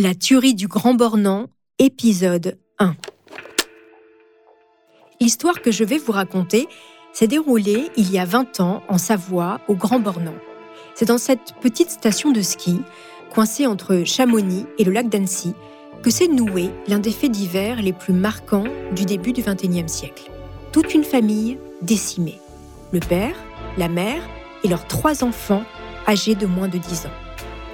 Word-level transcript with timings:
La 0.00 0.14
tuerie 0.14 0.54
du 0.54 0.68
Grand 0.68 0.94
Bornand, 0.94 1.48
épisode 1.80 2.56
1. 2.78 2.94
L'histoire 5.20 5.60
que 5.60 5.72
je 5.72 5.82
vais 5.82 5.98
vous 5.98 6.12
raconter 6.12 6.68
s'est 7.12 7.26
déroulée 7.26 7.90
il 7.96 8.12
y 8.12 8.20
a 8.20 8.24
20 8.24 8.60
ans 8.60 8.84
en 8.88 8.96
Savoie, 8.96 9.60
au 9.66 9.74
Grand 9.74 9.98
Bornand. 9.98 10.36
C'est 10.94 11.06
dans 11.06 11.18
cette 11.18 11.52
petite 11.60 11.90
station 11.90 12.30
de 12.30 12.42
ski, 12.42 12.80
coincée 13.34 13.66
entre 13.66 14.04
Chamonix 14.04 14.66
et 14.78 14.84
le 14.84 14.92
lac 14.92 15.08
d'Annecy, 15.08 15.52
que 16.00 16.10
s'est 16.10 16.28
noué 16.28 16.70
l'un 16.86 17.00
des 17.00 17.10
faits 17.10 17.32
divers 17.32 17.82
les 17.82 17.92
plus 17.92 18.14
marquants 18.14 18.68
du 18.94 19.04
début 19.04 19.32
du 19.32 19.42
XXIe 19.42 19.88
siècle. 19.88 20.30
Toute 20.70 20.94
une 20.94 21.02
famille 21.02 21.58
décimée. 21.82 22.38
Le 22.92 23.00
père, 23.00 23.34
la 23.76 23.88
mère 23.88 24.22
et 24.62 24.68
leurs 24.68 24.86
trois 24.86 25.24
enfants 25.24 25.64
âgés 26.06 26.36
de 26.36 26.46
moins 26.46 26.68
de 26.68 26.78
10 26.78 27.06
ans. 27.06 27.18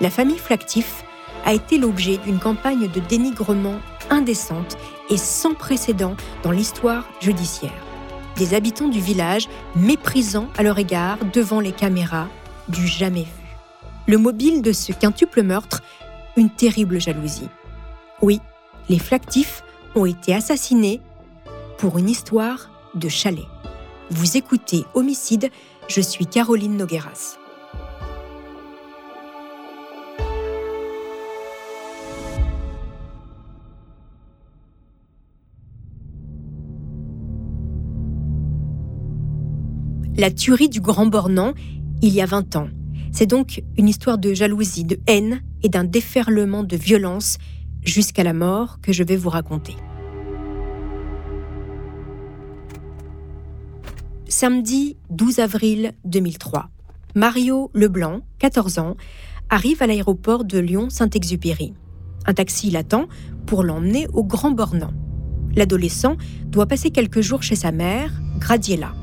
La 0.00 0.08
famille 0.08 0.38
Flactif 0.38 1.04
a 1.44 1.52
été 1.52 1.78
l'objet 1.78 2.18
d'une 2.18 2.38
campagne 2.38 2.88
de 2.88 3.00
dénigrement 3.00 3.76
indécente 4.10 4.76
et 5.10 5.16
sans 5.16 5.54
précédent 5.54 6.16
dans 6.42 6.50
l'histoire 6.50 7.08
judiciaire. 7.20 7.72
Des 8.36 8.54
habitants 8.54 8.88
du 8.88 9.00
village 9.00 9.48
méprisant 9.76 10.48
à 10.56 10.62
leur 10.62 10.78
égard 10.78 11.18
devant 11.32 11.60
les 11.60 11.72
caméras 11.72 12.28
du 12.68 12.86
jamais 12.86 13.22
vu. 13.22 13.44
Le 14.06 14.18
mobile 14.18 14.62
de 14.62 14.72
ce 14.72 14.92
quintuple 14.92 15.42
meurtre, 15.42 15.82
une 16.36 16.50
terrible 16.50 17.00
jalousie. 17.00 17.48
Oui, 18.22 18.40
les 18.88 18.98
Flactifs 18.98 19.62
ont 19.94 20.04
été 20.04 20.34
assassinés 20.34 21.00
pour 21.78 21.98
une 21.98 22.08
histoire 22.08 22.70
de 22.94 23.08
chalet. 23.08 23.46
Vous 24.10 24.36
écoutez 24.36 24.84
Homicide, 24.94 25.50
je 25.88 26.00
suis 26.00 26.26
Caroline 26.26 26.76
Nogueras. 26.76 27.38
La 40.16 40.30
tuerie 40.30 40.68
du 40.68 40.80
Grand 40.80 41.06
Bornand, 41.06 41.54
il 42.00 42.14
y 42.14 42.20
a 42.20 42.26
20 42.26 42.54
ans. 42.54 42.68
C'est 43.10 43.26
donc 43.26 43.64
une 43.76 43.88
histoire 43.88 44.16
de 44.16 44.32
jalousie, 44.32 44.84
de 44.84 45.00
haine 45.08 45.42
et 45.64 45.68
d'un 45.68 45.82
déferlement 45.82 46.62
de 46.62 46.76
violence 46.76 47.38
jusqu'à 47.82 48.22
la 48.22 48.32
mort 48.32 48.78
que 48.80 48.92
je 48.92 49.02
vais 49.02 49.16
vous 49.16 49.28
raconter. 49.28 49.74
Samedi 54.28 54.96
12 55.10 55.40
avril 55.40 55.92
2003, 56.04 56.70
Mario 57.16 57.72
Leblanc, 57.74 58.20
14 58.38 58.78
ans, 58.78 58.96
arrive 59.50 59.82
à 59.82 59.88
l'aéroport 59.88 60.44
de 60.44 60.60
Lyon-Saint-Exupéry. 60.60 61.74
Un 62.24 62.34
taxi 62.34 62.70
l'attend 62.70 63.08
pour 63.46 63.64
l'emmener 63.64 64.06
au 64.12 64.22
Grand 64.22 64.52
Bornand. 64.52 64.92
L'adolescent 65.56 66.16
doit 66.46 66.66
passer 66.66 66.90
quelques 66.90 67.20
jours 67.20 67.42
chez 67.42 67.56
sa 67.56 67.72
mère, 67.72 68.12
Gradiella. 68.38 68.94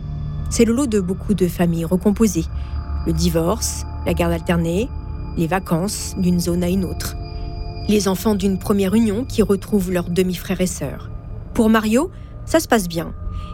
C'est 0.51 0.65
le 0.65 0.73
lot 0.73 0.85
de 0.85 0.99
beaucoup 0.99 1.33
de 1.33 1.47
familles 1.47 1.85
recomposées. 1.85 2.43
Le 3.07 3.13
divorce, 3.13 3.85
la 4.05 4.13
garde 4.13 4.33
alternée, 4.33 4.89
les 5.37 5.47
vacances 5.47 6.13
d'une 6.17 6.41
zone 6.41 6.61
à 6.61 6.67
une 6.67 6.83
autre. 6.83 7.15
Les 7.87 8.09
enfants 8.09 8.35
d'une 8.35 8.59
première 8.59 8.93
union 8.93 9.23
qui 9.23 9.41
retrouvent 9.43 9.93
leurs 9.93 10.09
demi-frères 10.09 10.59
et 10.59 10.67
sœurs. 10.67 11.09
Pour 11.53 11.69
Mario, 11.69 12.11
ça 12.45 12.59
se 12.59 12.67
passe 12.67 12.89
bien. 12.89 13.13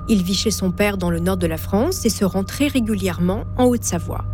Il 0.09 0.23
vit 0.23 0.33
chez 0.33 0.49
son 0.49 0.71
père 0.71 0.97
dans 0.97 1.11
le 1.11 1.19
nord 1.19 1.37
de 1.37 1.45
la 1.45 1.57
France 1.57 2.03
et 2.03 2.09
se 2.09 2.25
rend 2.25 2.43
très 2.43 2.65
régulièrement 2.65 3.43
en 3.57 3.65
Haute-Savoie. 3.65 4.25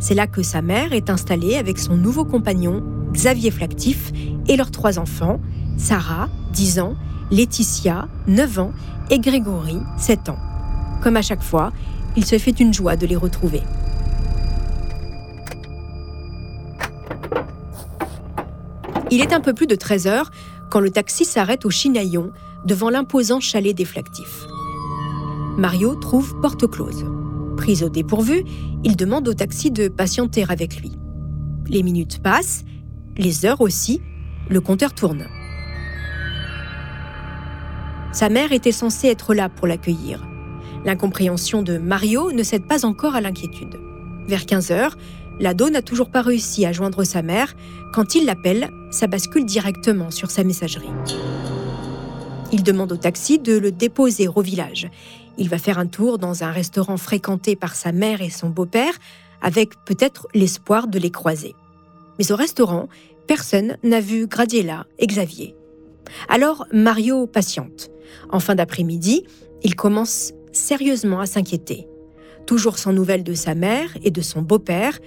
C'est 0.00 0.14
là 0.14 0.26
que 0.26 0.42
sa 0.42 0.60
mère 0.60 0.92
est 0.92 1.10
installée 1.10 1.54
avec 1.54 1.78
son 1.78 1.96
nouveau 1.96 2.24
compagnon, 2.24 2.82
Xavier 3.12 3.52
Flactif, 3.52 4.12
et 4.48 4.56
leurs 4.56 4.72
trois 4.72 4.98
enfants, 4.98 5.40
Sarah, 5.76 6.28
10 6.52 6.80
ans, 6.80 6.96
Laetitia, 7.30 8.08
9 8.26 8.58
ans, 8.58 8.72
et 9.10 9.20
Grégory, 9.20 9.78
7 9.98 10.30
ans. 10.30 10.38
Comme 11.00 11.16
à 11.16 11.22
chaque 11.22 11.42
fois, 11.42 11.72
il 12.18 12.24
se 12.24 12.36
fait 12.36 12.58
une 12.58 12.74
joie 12.74 12.96
de 12.96 13.06
les 13.06 13.14
retrouver. 13.14 13.62
Il 19.12 19.20
est 19.20 19.32
un 19.32 19.40
peu 19.40 19.54
plus 19.54 19.68
de 19.68 19.76
13 19.76 20.08
heures 20.08 20.32
quand 20.68 20.80
le 20.80 20.90
taxi 20.90 21.24
s'arrête 21.24 21.64
au 21.64 21.70
Chinaillon 21.70 22.32
devant 22.64 22.90
l'imposant 22.90 23.38
chalet 23.38 23.72
des 23.72 23.84
Flactifs. 23.84 24.46
Mario 25.58 25.94
trouve 25.94 26.40
porte 26.40 26.68
close. 26.68 27.06
Pris 27.56 27.84
au 27.84 27.88
dépourvu, 27.88 28.42
il 28.82 28.96
demande 28.96 29.28
au 29.28 29.34
taxi 29.34 29.70
de 29.70 29.86
patienter 29.86 30.44
avec 30.48 30.80
lui. 30.80 30.90
Les 31.68 31.84
minutes 31.84 32.20
passent, 32.20 32.64
les 33.16 33.46
heures 33.46 33.60
aussi, 33.60 34.02
le 34.48 34.60
compteur 34.60 34.92
tourne. 34.92 35.28
Sa 38.10 38.28
mère 38.28 38.50
était 38.50 38.72
censée 38.72 39.06
être 39.06 39.34
là 39.34 39.48
pour 39.48 39.68
l'accueillir. 39.68 40.27
L'incompréhension 40.84 41.62
de 41.62 41.78
Mario 41.78 42.32
ne 42.32 42.42
cède 42.42 42.64
pas 42.64 42.84
encore 42.84 43.14
à 43.14 43.20
l'inquiétude. 43.20 43.78
Vers 44.26 44.46
15 44.46 44.70
heures, 44.70 44.96
l'ado 45.40 45.70
n'a 45.70 45.82
toujours 45.82 46.10
pas 46.10 46.22
réussi 46.22 46.64
à 46.66 46.72
joindre 46.72 47.04
sa 47.04 47.22
mère. 47.22 47.54
Quand 47.92 48.14
il 48.14 48.24
l'appelle, 48.24 48.70
ça 48.90 49.06
bascule 49.06 49.44
directement 49.44 50.10
sur 50.10 50.30
sa 50.30 50.44
messagerie. 50.44 50.90
Il 52.52 52.62
demande 52.62 52.92
au 52.92 52.96
taxi 52.96 53.38
de 53.38 53.58
le 53.58 53.72
déposer 53.72 54.28
au 54.28 54.40
village. 54.40 54.88
Il 55.36 55.48
va 55.48 55.58
faire 55.58 55.78
un 55.78 55.86
tour 55.86 56.18
dans 56.18 56.42
un 56.44 56.50
restaurant 56.50 56.96
fréquenté 56.96 57.56
par 57.56 57.74
sa 57.74 57.92
mère 57.92 58.22
et 58.22 58.30
son 58.30 58.48
beau-père, 58.48 58.94
avec 59.42 59.70
peut-être 59.84 60.26
l'espoir 60.34 60.88
de 60.88 60.98
les 60.98 61.10
croiser. 61.10 61.54
Mais 62.18 62.32
au 62.32 62.36
restaurant, 62.36 62.88
personne 63.26 63.76
n'a 63.82 64.00
vu 64.00 64.26
Gradiella 64.26 64.86
et 64.98 65.06
Xavier. 65.06 65.54
Alors 66.28 66.66
Mario 66.72 67.26
patiente. 67.26 67.90
En 68.30 68.40
fin 68.40 68.54
d'après-midi, 68.54 69.24
il 69.62 69.74
commence 69.74 70.32
sérieusement 70.58 71.20
à 71.20 71.26
s'inquiéter. 71.26 71.88
Toujours 72.46 72.78
sans 72.78 72.92
nouvelles 72.92 73.24
de 73.24 73.34
sa 73.34 73.54
mère 73.54 73.96
et 74.02 74.10
de 74.10 74.20
son 74.20 74.42
beau-père, 74.42 74.98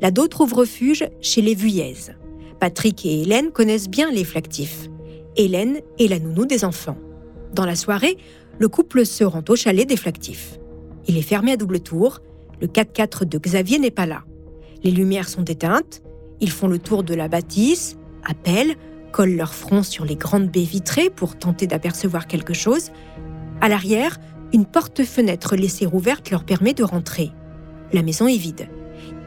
l'ado 0.00 0.26
trouve 0.28 0.54
refuge 0.54 1.06
chez 1.20 1.42
les 1.42 1.54
Vuillaises. 1.54 2.14
Patrick 2.60 3.06
et 3.06 3.22
Hélène 3.22 3.50
connaissent 3.50 3.88
bien 3.88 4.10
les 4.10 4.24
flactifs. 4.24 4.88
Hélène 5.36 5.80
est 5.98 6.08
la 6.08 6.18
nounou 6.18 6.44
des 6.44 6.64
enfants. 6.64 6.98
Dans 7.54 7.64
la 7.64 7.76
soirée, 7.76 8.18
le 8.58 8.68
couple 8.68 9.06
se 9.06 9.24
rend 9.24 9.44
au 9.48 9.56
chalet 9.56 9.88
des 9.88 9.96
flactifs. 9.96 10.58
Il 11.06 11.16
est 11.16 11.22
fermé 11.22 11.52
à 11.52 11.56
double 11.56 11.80
tour, 11.80 12.20
le 12.60 12.66
4x4 12.66 13.24
de 13.24 13.38
Xavier 13.38 13.78
n'est 13.78 13.92
pas 13.92 14.06
là. 14.06 14.24
Les 14.82 14.90
lumières 14.90 15.28
sont 15.28 15.44
éteintes, 15.44 16.02
ils 16.40 16.50
font 16.50 16.68
le 16.68 16.78
tour 16.78 17.02
de 17.02 17.14
la 17.14 17.28
bâtisse, 17.28 17.96
appellent, 18.24 18.76
collent 19.12 19.36
leur 19.36 19.54
front 19.54 19.82
sur 19.82 20.04
les 20.04 20.16
grandes 20.16 20.50
baies 20.50 20.62
vitrées 20.62 21.10
pour 21.10 21.38
tenter 21.38 21.66
d'apercevoir 21.66 22.26
quelque 22.26 22.54
chose. 22.54 22.90
À 23.60 23.68
l'arrière, 23.68 24.18
une 24.52 24.66
porte-fenêtre 24.66 25.56
laissée 25.56 25.86
ouverte 25.86 26.30
leur 26.30 26.44
permet 26.44 26.74
de 26.74 26.84
rentrer. 26.84 27.32
La 27.92 28.02
maison 28.02 28.26
est 28.26 28.36
vide. 28.36 28.68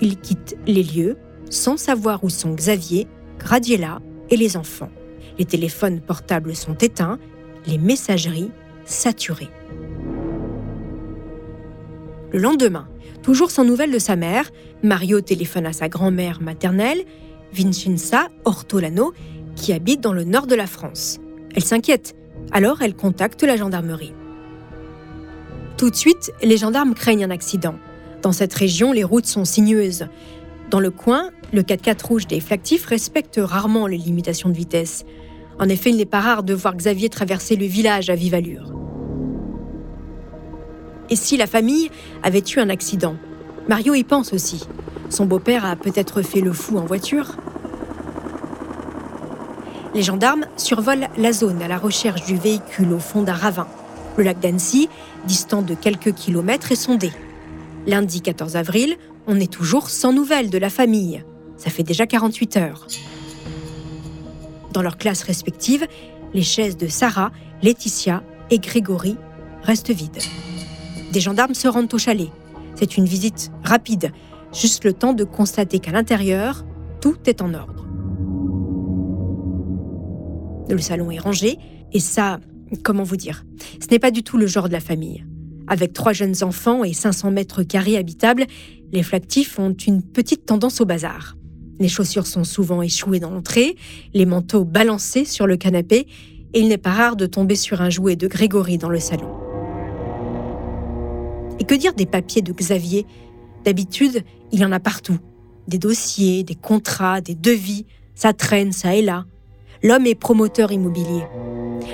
Ils 0.01 0.19
quittent 0.19 0.57
les 0.67 0.83
lieux 0.83 1.17
sans 1.49 1.77
savoir 1.77 2.23
où 2.23 2.29
sont 2.29 2.53
Xavier, 2.53 3.07
Gradiella 3.39 3.99
et 4.29 4.37
les 4.37 4.57
enfants. 4.57 4.89
Les 5.37 5.45
téléphones 5.45 6.01
portables 6.01 6.55
sont 6.55 6.75
éteints, 6.75 7.19
les 7.65 7.77
messageries 7.77 8.51
saturées. 8.85 9.49
Le 12.31 12.39
lendemain, 12.39 12.87
toujours 13.21 13.51
sans 13.51 13.65
nouvelles 13.65 13.91
de 13.91 13.99
sa 13.99 14.15
mère, 14.15 14.49
Mario 14.83 15.21
téléphone 15.21 15.65
à 15.65 15.73
sa 15.73 15.89
grand-mère 15.89 16.41
maternelle, 16.41 17.03
Vincenza 17.53 18.27
Ortolano, 18.45 19.13
qui 19.55 19.73
habite 19.73 20.01
dans 20.01 20.13
le 20.13 20.23
nord 20.23 20.47
de 20.47 20.55
la 20.55 20.67
France. 20.67 21.19
Elle 21.53 21.63
s'inquiète, 21.63 22.15
alors 22.51 22.81
elle 22.81 22.95
contacte 22.95 23.43
la 23.43 23.57
gendarmerie. 23.57 24.13
Tout 25.81 25.89
de 25.89 25.95
suite, 25.95 26.31
les 26.43 26.57
gendarmes 26.57 26.93
craignent 26.93 27.25
un 27.25 27.31
accident. 27.31 27.73
Dans 28.21 28.33
cette 28.33 28.53
région, 28.53 28.91
les 28.91 29.03
routes 29.03 29.25
sont 29.25 29.45
sinueuses. 29.45 30.05
Dans 30.69 30.79
le 30.79 30.91
coin, 30.91 31.31
le 31.53 31.63
4x4 31.63 32.05
rouge 32.05 32.27
des 32.27 32.39
flactifs 32.39 32.85
respecte 32.85 33.39
rarement 33.41 33.87
les 33.87 33.97
limitations 33.97 34.49
de 34.49 34.53
vitesse. 34.53 35.05
En 35.59 35.67
effet, 35.69 35.89
il 35.89 35.97
n'est 35.97 36.05
pas 36.05 36.19
rare 36.19 36.43
de 36.43 36.53
voir 36.53 36.75
Xavier 36.75 37.09
traverser 37.09 37.55
le 37.55 37.65
village 37.65 38.11
à 38.11 38.15
vive 38.15 38.35
allure. 38.35 38.71
Et 41.09 41.15
si 41.15 41.35
la 41.35 41.47
famille 41.47 41.89
avait 42.21 42.43
eu 42.55 42.59
un 42.59 42.69
accident? 42.69 43.15
Mario 43.67 43.95
y 43.95 44.03
pense 44.03 44.33
aussi. 44.33 44.67
Son 45.09 45.25
beau-père 45.25 45.65
a 45.65 45.75
peut-être 45.75 46.21
fait 46.21 46.41
le 46.41 46.53
fou 46.53 46.77
en 46.77 46.85
voiture. 46.85 47.37
Les 49.95 50.03
gendarmes 50.03 50.45
survolent 50.57 51.09
la 51.17 51.33
zone 51.33 51.59
à 51.63 51.67
la 51.67 51.79
recherche 51.79 52.23
du 52.25 52.35
véhicule 52.35 52.93
au 52.93 52.99
fond 52.99 53.23
d'un 53.23 53.33
ravin. 53.33 53.65
Le 54.17 54.23
lac 54.23 54.39
d'Annecy, 54.39 54.89
distant 55.25 55.61
de 55.61 55.73
quelques 55.73 56.13
kilomètres, 56.13 56.71
est 56.71 56.75
sondé. 56.75 57.11
Lundi 57.87 58.21
14 58.21 58.55
avril, 58.55 58.97
on 59.27 59.39
est 59.39 59.51
toujours 59.51 59.89
sans 59.89 60.13
nouvelles 60.13 60.49
de 60.49 60.57
la 60.57 60.69
famille. 60.69 61.23
Ça 61.57 61.69
fait 61.69 61.83
déjà 61.83 62.05
48 62.05 62.57
heures. 62.57 62.87
Dans 64.73 64.81
leurs 64.81 64.97
classes 64.97 65.23
respectives, 65.23 65.87
les 66.33 66.43
chaises 66.43 66.77
de 66.77 66.87
Sarah, 66.87 67.31
Laetitia 67.61 68.23
et 68.49 68.59
Grégory 68.59 69.17
restent 69.63 69.91
vides. 69.91 70.21
Des 71.11 71.19
gendarmes 71.19 71.53
se 71.53 71.67
rendent 71.67 71.93
au 71.93 71.97
chalet. 71.97 72.29
C'est 72.75 72.97
une 72.97 73.05
visite 73.05 73.51
rapide, 73.63 74.11
juste 74.53 74.85
le 74.85 74.93
temps 74.93 75.13
de 75.13 75.23
constater 75.23 75.79
qu'à 75.79 75.91
l'intérieur, 75.91 76.65
tout 77.01 77.17
est 77.25 77.41
en 77.41 77.53
ordre. 77.53 77.85
Le 80.69 80.79
salon 80.79 81.11
est 81.11 81.19
rangé, 81.19 81.57
et 81.91 81.99
ça, 81.99 82.39
comment 82.77 83.03
vous 83.03 83.17
dire, 83.17 83.45
ce 83.79 83.87
n'est 83.91 83.99
pas 83.99 84.11
du 84.11 84.23
tout 84.23 84.37
le 84.37 84.47
genre 84.47 84.67
de 84.67 84.73
la 84.73 84.79
famille. 84.79 85.25
Avec 85.67 85.93
trois 85.93 86.13
jeunes 86.13 86.43
enfants 86.43 86.83
et 86.83 86.93
500 86.93 87.31
mètres 87.31 87.63
carrés 87.63 87.97
habitables, 87.97 88.45
les 88.91 89.03
flactifs 89.03 89.57
ont 89.59 89.73
une 89.73 90.01
petite 90.01 90.45
tendance 90.45 90.81
au 90.81 90.85
bazar. 90.85 91.37
Les 91.79 91.87
chaussures 91.87 92.27
sont 92.27 92.43
souvent 92.43 92.81
échouées 92.81 93.19
dans 93.19 93.31
l'entrée, 93.31 93.75
les 94.13 94.25
manteaux 94.25 94.65
balancés 94.65 95.25
sur 95.25 95.47
le 95.47 95.57
canapé, 95.57 96.07
et 96.53 96.59
il 96.59 96.67
n'est 96.67 96.77
pas 96.77 96.91
rare 96.91 97.15
de 97.15 97.25
tomber 97.25 97.55
sur 97.55 97.81
un 97.81 97.89
jouet 97.89 98.15
de 98.15 98.27
Grégory 98.27 98.77
dans 98.77 98.89
le 98.89 98.99
salon. 98.99 99.29
Et 101.59 101.63
que 101.63 101.75
dire 101.75 101.93
des 101.93 102.05
papiers 102.05 102.41
de 102.41 102.51
Xavier? 102.51 103.05
D'habitude, 103.63 104.23
il 104.51 104.65
en 104.65 104.71
a 104.71 104.79
partout. 104.79 105.17
Des 105.67 105.77
dossiers, 105.77 106.43
des 106.43 106.55
contrats, 106.55 107.21
des 107.21 107.35
devis, 107.35 107.85
ça 108.15 108.33
traîne, 108.33 108.71
ça 108.71 108.95
et 108.95 109.01
là. 109.01 109.25
L'homme 109.83 110.05
est 110.05 110.15
promoteur 110.15 110.71
immobilier. 110.71 111.23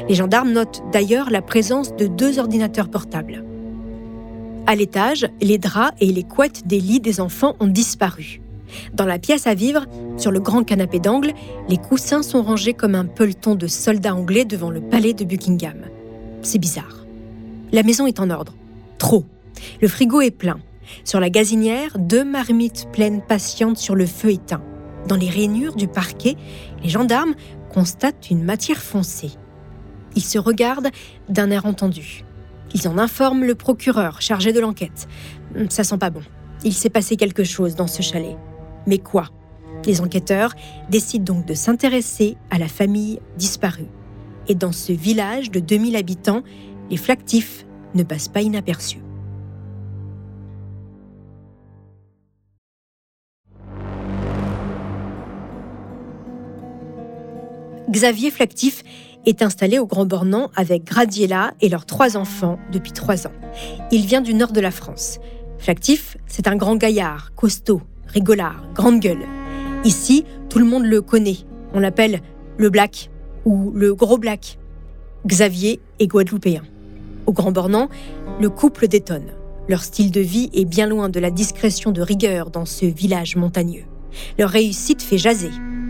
Les 0.09 0.15
gendarmes 0.15 0.51
notent 0.51 0.83
d'ailleurs 0.91 1.29
la 1.29 1.41
présence 1.41 1.95
de 1.95 2.07
deux 2.07 2.39
ordinateurs 2.39 2.89
portables. 2.89 3.43
À 4.65 4.75
l'étage, 4.75 5.27
les 5.41 5.57
draps 5.57 5.95
et 6.01 6.11
les 6.11 6.23
couettes 6.23 6.67
des 6.67 6.81
lits 6.81 6.99
des 6.99 7.21
enfants 7.21 7.55
ont 7.61 7.67
disparu. 7.67 8.41
Dans 8.93 9.05
la 9.05 9.19
pièce 9.19 9.47
à 9.47 9.53
vivre, 9.53 9.85
sur 10.17 10.31
le 10.31 10.41
grand 10.41 10.63
canapé 10.63 10.99
d'angle, 10.99 11.31
les 11.69 11.77
coussins 11.77 12.21
sont 12.21 12.43
rangés 12.43 12.73
comme 12.73 12.95
un 12.95 13.05
peloton 13.05 13.55
de 13.55 13.67
soldats 13.67 14.13
anglais 14.13 14.43
devant 14.43 14.69
le 14.69 14.81
palais 14.81 15.13
de 15.13 15.23
Buckingham. 15.23 15.85
C'est 16.41 16.59
bizarre. 16.59 17.05
La 17.71 17.83
maison 17.83 18.05
est 18.05 18.19
en 18.19 18.29
ordre. 18.29 18.53
Trop. 18.97 19.23
Le 19.81 19.87
frigo 19.87 20.19
est 20.19 20.31
plein. 20.31 20.59
Sur 21.05 21.21
la 21.21 21.29
gazinière, 21.29 21.97
deux 21.97 22.25
marmites 22.25 22.87
pleines 22.91 23.21
patientes 23.21 23.77
sur 23.77 23.95
le 23.95 24.05
feu 24.05 24.31
éteint. 24.31 24.61
Dans 25.07 25.15
les 25.15 25.29
rainures 25.29 25.75
du 25.75 25.87
parquet, 25.87 26.35
les 26.83 26.89
gendarmes 26.89 27.33
constatent 27.69 28.29
une 28.29 28.43
matière 28.43 28.81
foncée. 28.81 29.31
Ils 30.15 30.23
se 30.23 30.39
regardent 30.39 30.89
d'un 31.29 31.51
air 31.51 31.65
entendu. 31.65 32.23
Ils 32.73 32.87
en 32.87 32.97
informent 32.97 33.43
le 33.43 33.55
procureur 33.55 34.21
chargé 34.21 34.51
de 34.51 34.59
l'enquête. 34.59 35.07
Ça 35.69 35.83
sent 35.83 35.97
pas 35.97 36.09
bon. 36.09 36.21
Il 36.63 36.73
s'est 36.73 36.89
passé 36.89 37.15
quelque 37.15 37.43
chose 37.43 37.75
dans 37.75 37.87
ce 37.87 38.01
chalet. 38.01 38.35
Mais 38.87 38.97
quoi? 38.97 39.29
Les 39.85 40.01
enquêteurs 40.01 40.53
décident 40.89 41.35
donc 41.35 41.45
de 41.45 41.53
s'intéresser 41.53 42.35
à 42.49 42.57
la 42.57 42.67
famille 42.67 43.19
disparue. 43.37 43.87
Et 44.47 44.55
dans 44.55 44.71
ce 44.71 44.91
village 44.91 45.51
de 45.51 45.59
2000 45.59 45.95
habitants, 45.95 46.41
les 46.89 46.97
flactifs 46.97 47.65
ne 47.93 48.03
passent 48.03 48.29
pas 48.29 48.41
inaperçus. 48.41 49.01
Xavier 57.97 58.29
Flactif 58.29 58.83
est 59.25 59.41
installé 59.41 59.79
au 59.79 59.87
Grand 59.87 60.05
Bornand 60.05 60.51
avec 60.55 60.83
Gradiella 60.83 61.55
et 61.61 61.67
leurs 61.67 61.87
trois 61.87 62.15
enfants 62.15 62.59
depuis 62.71 62.91
trois 62.91 63.25
ans. 63.25 63.31
Il 63.91 64.05
vient 64.05 64.21
du 64.21 64.35
nord 64.35 64.51
de 64.51 64.61
la 64.61 64.69
France. 64.69 65.17
Flactif, 65.57 66.15
c'est 66.27 66.47
un 66.47 66.55
grand 66.55 66.75
gaillard, 66.75 67.33
costaud, 67.35 67.81
rigolard, 68.05 68.63
grande 68.75 68.99
gueule. 68.99 69.25
Ici, 69.83 70.25
tout 70.47 70.59
le 70.59 70.65
monde 70.65 70.85
le 70.85 71.01
connaît. 71.01 71.37
On 71.73 71.79
l'appelle 71.79 72.21
le 72.57 72.69
Black 72.69 73.09
ou 73.45 73.71
le 73.73 73.95
Gros 73.95 74.19
Black. 74.19 74.59
Xavier 75.25 75.79
est 75.97 76.05
guadeloupéen. 76.05 76.61
Au 77.25 77.33
Grand 77.33 77.51
Bornand, 77.51 77.89
le 78.39 78.51
couple 78.51 78.87
détonne. 78.87 79.31
Leur 79.67 79.83
style 79.83 80.11
de 80.11 80.21
vie 80.21 80.51
est 80.53 80.65
bien 80.65 80.85
loin 80.85 81.09
de 81.09 81.19
la 81.19 81.31
discrétion 81.31 81.91
de 81.91 82.03
rigueur 82.03 82.51
dans 82.51 82.65
ce 82.65 82.85
village 82.85 83.37
montagneux. 83.37 83.85
Leur 84.37 84.51
réussite 84.51 85.01
fait 85.01 85.17
jaser. 85.17 85.49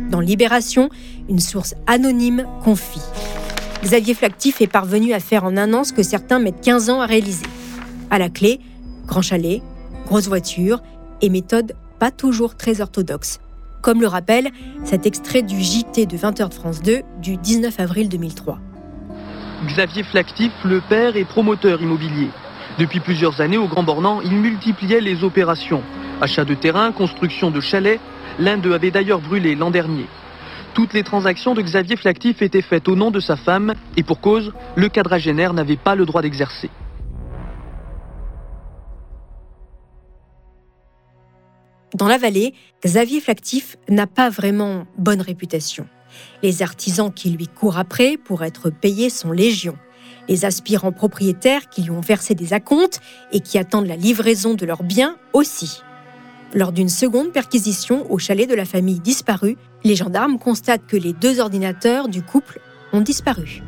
Dans 0.09 0.21
Libération, 0.21 0.89
une 1.27 1.39
source 1.39 1.75
anonyme 1.85 2.45
confie. 2.63 3.01
Xavier 3.83 4.13
Flactif 4.13 4.61
est 4.61 4.67
parvenu 4.67 5.13
à 5.13 5.19
faire 5.19 5.43
en 5.43 5.57
un 5.57 5.73
an 5.73 5.83
ce 5.83 5.91
que 5.91 6.03
certains 6.03 6.39
mettent 6.39 6.61
15 6.61 6.89
ans 6.89 7.01
à 7.01 7.05
réaliser. 7.05 7.45
À 8.09 8.17
la 8.17 8.29
clé, 8.29 8.59
grand 9.05 9.21
chalet, 9.21 9.61
grosse 10.05 10.27
voiture 10.27 10.81
et 11.21 11.29
méthode 11.29 11.73
pas 11.99 12.11
toujours 12.11 12.55
très 12.55 12.79
orthodoxe. 12.79 13.39
Comme 13.81 14.01
le 14.01 14.07
rappelle 14.07 14.49
cet 14.85 15.05
extrait 15.05 15.41
du 15.41 15.59
JT 15.61 16.05
de 16.05 16.17
20h 16.17 16.49
de 16.49 16.53
France 16.53 16.81
2 16.81 17.01
du 17.21 17.37
19 17.37 17.79
avril 17.79 18.07
2003. 18.07 18.59
Xavier 19.65 20.03
Flactif, 20.03 20.51
le 20.63 20.81
père, 20.87 21.17
est 21.17 21.25
promoteur 21.25 21.81
immobilier. 21.81 22.29
Depuis 22.79 22.99
plusieurs 22.99 23.41
années, 23.41 23.57
au 23.57 23.67
Grand 23.67 23.83
Bornand, 23.83 24.21
il 24.21 24.33
multipliait 24.33 25.01
les 25.01 25.23
opérations. 25.23 25.81
Achat 26.21 26.45
de 26.45 26.53
terrain, 26.53 26.91
construction 26.91 27.51
de 27.51 27.59
chalets, 27.59 27.99
L'un 28.39 28.57
d'eux 28.57 28.73
avait 28.73 28.91
d'ailleurs 28.91 29.21
brûlé 29.21 29.55
l'an 29.55 29.71
dernier. 29.71 30.05
Toutes 30.73 30.93
les 30.93 31.03
transactions 31.03 31.55
de 31.55 31.61
Xavier 31.61 31.95
Flactif 31.95 32.43
étaient 32.43 32.61
faites 32.61 32.87
au 32.87 32.95
nom 32.95 33.09
de 33.09 33.19
sa 33.19 33.35
femme 33.35 33.73
et 33.95 34.03
pour 34.03 34.21
cause, 34.21 34.53
le 34.75 34.89
quadragénaire 34.89 35.53
n'avait 35.53 35.75
pas 35.75 35.95
le 35.95 36.05
droit 36.05 36.21
d'exercer. 36.21 36.69
Dans 41.95 42.07
la 42.07 42.19
vallée, 42.19 42.53
Xavier 42.85 43.21
Flactif 43.21 43.75
n'a 43.89 44.05
pas 44.05 44.29
vraiment 44.29 44.85
bonne 44.99 45.21
réputation. 45.21 45.87
Les 46.43 46.61
artisans 46.61 47.11
qui 47.11 47.31
lui 47.31 47.47
courent 47.47 47.79
après 47.79 48.17
pour 48.17 48.43
être 48.43 48.69
payés 48.69 49.09
sont 49.09 49.31
légion. 49.31 49.75
Les 50.29 50.45
aspirants 50.45 50.91
propriétaires 50.91 51.69
qui 51.69 51.81
lui 51.81 51.91
ont 51.91 52.01
versé 52.01 52.35
des 52.35 52.53
acomptes 52.53 52.99
et 53.31 53.39
qui 53.39 53.57
attendent 53.57 53.87
la 53.87 53.95
livraison 53.95 54.53
de 54.53 54.65
leurs 54.65 54.83
biens 54.83 55.17
aussi. 55.33 55.81
Lors 56.53 56.71
d'une 56.71 56.89
seconde 56.89 57.31
perquisition 57.31 58.09
au 58.11 58.17
chalet 58.17 58.49
de 58.49 58.55
la 58.55 58.65
famille 58.65 58.99
disparue, 58.99 59.57
les 59.83 59.95
gendarmes 59.95 60.39
constatent 60.39 60.87
que 60.87 60.97
les 60.97 61.13
deux 61.13 61.39
ordinateurs 61.39 62.07
du 62.07 62.21
couple 62.21 62.61
ont 62.93 63.01
disparu. 63.01 63.61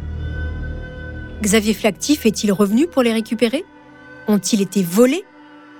Xavier 1.42 1.74
Flactif 1.74 2.26
est-il 2.26 2.52
revenu 2.52 2.88
pour 2.88 3.04
les 3.04 3.14
récupérer? 3.14 3.64
Ont-ils 4.28 4.62
été 4.62 4.82
volés? 4.82 5.24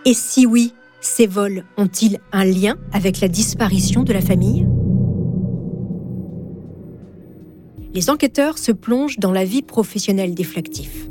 Et 0.06 0.14
si 0.14 0.46
oui, 0.46 0.74
ces 1.02 1.28
vols 1.28 1.64
ont-ils 1.78 2.20
un 2.32 2.46
lien 2.46 2.78
avec 2.92 3.22
la 3.22 3.28
disparition 3.28 4.04
de 4.04 4.14
la 4.14 4.22
famille? 4.22 4.68
Les 7.94 8.10
enquêteurs 8.10 8.58
se 8.58 8.72
plongent 8.72 9.20
dans 9.20 9.32
la 9.32 9.46
vie 9.46 9.62
professionnelle 9.62 10.36
des 10.36 10.44
Flactifs. 10.44 11.08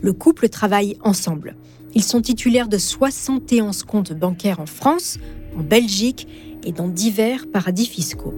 Le 0.00 0.12
couple 0.12 0.48
travaille 0.48 0.96
ensemble. 1.02 1.56
Ils 1.94 2.02
sont 2.04 2.22
titulaires 2.22 2.68
de 2.68 2.78
71 2.78 3.82
comptes 3.82 4.12
bancaires 4.12 4.60
en 4.60 4.66
France, 4.66 5.18
en 5.58 5.62
Belgique 5.62 6.26
et 6.64 6.72
dans 6.72 6.88
divers 6.88 7.46
paradis 7.50 7.86
fiscaux. 7.86 8.34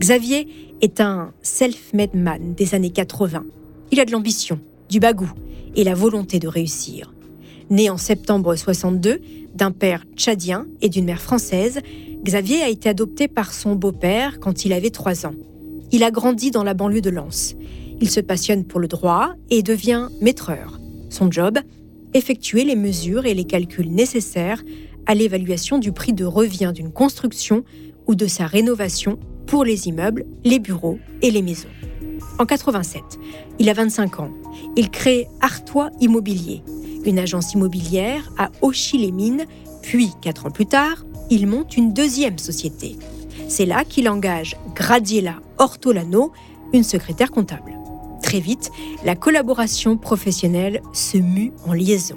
Xavier 0.00 0.48
est 0.80 1.00
un 1.00 1.32
self-made 1.42 2.14
man 2.14 2.54
des 2.54 2.74
années 2.74 2.90
80. 2.90 3.44
Il 3.92 4.00
a 4.00 4.04
de 4.04 4.10
l'ambition, 4.10 4.58
du 4.88 4.98
bagou 4.98 5.30
et 5.76 5.84
la 5.84 5.94
volonté 5.94 6.40
de 6.40 6.48
réussir. 6.48 7.14
Né 7.70 7.88
en 7.88 7.96
septembre 7.96 8.56
62 8.56 9.20
d'un 9.54 9.70
père 9.70 10.04
tchadien 10.16 10.66
et 10.80 10.88
d'une 10.88 11.04
mère 11.04 11.20
française, 11.20 11.80
Xavier 12.24 12.62
a 12.62 12.68
été 12.68 12.88
adopté 12.88 13.28
par 13.28 13.52
son 13.52 13.76
beau-père 13.76 14.40
quand 14.40 14.64
il 14.64 14.72
avait 14.72 14.90
3 14.90 15.26
ans. 15.26 15.34
Il 15.92 16.02
a 16.02 16.10
grandi 16.10 16.50
dans 16.50 16.64
la 16.64 16.74
banlieue 16.74 17.00
de 17.00 17.10
Lens. 17.10 17.54
Il 18.00 18.10
se 18.10 18.20
passionne 18.20 18.64
pour 18.64 18.80
le 18.80 18.88
droit 18.88 19.34
et 19.50 19.62
devient 19.62 20.08
maîtreur. 20.20 20.80
Son 21.10 21.30
job 21.30 21.58
effectuer 22.14 22.64
les 22.64 22.76
mesures 22.76 23.26
et 23.26 23.34
les 23.34 23.44
calculs 23.44 23.90
nécessaires 23.90 24.62
à 25.06 25.14
l'évaluation 25.14 25.78
du 25.78 25.92
prix 25.92 26.12
de 26.12 26.24
revient 26.24 26.72
d'une 26.74 26.92
construction 26.92 27.64
ou 28.06 28.14
de 28.14 28.26
sa 28.26 28.46
rénovation 28.46 29.18
pour 29.46 29.64
les 29.64 29.88
immeubles, 29.88 30.24
les 30.44 30.58
bureaux 30.58 30.98
et 31.22 31.30
les 31.30 31.42
maisons. 31.42 31.68
En 32.38 32.46
87, 32.46 33.02
il 33.58 33.68
a 33.68 33.72
25 33.74 34.20
ans. 34.20 34.30
Il 34.76 34.90
crée 34.90 35.28
Artois 35.40 35.90
Immobilier, 36.00 36.62
une 37.04 37.18
agence 37.18 37.52
immobilière 37.52 38.32
à 38.38 38.50
Auchy-les-Mines, 38.62 39.46
puis, 39.82 40.10
quatre 40.20 40.46
ans 40.46 40.50
plus 40.50 40.66
tard, 40.66 41.04
il 41.30 41.46
monte 41.46 41.76
une 41.76 41.92
deuxième 41.92 42.38
société. 42.38 42.96
C'est 43.48 43.66
là 43.66 43.84
qu'il 43.84 44.08
engage 44.08 44.56
Gradiela 44.74 45.36
Ortolano, 45.58 46.32
une 46.72 46.84
secrétaire 46.84 47.30
comptable. 47.30 47.81
Très 48.22 48.40
vite, 48.40 48.70
la 49.04 49.16
collaboration 49.16 49.96
professionnelle 49.96 50.80
se 50.92 51.18
mue 51.18 51.52
en 51.66 51.72
liaison. 51.72 52.16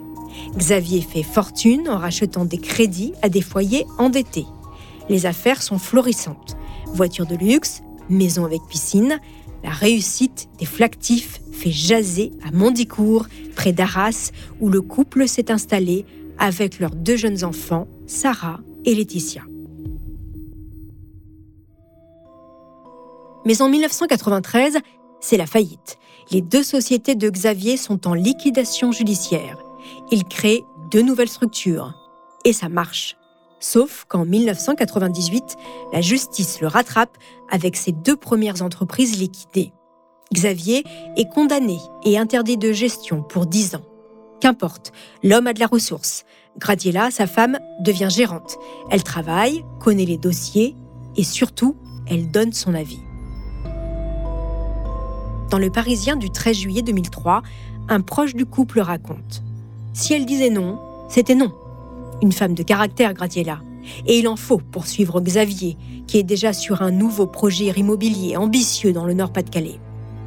Xavier 0.57 1.01
fait 1.01 1.23
fortune 1.23 1.89
en 1.89 1.97
rachetant 1.97 2.45
des 2.45 2.57
crédits 2.57 3.13
à 3.21 3.29
des 3.29 3.41
foyers 3.41 3.85
endettés. 3.97 4.45
Les 5.09 5.25
affaires 5.25 5.61
sont 5.61 5.77
florissantes. 5.77 6.57
Voitures 6.87 7.25
de 7.25 7.35
luxe, 7.35 7.81
maison 8.09 8.45
avec 8.45 8.61
piscine, 8.69 9.19
la 9.63 9.71
réussite 9.71 10.47
des 10.59 10.65
flactifs 10.65 11.41
fait 11.51 11.71
jaser 11.71 12.31
à 12.43 12.51
Mondicourt, 12.51 13.27
près 13.55 13.71
d'Arras, 13.71 14.31
où 14.59 14.69
le 14.69 14.81
couple 14.81 15.27
s'est 15.27 15.51
installé 15.51 16.05
avec 16.37 16.79
leurs 16.79 16.95
deux 16.95 17.15
jeunes 17.15 17.43
enfants, 17.43 17.87
Sarah 18.05 18.59
et 18.83 18.93
Laetitia. 18.93 19.41
Mais 23.45 23.61
en 23.61 23.69
1993, 23.69 24.79
c'est 25.19 25.37
la 25.37 25.47
faillite. 25.47 25.97
Les 26.31 26.41
deux 26.41 26.63
sociétés 26.63 27.15
de 27.15 27.29
Xavier 27.29 27.77
sont 27.77 28.07
en 28.07 28.13
liquidation 28.13 28.91
judiciaire. 28.91 29.57
Il 30.11 30.23
crée 30.23 30.63
deux 30.91 31.01
nouvelles 31.01 31.29
structures. 31.29 31.93
Et 32.43 32.53
ça 32.53 32.69
marche. 32.69 33.17
Sauf 33.59 34.05
qu'en 34.07 34.25
1998, 34.25 35.55
la 35.93 36.01
justice 36.01 36.61
le 36.61 36.67
rattrape 36.67 37.17
avec 37.49 37.75
ses 37.75 37.91
deux 37.91 38.15
premières 38.15 38.61
entreprises 38.61 39.19
liquidées. 39.19 39.71
Xavier 40.33 40.83
est 41.15 41.29
condamné 41.29 41.77
et 42.03 42.17
interdit 42.17 42.57
de 42.57 42.71
gestion 42.71 43.23
pour 43.23 43.45
10 43.45 43.75
ans. 43.75 43.85
Qu'importe, 44.41 44.91
l'homme 45.23 45.47
a 45.47 45.53
de 45.53 45.59
la 45.59 45.67
ressource. 45.67 46.25
Gradiela, 46.57 47.09
sa 47.11 47.27
femme, 47.27 47.57
devient 47.79 48.09
gérante. 48.09 48.57
Elle 48.91 49.03
travaille, 49.03 49.63
connaît 49.79 50.05
les 50.05 50.17
dossiers 50.17 50.75
et 51.15 51.23
surtout, 51.23 51.75
elle 52.07 52.29
donne 52.29 52.53
son 52.53 52.73
avis. 52.73 53.04
Dans 55.49 55.59
le 55.59 55.69
Parisien 55.69 56.15
du 56.15 56.31
13 56.31 56.57
juillet 56.57 56.81
2003, 56.81 57.43
un 57.87 58.01
proche 58.01 58.33
du 58.33 58.45
couple 58.45 58.79
raconte 58.79 59.43
Si 59.93 60.13
elle 60.13 60.25
disait 60.25 60.49
non, 60.49 60.79
c'était 61.07 61.35
non. 61.35 61.53
Une 62.21 62.31
femme 62.31 62.55
de 62.55 62.63
caractère, 62.63 63.13
Gradiela. 63.13 63.59
Et 64.07 64.17
il 64.17 64.27
en 64.27 64.35
faut 64.35 64.57
pour 64.57 64.87
suivre 64.87 65.21
Xavier, 65.21 65.77
qui 66.07 66.17
est 66.17 66.23
déjà 66.23 66.51
sur 66.51 66.81
un 66.81 66.89
nouveau 66.89 67.27
projet 67.27 67.71
immobilier 67.75 68.37
ambitieux 68.37 68.91
dans 68.91 69.05
le 69.05 69.13
Nord-Pas-de-Calais. 69.13 69.79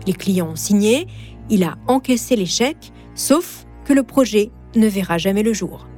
Les 0.07 0.13
clients 0.13 0.51
ont 0.51 0.57
signé, 0.57 1.09
il 1.51 1.65
a 1.65 1.77
encaissé 1.89 2.37
l'échec, 2.37 2.77
sauf 3.17 3.67
que 3.85 3.93
le 3.93 4.05
projet 4.05 4.53
ne 4.77 4.87
verra 4.87 5.19
jamais 5.19 5.43
le 5.43 5.53
jour. 5.53 5.89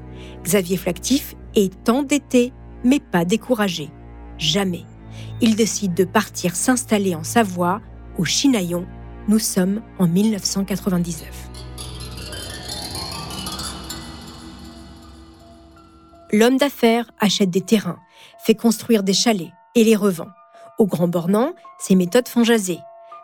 Xavier 0.45 0.79
Flactif 0.79 1.37
est 1.55 1.91
endetté, 1.91 2.55
mais 2.85 3.01
pas 3.01 3.27
découragé. 3.27 3.91
Jamais. 4.39 4.85
Il 5.43 5.57
décide 5.57 5.93
de 5.93 6.05
partir 6.05 6.57
s'installer 6.57 7.15
en 7.15 7.25
Savoie, 7.25 7.83
au 8.17 8.25
Chinaillon. 8.25 8.87
Nous 9.31 9.39
sommes 9.39 9.81
en 10.01 10.09
1999. 10.09 11.29
L'homme 16.33 16.57
d'affaires 16.57 17.13
achète 17.21 17.49
des 17.49 17.61
terrains, 17.61 18.01
fait 18.45 18.57
construire 18.57 19.05
des 19.05 19.13
chalets 19.13 19.53
et 19.77 19.85
les 19.85 19.95
revend. 19.95 20.27
Au 20.79 20.87
Grand 20.87 21.07
Bornand, 21.07 21.53
ses 21.79 21.95
méthodes 21.95 22.27
font 22.27 22.43
jaser. 22.43 22.81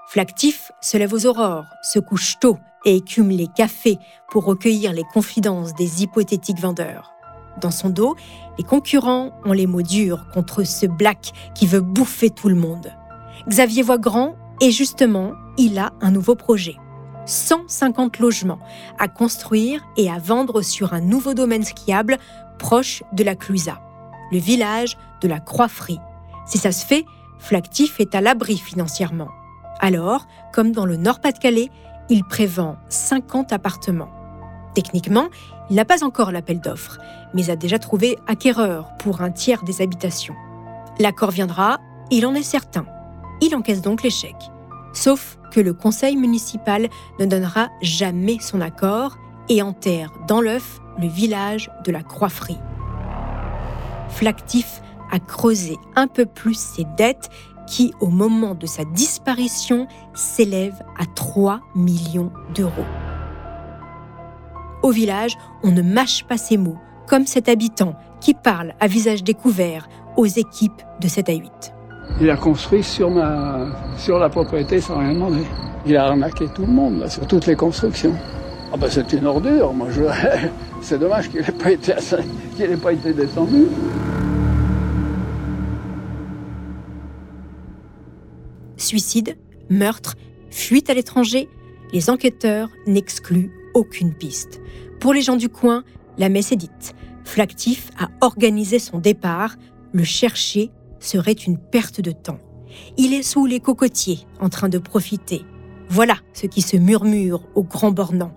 Flactif 0.06 0.70
se 0.80 0.96
lève 0.96 1.12
aux 1.12 1.26
aurores, 1.26 1.66
se 1.82 1.98
couche 1.98 2.38
tôt 2.38 2.56
et 2.84 2.94
écume 2.94 3.30
les 3.30 3.48
cafés 3.48 3.98
pour 4.30 4.44
recueillir 4.44 4.92
les 4.92 5.02
confidences 5.12 5.74
des 5.74 6.04
hypothétiques 6.04 6.60
vendeurs. 6.60 7.14
Dans 7.60 7.72
son 7.72 7.90
dos, 7.90 8.14
les 8.58 8.64
concurrents 8.64 9.32
ont 9.44 9.52
les 9.52 9.66
mots 9.66 9.82
durs 9.82 10.28
contre 10.32 10.62
ce 10.62 10.86
Black 10.86 11.32
qui 11.56 11.66
veut 11.66 11.80
bouffer 11.80 12.30
tout 12.30 12.48
le 12.48 12.54
monde. 12.54 12.92
Xavier 13.48 13.82
voit 13.82 13.98
grand 13.98 14.36
et 14.60 14.70
justement, 14.70 15.32
il 15.58 15.78
a 15.78 15.92
un 16.00 16.10
nouveau 16.10 16.34
projet. 16.34 16.76
150 17.26 18.18
logements 18.18 18.60
à 18.98 19.08
construire 19.08 19.84
et 19.96 20.10
à 20.10 20.18
vendre 20.18 20.62
sur 20.62 20.94
un 20.94 21.00
nouveau 21.00 21.34
domaine 21.34 21.64
skiable 21.64 22.18
proche 22.58 23.02
de 23.12 23.24
la 23.24 23.34
Clusa, 23.34 23.80
le 24.30 24.38
village 24.38 24.96
de 25.20 25.28
la 25.28 25.40
Croix-Frie. 25.40 26.00
Si 26.46 26.58
ça 26.58 26.72
se 26.72 26.86
fait, 26.86 27.04
Flactif 27.38 28.00
est 28.00 28.14
à 28.14 28.20
l'abri 28.20 28.56
financièrement. 28.56 29.28
Alors, 29.80 30.26
comme 30.52 30.72
dans 30.72 30.86
le 30.86 30.96
Nord-Pas-de-Calais, 30.96 31.70
il 32.08 32.24
prévend 32.24 32.76
50 32.88 33.52
appartements. 33.52 34.10
Techniquement, 34.74 35.28
il 35.68 35.76
n'a 35.76 35.84
pas 35.84 36.04
encore 36.04 36.32
l'appel 36.32 36.60
d'offres, 36.60 36.98
mais 37.34 37.50
a 37.50 37.56
déjà 37.56 37.78
trouvé 37.78 38.16
acquéreur 38.26 38.96
pour 38.98 39.20
un 39.20 39.30
tiers 39.30 39.64
des 39.64 39.82
habitations. 39.82 40.36
L'accord 40.98 41.30
viendra, 41.30 41.78
il 42.10 42.24
en 42.24 42.34
est 42.34 42.42
certain. 42.42 42.86
Il 43.42 43.54
encaisse 43.54 43.82
donc 43.82 44.02
l'échec. 44.02 44.34
Sauf 44.92 45.35
que 45.52 45.60
le 45.60 45.72
conseil 45.72 46.16
municipal 46.16 46.88
ne 47.18 47.26
donnera 47.26 47.68
jamais 47.82 48.38
son 48.40 48.60
accord 48.60 49.16
et 49.48 49.62
enterre 49.62 50.12
dans 50.26 50.40
l'œuf 50.40 50.80
le 50.98 51.08
village 51.08 51.70
de 51.84 51.92
la 51.92 52.02
Croix-Frie. 52.02 52.58
Flactif 54.08 54.82
a 55.10 55.18
creusé 55.18 55.76
un 55.94 56.08
peu 56.08 56.26
plus 56.26 56.58
ses 56.58 56.84
dettes 56.96 57.30
qui, 57.66 57.92
au 58.00 58.08
moment 58.08 58.54
de 58.54 58.66
sa 58.66 58.84
disparition, 58.84 59.86
s'élève 60.14 60.82
à 60.98 61.04
3 61.06 61.60
millions 61.74 62.32
d'euros. 62.54 62.84
Au 64.82 64.90
village, 64.90 65.36
on 65.62 65.70
ne 65.70 65.82
mâche 65.82 66.24
pas 66.24 66.38
ses 66.38 66.56
mots, 66.56 66.78
comme 67.06 67.26
cet 67.26 67.48
habitant 67.48 67.94
qui 68.20 68.34
parle 68.34 68.74
à 68.80 68.86
visage 68.86 69.24
découvert 69.24 69.88
aux 70.16 70.26
équipes 70.26 70.82
de 71.00 71.08
7 71.08 71.28
à 71.28 71.34
8. 71.34 71.75
Il 72.20 72.30
a 72.30 72.36
construit 72.36 72.82
sur, 72.82 73.10
ma, 73.10 73.66
sur 73.98 74.18
la 74.18 74.28
propriété 74.28 74.80
sans 74.80 74.98
rien 74.98 75.12
demander. 75.12 75.44
Il 75.84 75.96
a 75.96 76.06
arnaqué 76.06 76.46
tout 76.54 76.62
le 76.62 76.72
monde, 76.72 77.06
sur 77.08 77.26
toutes 77.26 77.46
les 77.46 77.56
constructions. 77.56 78.14
Ah 78.72 78.76
ben 78.76 78.88
c'est 78.90 79.12
une 79.12 79.26
ordure, 79.26 79.72
moi 79.72 79.88
je... 79.90 80.02
c'est 80.80 80.98
dommage 80.98 81.30
qu'il 81.30 81.40
n'ait 81.40 81.52
pas, 81.52 81.70
été, 81.70 81.92
qu'il 82.56 82.78
pas 82.78 82.92
été 82.92 83.12
descendu. 83.12 83.66
Suicide, 88.76 89.36
meurtre, 89.70 90.14
fuite 90.50 90.90
à 90.90 90.94
l'étranger, 90.94 91.48
les 91.92 92.10
enquêteurs 92.10 92.68
n'excluent 92.86 93.50
aucune 93.74 94.12
piste. 94.14 94.60
Pour 95.00 95.12
les 95.12 95.22
gens 95.22 95.36
du 95.36 95.48
coin, 95.48 95.84
la 96.18 96.28
messe 96.28 96.52
est 96.52 96.56
dite. 96.56 96.94
Flactif 97.24 97.90
a 97.98 98.08
organisé 98.20 98.78
son 98.78 98.98
départ. 98.98 99.56
Le 99.92 100.04
chercher 100.04 100.70
serait 101.00 101.32
une 101.32 101.58
perte 101.58 102.00
de 102.00 102.12
temps. 102.12 102.38
Il 102.96 103.14
est 103.14 103.22
sous 103.22 103.46
les 103.46 103.60
cocotiers, 103.60 104.20
en 104.40 104.48
train 104.48 104.68
de 104.68 104.78
profiter. 104.78 105.44
Voilà 105.88 106.16
ce 106.32 106.46
qui 106.46 106.62
se 106.62 106.76
murmure 106.76 107.42
au 107.54 107.62
grand 107.62 107.92
bornand. 107.92 108.32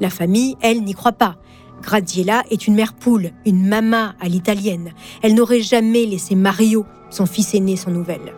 La 0.00 0.10
famille, 0.10 0.56
elle, 0.60 0.82
n'y 0.82 0.94
croit 0.94 1.12
pas. 1.12 1.36
Gradiela 1.82 2.44
est 2.50 2.66
une 2.66 2.74
mère 2.74 2.94
poule, 2.94 3.30
une 3.46 3.66
mama 3.66 4.14
à 4.20 4.28
l'italienne. 4.28 4.92
Elle 5.22 5.34
n'aurait 5.34 5.62
jamais 5.62 6.04
laissé 6.04 6.34
Mario, 6.34 6.84
son 7.10 7.26
fils 7.26 7.54
aîné, 7.54 7.76
sans 7.76 7.90
nouvelles. 7.90 8.34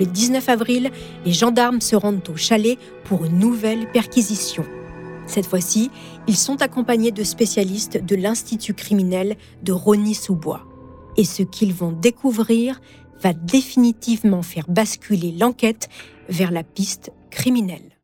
Le 0.00 0.06
19 0.06 0.48
avril, 0.48 0.90
les 1.24 1.32
gendarmes 1.32 1.80
se 1.80 1.94
rendent 1.94 2.28
au 2.28 2.36
chalet 2.36 2.78
pour 3.04 3.24
une 3.24 3.38
nouvelle 3.38 3.90
perquisition. 3.92 4.64
Cette 5.26 5.46
fois-ci, 5.46 5.90
ils 6.26 6.36
sont 6.36 6.60
accompagnés 6.62 7.12
de 7.12 7.22
spécialistes 7.22 8.04
de 8.04 8.16
l'Institut 8.16 8.74
criminel 8.74 9.36
de 9.62 9.72
Rony-sous-Bois. 9.72 10.66
Et 11.16 11.24
ce 11.24 11.42
qu'ils 11.42 11.74
vont 11.74 11.92
découvrir 11.92 12.80
va 13.22 13.32
définitivement 13.32 14.42
faire 14.42 14.68
basculer 14.68 15.32
l'enquête 15.32 15.88
vers 16.28 16.50
la 16.50 16.62
piste 16.62 17.12
criminelle. 17.30 17.98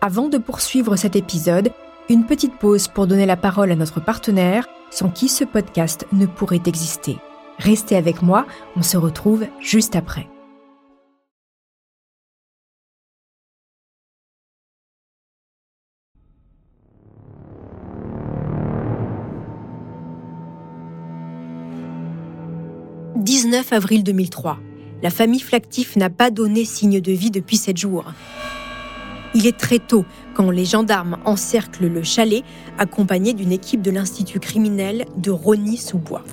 Avant 0.00 0.28
de 0.28 0.38
poursuivre 0.38 0.96
cet 0.96 1.16
épisode, 1.16 1.70
une 2.08 2.26
petite 2.26 2.58
pause 2.58 2.88
pour 2.88 3.06
donner 3.06 3.26
la 3.26 3.36
parole 3.36 3.72
à 3.72 3.76
notre 3.76 4.00
partenaire, 4.00 4.68
sans 4.90 5.10
qui 5.10 5.28
ce 5.28 5.44
podcast 5.44 6.06
ne 6.12 6.26
pourrait 6.26 6.62
exister. 6.66 7.16
Restez 7.58 7.96
avec 7.96 8.22
moi, 8.22 8.46
on 8.76 8.82
se 8.82 8.96
retrouve 8.96 9.46
juste 9.60 9.96
après. 9.96 10.28
«19 23.16 23.72
avril 23.72 24.04
2003. 24.04 24.58
La 25.02 25.08
famille 25.08 25.40
Flactif 25.40 25.96
n'a 25.96 26.10
pas 26.10 26.30
donné 26.30 26.66
signe 26.66 27.00
de 27.00 27.12
vie 27.12 27.30
depuis 27.30 27.56
sept 27.56 27.78
jours. 27.78 28.04
Il 29.34 29.46
est 29.46 29.56
très 29.56 29.78
tôt 29.78 30.04
quand 30.34 30.50
les 30.50 30.66
gendarmes 30.66 31.16
encerclent 31.24 31.86
le 31.86 32.02
chalet, 32.02 32.44
accompagnés 32.78 33.32
d'une 33.32 33.52
équipe 33.52 33.80
de 33.80 33.90
l'Institut 33.90 34.38
criminel 34.38 35.06
de 35.16 35.30
Rony-sous-Bois. 35.30 36.24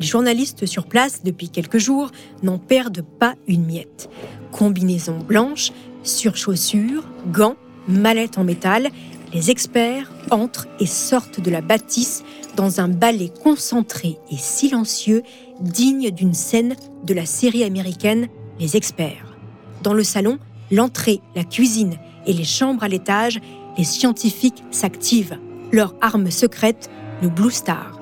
Les 0.00 0.06
journalistes 0.06 0.64
sur 0.64 0.86
place, 0.86 1.22
depuis 1.24 1.50
quelques 1.50 1.78
jours, 1.78 2.10
n'en 2.42 2.58
perdent 2.58 3.04
pas 3.18 3.34
une 3.46 3.66
miette. 3.66 4.08
Combinaison 4.50 5.18
blanche, 5.18 5.72
surchaussures, 6.02 7.04
gants, 7.30 7.56
mallettes 7.86 8.38
en 8.38 8.44
métal, 8.44 8.88
les 9.34 9.50
experts 9.50 10.10
entrent 10.30 10.68
et 10.80 10.86
sortent 10.86 11.40
de 11.40 11.50
la 11.50 11.60
bâtisse 11.60 12.24
dans 12.56 12.80
un 12.80 12.88
ballet 12.88 13.30
concentré 13.42 14.18
et 14.30 14.36
silencieux 14.36 15.22
digne 15.60 16.10
d'une 16.10 16.34
scène 16.34 16.76
de 17.04 17.14
la 17.14 17.26
série 17.26 17.64
américaine 17.64 18.28
Les 18.58 18.76
Experts. 18.76 19.36
Dans 19.82 19.94
le 19.94 20.04
salon, 20.04 20.38
l'entrée, 20.70 21.20
la 21.34 21.44
cuisine 21.44 21.96
et 22.26 22.32
les 22.32 22.44
chambres 22.44 22.84
à 22.84 22.88
l'étage, 22.88 23.40
les 23.78 23.84
scientifiques 23.84 24.62
s'activent. 24.70 25.38
Leur 25.72 25.94
arme 26.00 26.30
secrète, 26.30 26.90
le 27.22 27.28
Blue 27.28 27.50
Star. 27.50 27.98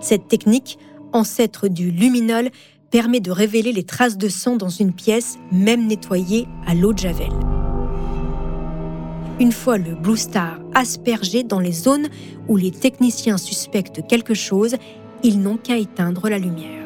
Cette 0.00 0.28
technique 0.28 0.78
ancêtre 1.12 1.68
du 1.68 1.90
luminol, 1.90 2.50
permet 2.90 3.20
de 3.20 3.30
révéler 3.30 3.72
les 3.72 3.84
traces 3.84 4.18
de 4.18 4.28
sang 4.28 4.56
dans 4.56 4.68
une 4.68 4.92
pièce, 4.92 5.38
même 5.52 5.86
nettoyée 5.86 6.46
à 6.66 6.74
l'eau 6.74 6.92
de 6.92 6.98
Javel. 6.98 7.30
Une 9.38 9.52
fois 9.52 9.78
le 9.78 9.94
Blue 9.94 10.16
Star 10.16 10.58
aspergé 10.74 11.44
dans 11.44 11.60
les 11.60 11.72
zones 11.72 12.08
où 12.48 12.56
les 12.56 12.70
techniciens 12.70 13.38
suspectent 13.38 14.06
quelque 14.06 14.34
chose, 14.34 14.76
ils 15.22 15.40
n'ont 15.40 15.56
qu'à 15.56 15.76
éteindre 15.76 16.28
la 16.28 16.38
lumière. 16.38 16.79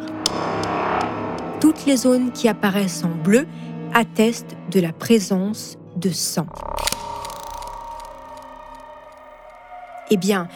Toutes 1.61 1.87
les 1.87 1.97
zones 1.97 2.33
qui 2.33 2.49
apparaissent 2.49 3.05
en 3.05 3.15
bleu 3.23 3.47
attestent 3.93 4.57
de 4.71 4.81
la 4.81 4.93
présence 4.93 5.79
de 5.97 6.11
sang. 6.11 6.47
Eh 10.11 10.17
bien, 10.17 10.49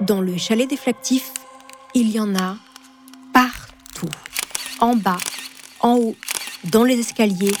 dans 0.00 0.20
le 0.20 0.36
chalet 0.36 0.68
des 0.68 0.76
flactifs, 0.76 1.32
il 1.94 2.10
y 2.10 2.20
en 2.20 2.34
a 2.36 2.56
en 4.80 4.96
bas, 4.96 5.18
en 5.80 5.96
haut, 5.96 6.16
dans 6.70 6.84
les 6.84 6.98
escaliers, 6.98 7.54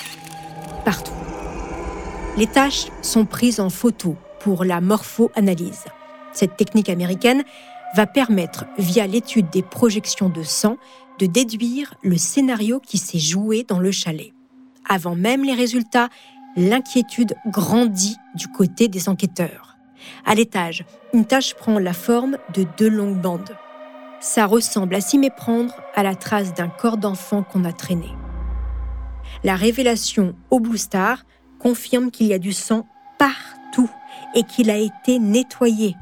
partout. 0.84 1.12
Les 2.36 2.46
taches 2.46 2.86
sont 3.02 3.26
prises 3.26 3.60
en 3.60 3.70
photo 3.70 4.16
pour 4.40 4.64
la 4.64 4.80
morpho-analyse. 4.80 5.84
Cette 6.32 6.56
technique 6.56 6.88
américaine 6.88 7.44
va 7.94 8.06
permettre, 8.06 8.64
via 8.78 9.06
l'étude 9.06 9.50
des 9.50 9.62
projections 9.62 10.28
de 10.28 10.42
sang, 10.42 10.76
de 11.20 11.26
déduire 11.26 11.94
le 12.02 12.16
scénario 12.16 12.80
qui 12.80 12.98
s'est 12.98 13.18
joué 13.18 13.62
dans 13.62 13.78
le 13.78 13.92
chalet. 13.92 14.32
Avant 14.88 15.14
même 15.14 15.44
les 15.44 15.54
résultats, 15.54 16.08
l'inquiétude 16.56 17.36
grandit 17.46 18.16
du 18.34 18.48
côté 18.48 18.88
des 18.88 19.08
enquêteurs. 19.08 19.76
À 20.24 20.34
l'étage, 20.34 20.84
une 21.12 21.26
tache 21.26 21.54
prend 21.54 21.78
la 21.78 21.92
forme 21.92 22.38
de 22.54 22.64
deux 22.78 22.88
longues 22.88 23.20
bandes. 23.20 23.54
Ça 24.18 24.46
ressemble 24.46 24.94
à 24.94 25.02
s'y 25.02 25.18
méprendre 25.18 25.74
à 25.94 26.02
la 26.02 26.14
trace 26.14 26.54
d'un 26.54 26.68
corps 26.68 26.96
d'enfant 26.96 27.42
qu'on 27.42 27.64
a 27.64 27.72
traîné. 27.72 28.08
La 29.44 29.56
révélation 29.56 30.34
au 30.50 30.58
Blue 30.58 30.78
Star 30.78 31.24
confirme 31.58 32.10
qu'il 32.10 32.28
y 32.28 32.32
a 32.32 32.38
du 32.38 32.52
sang 32.52 32.86
partout 33.18 33.90
et 34.34 34.42
qu'il 34.42 34.70
a 34.70 34.78
été 34.78 35.18
nettoyé. 35.18 35.96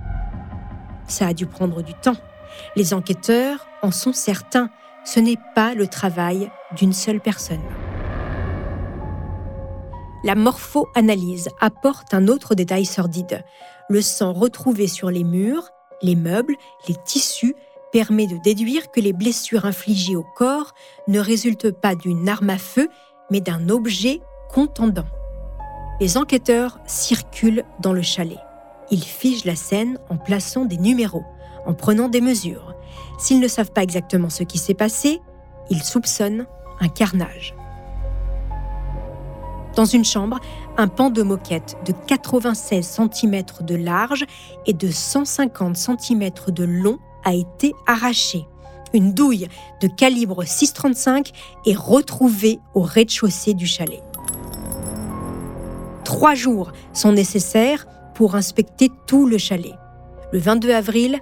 Ça 1.09 1.27
a 1.27 1.35
dû 1.35 1.47
prendre 1.47 1.83
du 1.83 1.95
temps. 1.95 2.17
Les 2.77 2.95
enquêteurs 2.95 3.67
en 3.83 3.91
sont 3.91 4.13
certains. 4.13 4.71
Ce 5.05 5.21
n'est 5.21 5.39
pas 5.55 5.75
le 5.75 5.87
travail 5.87 6.51
d'une 6.77 6.93
seule 6.93 7.21
personne. 7.21 7.63
La 10.25 10.35
morpho-analyse 10.35 11.49
apporte 11.61 12.13
un 12.13 12.27
autre 12.29 12.55
détail 12.55 12.85
sordide. 12.85 13.45
Le 13.89 14.03
sang 14.03 14.33
retrouvé 14.33 14.89
sur 14.89 15.11
les 15.11 15.25
murs, 15.25 15.71
les 16.03 16.17
meubles, 16.17 16.57
les 16.89 16.97
tissus 17.07 17.55
permet 17.93 18.27
de 18.27 18.37
déduire 18.37 18.91
que 18.91 19.01
les 19.01 19.13
blessures 19.13 19.65
infligées 19.65 20.17
au 20.17 20.25
corps 20.37 20.75
ne 21.07 21.21
résultent 21.21 21.71
pas 21.71 21.95
d'une 21.95 22.29
arme 22.29 22.51
à 22.51 22.59
feu, 22.59 22.89
mais 23.31 23.41
d'un 23.41 23.69
objet 23.69 24.21
contendant. 24.51 25.07
Les 26.01 26.17
enquêteurs 26.17 26.79
circulent 26.87 27.65
dans 27.81 27.93
le 27.93 28.03
chalet. 28.03 28.39
Ils 28.91 29.05
figent 29.05 29.45
la 29.45 29.57
scène 29.57 29.99
en 30.09 30.17
plaçant 30.17 30.65
des 30.65 30.79
numéros, 30.79 31.25
en 31.67 31.75
prenant 31.75 32.09
des 32.09 32.21
mesures. 32.21 32.75
S'ils 33.19 33.41
ne 33.41 33.49
savent 33.49 33.73
pas 33.73 33.83
exactement 33.83 34.31
ce 34.31 34.43
qui 34.43 34.59
s'est 34.59 34.75
passé, 34.75 35.21
ils 35.71 35.83
soupçonnent 35.83 36.47
un 36.81 36.89
carnage. 36.89 37.55
Dans 39.75 39.85
une 39.85 40.05
chambre, 40.05 40.41
un 40.77 40.89
pan 40.89 41.11
de 41.11 41.23
moquette 41.23 41.77
de 41.87 41.93
96 42.07 42.85
cm 42.85 43.43
de 43.61 43.77
large 43.77 44.25
et 44.67 44.73
de 44.73 44.91
150 44.91 45.77
cm 45.77 46.31
de 46.49 46.65
long 46.65 46.99
a 47.25 47.35
été 47.35 47.73
arraché. 47.87 48.47
Une 48.93 49.13
douille 49.13 49.49
de 49.81 49.87
calibre 49.87 50.45
6,35 50.45 51.33
est 51.67 51.77
retrouvée 51.77 52.59
au 52.75 52.81
rez-de-chaussée 52.81 53.55
du 53.55 53.67
chalet. 53.67 54.03
Trois 56.05 56.35
jours 56.35 56.73
sont 56.93 57.13
nécessaires 57.13 57.87
pour 58.15 58.35
inspecter 58.35 58.91
tout 59.07 59.27
le 59.27 59.39
chalet. 59.39 59.75
Le 60.33 60.39
22 60.39 60.73
avril, 60.73 61.21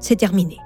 c'est 0.00 0.16
terminé. 0.16 0.58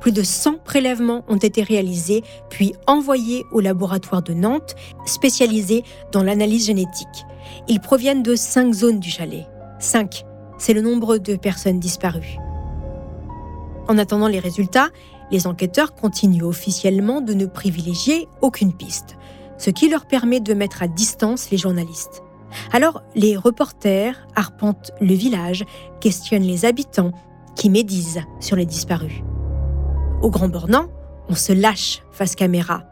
Plus 0.00 0.12
de 0.12 0.22
100 0.22 0.58
prélèvements 0.64 1.24
ont 1.28 1.36
été 1.36 1.62
réalisés, 1.62 2.22
puis 2.50 2.74
envoyés 2.86 3.44
au 3.52 3.60
laboratoire 3.60 4.22
de 4.22 4.34
Nantes, 4.34 4.74
spécialisé 5.04 5.82
dans 6.12 6.22
l'analyse 6.22 6.66
génétique. 6.66 7.24
Ils 7.68 7.80
proviennent 7.80 8.22
de 8.22 8.34
cinq 8.34 8.72
zones 8.72 9.00
du 9.00 9.10
chalet. 9.10 9.46
Cinq, 9.78 10.24
c'est 10.58 10.72
le 10.72 10.82
nombre 10.82 11.18
de 11.18 11.36
personnes 11.36 11.80
disparues. 11.80 12.38
En 13.88 13.98
attendant 13.98 14.28
les 14.28 14.40
résultats, 14.40 14.88
les 15.30 15.46
enquêteurs 15.46 15.94
continuent 15.94 16.44
officiellement 16.44 17.20
de 17.20 17.34
ne 17.34 17.46
privilégier 17.46 18.28
aucune 18.40 18.72
piste, 18.72 19.16
ce 19.58 19.70
qui 19.70 19.88
leur 19.88 20.06
permet 20.06 20.40
de 20.40 20.54
mettre 20.54 20.82
à 20.82 20.88
distance 20.88 21.50
les 21.50 21.56
journalistes. 21.56 22.22
Alors, 22.72 23.02
les 23.14 23.36
reporters 23.36 24.26
arpentent 24.34 24.92
le 25.00 25.14
village, 25.14 25.64
questionnent 26.00 26.42
les 26.42 26.64
habitants, 26.64 27.12
qui 27.54 27.70
médisent 27.70 28.22
sur 28.40 28.56
les 28.56 28.66
disparus. 28.66 29.22
Au 30.22 30.30
Grand 30.30 30.48
Bornand, 30.48 30.88
on 31.28 31.34
se 31.34 31.52
lâche 31.52 32.02
face 32.10 32.34
caméra. 32.34 32.84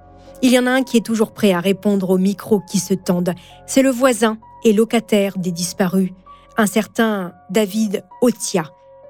Il 0.42 0.52
y 0.52 0.58
en 0.58 0.66
a 0.66 0.70
un 0.70 0.82
qui 0.82 0.98
est 0.98 1.04
toujours 1.04 1.32
prêt 1.32 1.52
à 1.52 1.60
répondre 1.60 2.10
aux 2.10 2.18
micros 2.18 2.60
qui 2.60 2.78
se 2.78 2.92
tendent. 2.92 3.34
C'est 3.66 3.82
le 3.82 3.90
voisin 3.90 4.38
et 4.62 4.72
locataire 4.72 5.38
des 5.38 5.50
disparus, 5.50 6.10
un 6.56 6.66
certain 6.66 7.32
David 7.50 8.04
Otia. 8.20 8.64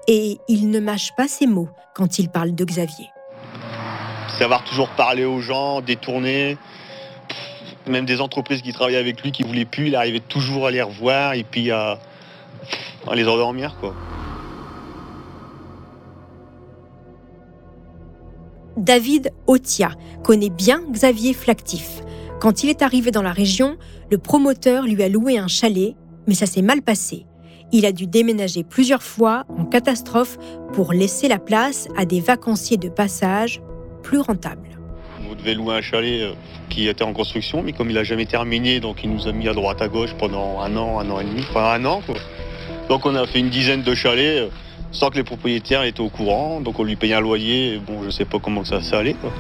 Et 0.07 0.39
il 0.49 0.71
ne 0.71 0.81
mâche 0.81 1.11
pas 1.17 1.27
ses 1.27 1.47
mots 1.47 1.69
quand 1.95 2.19
il 2.19 2.29
parle 2.29 2.55
de 2.55 2.65
Xavier. 2.65 3.11
Savoir 4.39 4.63
toujours 4.65 4.89
parler 4.91 5.25
aux 5.25 5.41
gens, 5.41 5.81
détourner, 5.81 6.57
même 7.87 8.05
des 8.05 8.21
entreprises 8.21 8.63
qui 8.63 8.73
travaillaient 8.73 8.99
avec 8.99 9.23
lui 9.23 9.33
qui 9.33 9.43
voulaient 9.43 9.65
plus, 9.65 9.89
il 9.89 9.97
arrivait 9.97 10.21
toujours 10.21 10.67
à 10.67 10.71
les 10.71 10.83
revoir 10.83 11.35
et 11.35 11.45
puis 11.45 11.71
à, 11.71 11.99
les 13.13 13.29
endormir 13.29 13.77
quoi. 13.81 13.95
David 18.77 19.31
Otia 19.47 19.93
connaît 20.25 20.51
bien 20.51 20.83
Xavier 20.91 21.33
Flactif. 21.33 22.03
Quand 22.41 22.65
il 22.65 22.71
est 22.71 22.83
arrivé 22.83 23.13
dans 23.13 23.23
la 23.23 23.33
région, 23.33 23.77
le 24.11 24.19
promoteur 24.19 24.85
lui 24.85 25.01
a 25.03 25.09
loué 25.09 25.39
un 25.39 25.47
chalet, 25.47 25.95
mais 26.27 26.35
ça 26.35 26.47
s'est 26.47 26.63
mal 26.63 26.83
passé. 26.83 27.25
Il 27.73 27.87
a 27.87 27.93
dû 27.93 28.07
déménager 28.07 28.65
plusieurs 28.65 29.03
fois 29.03 29.45
en 29.57 29.65
catastrophe 29.65 30.39
pour 30.73 30.93
laisser 30.93 31.29
la 31.29 31.39
place 31.39 31.87
à 31.97 32.05
des 32.05 32.21
vacanciers 32.21 32.77
de 32.77 32.89
passage 32.89 33.63
plus 34.03 34.19
rentables. 34.19 34.79
On 35.31 35.35
devait 35.37 35.55
louer 35.55 35.77
un 35.77 35.81
chalet 35.81 36.23
euh, 36.23 36.35
qui 36.69 36.89
était 36.89 37.05
en 37.05 37.13
construction, 37.13 37.63
mais 37.63 37.73
comme 37.73 37.91
il 37.91 37.95
n'a 37.95 38.05
jamais 38.05 38.27
terminé, 38.27 38.81
donc 38.81 39.05
il 39.05 39.11
nous 39.11 39.29
a 39.29 39.33
mis 39.33 39.49
à 39.49 39.55
droite 39.55 39.81
à 39.81 39.89
gauche 39.89 40.15
pendant 40.19 40.61
un 40.61 40.77
an, 40.77 40.99
un 40.99 41.09
an 41.11 41.21
et 41.21 41.25
demi, 41.25 41.43
enfin 41.49 41.75
un 41.75 41.85
an. 41.85 42.03
Donc 42.89 43.07
on 43.07 43.15
a 43.15 43.27
fait 43.27 43.39
une 43.39 43.51
dizaine 43.51 43.83
de 43.83 43.95
chalets 43.95 44.43
euh, 44.43 44.49
sans 44.95 45.11
que 45.11 45.17
les 45.17 45.25
propriétaires 45.25 45.83
étaient 45.83 46.01
au 46.01 46.09
courant, 46.09 46.61
donc 46.61 46.79
on 46.79 46.85
lui 46.85 46.97
payait 46.97 47.15
un 47.15 47.21
loyer, 47.21 47.79
bon 47.87 48.01
je 48.01 48.07
ne 48.07 48.11
sais 48.11 48.25
pas 48.25 48.39
comment 48.39 48.65
ça, 48.65 48.79
allait. 48.93 49.15
Quoi. 49.15 49.31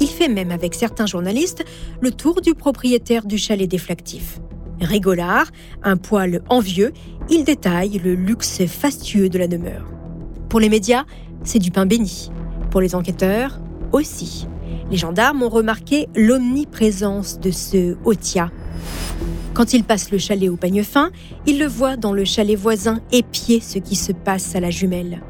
Il 0.00 0.08
fait 0.08 0.28
même 0.28 0.50
avec 0.50 0.74
certains 0.74 1.06
journalistes 1.06 1.64
le 2.00 2.10
tour 2.10 2.42
du 2.42 2.54
propriétaire 2.54 3.24
du 3.24 3.38
chalet 3.38 3.68
déflactif. 3.68 4.40
Rigolard, 4.80 5.46
un 5.82 5.96
poil 5.96 6.42
envieux, 6.50 6.92
il 7.30 7.44
détaille 7.44 7.98
le 7.98 8.14
luxe 8.14 8.66
fastueux 8.66 9.30
de 9.30 9.38
la 9.38 9.48
demeure. 9.48 9.86
Pour 10.50 10.60
les 10.60 10.68
médias, 10.68 11.04
c'est 11.44 11.58
du 11.58 11.70
pain 11.70 11.86
béni. 11.86 12.30
Pour 12.70 12.82
les 12.82 12.94
enquêteurs, 12.94 13.60
aussi. 13.92 14.46
Les 14.90 14.96
gendarmes 14.96 15.42
ont 15.42 15.48
remarqué 15.48 16.08
l'omniprésence 16.14 17.40
de 17.40 17.50
ce 17.50 17.96
Otia. 18.04 18.50
Quand 19.56 19.72
il 19.72 19.84
passe 19.84 20.10
le 20.10 20.18
chalet 20.18 20.50
au 20.50 20.56
pagne 20.56 20.82
fin, 20.82 21.10
il 21.46 21.58
le 21.58 21.64
voit 21.64 21.96
dans 21.96 22.12
le 22.12 22.26
chalet 22.26 22.58
voisin 22.58 23.00
épier 23.10 23.60
ce 23.60 23.78
qui 23.78 23.96
se 23.96 24.12
passe 24.12 24.54
à 24.54 24.60
la 24.60 24.68
jumelle. 24.68 25.22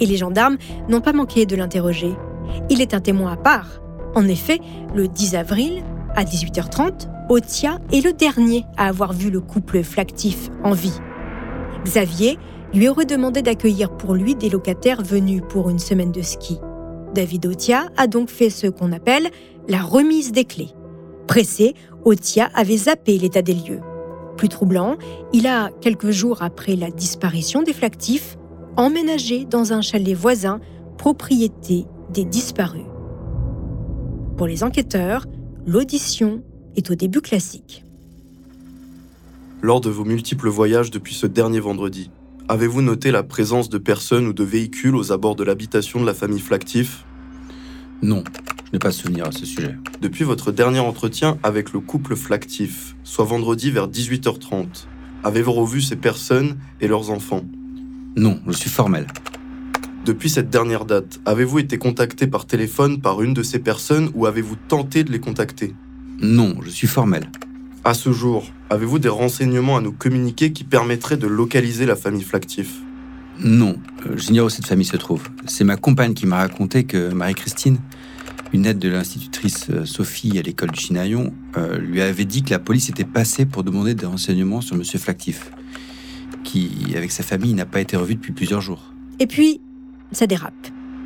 Et 0.00 0.06
les 0.06 0.16
gendarmes 0.16 0.56
n'ont 0.88 1.02
pas 1.02 1.12
manqué 1.12 1.44
de 1.44 1.54
l'interroger. 1.54 2.14
Il 2.70 2.80
est 2.80 2.94
un 2.94 3.00
témoin 3.00 3.32
à 3.32 3.36
part. 3.36 3.82
En 4.14 4.26
effet, 4.26 4.58
le 4.94 5.06
10 5.06 5.34
avril, 5.34 5.82
à 6.16 6.24
18h30, 6.24 7.10
Otia 7.28 7.78
est 7.92 8.02
le 8.02 8.14
dernier 8.14 8.64
à 8.78 8.88
avoir 8.88 9.12
vu 9.12 9.30
le 9.30 9.42
couple 9.42 9.82
flactif 9.82 10.48
en 10.62 10.72
vie. 10.72 10.98
Xavier 11.84 12.38
lui 12.72 12.88
aurait 12.88 13.04
demandé 13.04 13.42
d'accueillir 13.42 13.94
pour 13.98 14.14
lui 14.14 14.34
des 14.34 14.48
locataires 14.48 15.02
venus 15.02 15.42
pour 15.46 15.68
une 15.68 15.78
semaine 15.78 16.10
de 16.10 16.22
ski. 16.22 16.56
David 17.14 17.44
Otia 17.44 17.88
a 17.98 18.06
donc 18.06 18.30
fait 18.30 18.48
ce 18.48 18.66
qu'on 18.66 18.92
appelle 18.92 19.28
la 19.68 19.82
remise 19.82 20.32
des 20.32 20.46
clés. 20.46 20.70
Pressé, 21.26 21.74
Otia 22.04 22.50
avait 22.54 22.76
zappé 22.76 23.18
l'état 23.18 23.42
des 23.42 23.54
lieux. 23.54 23.80
Plus 24.36 24.48
troublant, 24.48 24.96
il 25.32 25.46
a, 25.46 25.70
quelques 25.80 26.10
jours 26.10 26.42
après 26.42 26.76
la 26.76 26.90
disparition 26.90 27.62
des 27.62 27.72
flactifs, 27.72 28.36
emménagé 28.76 29.44
dans 29.44 29.72
un 29.72 29.80
chalet 29.80 30.16
voisin, 30.16 30.60
propriété 30.98 31.86
des 32.10 32.24
disparus. 32.24 32.86
Pour 34.36 34.46
les 34.46 34.64
enquêteurs, 34.64 35.26
l'audition 35.66 36.42
est 36.76 36.90
au 36.90 36.94
début 36.94 37.20
classique. 37.20 37.84
Lors 39.62 39.80
de 39.80 39.90
vos 39.90 40.04
multiples 40.04 40.48
voyages 40.48 40.90
depuis 40.90 41.14
ce 41.14 41.26
dernier 41.26 41.60
vendredi, 41.60 42.10
Avez-vous 42.46 42.82
noté 42.82 43.10
la 43.10 43.22
présence 43.22 43.70
de 43.70 43.78
personnes 43.78 44.26
ou 44.26 44.34
de 44.34 44.44
véhicules 44.44 44.94
aux 44.94 45.12
abords 45.12 45.34
de 45.34 45.44
l'habitation 45.44 45.98
de 45.98 46.04
la 46.04 46.12
famille 46.12 46.40
Flactif? 46.40 47.06
Non, 48.02 48.22
pas 48.78 48.92
souvenir 48.92 49.26
à 49.26 49.32
ce 49.32 49.46
sujet. 49.46 49.76
Depuis 50.00 50.24
votre 50.24 50.52
dernier 50.52 50.80
entretien 50.80 51.38
avec 51.42 51.72
le 51.72 51.80
couple 51.80 52.16
Flactif, 52.16 52.96
soit 53.04 53.24
vendredi 53.24 53.70
vers 53.70 53.88
18h30, 53.88 54.86
avez-vous 55.22 55.52
revu 55.52 55.80
ces 55.80 55.96
personnes 55.96 56.56
et 56.80 56.88
leurs 56.88 57.10
enfants? 57.10 57.44
Non, 58.16 58.40
je 58.46 58.52
suis 58.52 58.70
formel. 58.70 59.06
Depuis 60.04 60.28
cette 60.28 60.50
dernière 60.50 60.84
date, 60.84 61.20
avez-vous 61.24 61.60
été 61.60 61.78
contacté 61.78 62.26
par 62.26 62.46
téléphone 62.46 63.00
par 63.00 63.22
une 63.22 63.32
de 63.32 63.42
ces 63.42 63.58
personnes 63.58 64.10
ou 64.14 64.26
avez-vous 64.26 64.56
tenté 64.68 65.02
de 65.02 65.10
les 65.10 65.20
contacter? 65.20 65.74
Non, 66.20 66.56
je 66.62 66.70
suis 66.70 66.86
formel. 66.86 67.30
À 67.84 67.94
ce 67.94 68.12
jour, 68.12 68.44
avez-vous 68.70 68.98
des 68.98 69.08
renseignements 69.08 69.76
à 69.76 69.80
nous 69.80 69.92
communiquer 69.92 70.52
qui 70.52 70.64
permettraient 70.64 71.16
de 71.16 71.26
localiser 71.26 71.86
la 71.86 71.96
famille 71.96 72.22
Flactif? 72.22 72.80
Non, 73.40 73.76
euh, 74.06 74.16
j'ignore 74.16 74.46
où 74.46 74.50
cette 74.50 74.66
famille 74.66 74.86
se 74.86 74.96
trouve. 74.96 75.22
C'est 75.46 75.64
ma 75.64 75.76
compagne 75.76 76.14
qui 76.14 76.26
m'a 76.26 76.36
raconté 76.36 76.84
que 76.84 77.12
Marie-Christine, 77.12 77.78
Une 78.54 78.66
aide 78.66 78.78
de 78.78 78.88
l'institutrice 78.88 79.66
euh, 79.70 79.84
Sophie 79.84 80.38
à 80.38 80.42
l'école 80.42 80.70
du 80.70 80.78
Chinaillon 80.78 81.34
euh, 81.56 81.76
lui 81.76 82.00
avait 82.00 82.24
dit 82.24 82.44
que 82.44 82.50
la 82.50 82.60
police 82.60 82.88
était 82.88 83.02
passée 83.02 83.46
pour 83.46 83.64
demander 83.64 83.96
des 83.96 84.06
renseignements 84.06 84.60
sur 84.60 84.76
Monsieur 84.76 85.00
Flactif, 85.00 85.50
qui, 86.44 86.94
avec 86.96 87.10
sa 87.10 87.24
famille, 87.24 87.52
n'a 87.54 87.66
pas 87.66 87.80
été 87.80 87.96
revu 87.96 88.14
depuis 88.14 88.30
plusieurs 88.30 88.60
jours. 88.60 88.94
Et 89.18 89.26
puis, 89.26 89.60
ça 90.12 90.28
dérape. 90.28 90.54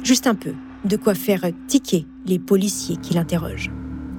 Juste 0.05 0.27
un 0.27 0.35
peu. 0.35 0.53
De 0.85 0.99
quoi 0.99 1.15
faire 1.15 1.41
tiquer 1.69 2.05
les 2.27 2.39
policiers 2.39 2.99
qui 2.99 3.15
l'interrogent. 3.15 3.71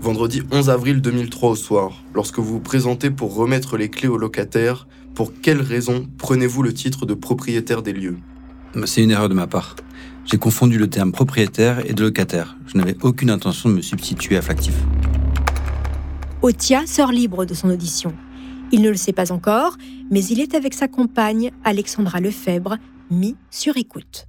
Vendredi 0.02 0.42
11 0.52 0.72
avril 0.72 1.00
2003 1.00 1.52
au 1.52 1.56
soir, 1.56 2.04
lorsque 2.15 2.39
vous 2.39 2.54
vous 2.54 2.60
présentez 2.60 3.12
pour 3.12 3.36
remettre 3.36 3.78
les 3.78 3.92
clés 3.92 4.08
au 4.08 4.18
locataire, 4.18 4.88
pour 5.13 5.34
quelle 5.39 5.62
raison 5.62 6.08
prenez-vous 6.18 6.63
le 6.63 6.74
titre 6.74 7.06
de 7.06 7.13
propriétaire 7.13 7.84
des 7.84 7.94
lieux? 7.94 8.18
C'est 8.86 9.04
une 9.04 9.12
erreur 9.12 9.30
de 9.30 9.36
ma 9.36 9.46
part. 9.46 9.76
J'ai 10.32 10.38
confondu 10.38 10.78
le 10.78 10.88
terme 10.88 11.12
propriétaire 11.12 11.84
et 11.89 11.94
de 11.94 12.04
locataire. 12.04 12.56
Je 12.68 12.78
n'avais 12.78 12.96
aucune 13.02 13.32
intention 13.32 13.68
de 13.68 13.74
me 13.74 13.82
substituer 13.82 14.38
à 14.38 14.44
Flactif. 14.44 14.76
Otia 16.44 16.86
sort 16.86 17.12
libre 17.12 17.46
de 17.46 17.56
son 17.56 17.72
audition. 17.72 18.13
Il 18.72 18.84
ne 18.84 18.89
le 18.89 18.96
sait 18.96 19.12
pas 19.12 19.32
encore, 19.32 19.76
mais 20.12 20.24
il 20.24 20.39
est 20.39 20.54
avec 20.54 20.76
sa 20.76 20.88
compagne, 20.88 21.50
Alexandra 21.63 22.20
Lefebvre, 22.20 22.78
mis 23.10 23.38
sur 23.50 23.76
écoute. 23.78 24.28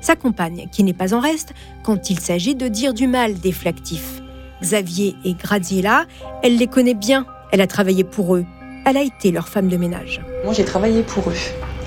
Sa 0.00 0.16
compagne, 0.16 0.68
qui 0.72 0.84
n'est 0.84 0.94
pas 0.94 1.12
en 1.12 1.20
reste 1.20 1.52
quand 1.82 2.08
il 2.08 2.18
s'agit 2.18 2.54
de 2.54 2.68
dire 2.68 2.94
du 2.94 3.06
mal 3.06 3.34
des 3.40 3.52
Flactifs. 3.52 4.22
Xavier 4.62 5.16
et 5.26 5.34
Graziella, 5.34 6.06
elle 6.42 6.56
les 6.56 6.66
connaît 6.66 6.94
bien, 6.94 7.26
elle 7.52 7.60
a 7.60 7.66
travaillé 7.66 8.04
pour 8.04 8.36
eux, 8.36 8.46
elle 8.84 8.96
a 8.96 9.02
été 9.02 9.30
leur 9.32 9.48
femme 9.48 9.68
de 9.68 9.76
ménage. 9.76 10.20
Moi, 10.44 10.52
j'ai 10.52 10.64
travaillé 10.64 11.02
pour 11.02 11.28
eux. 11.30 11.34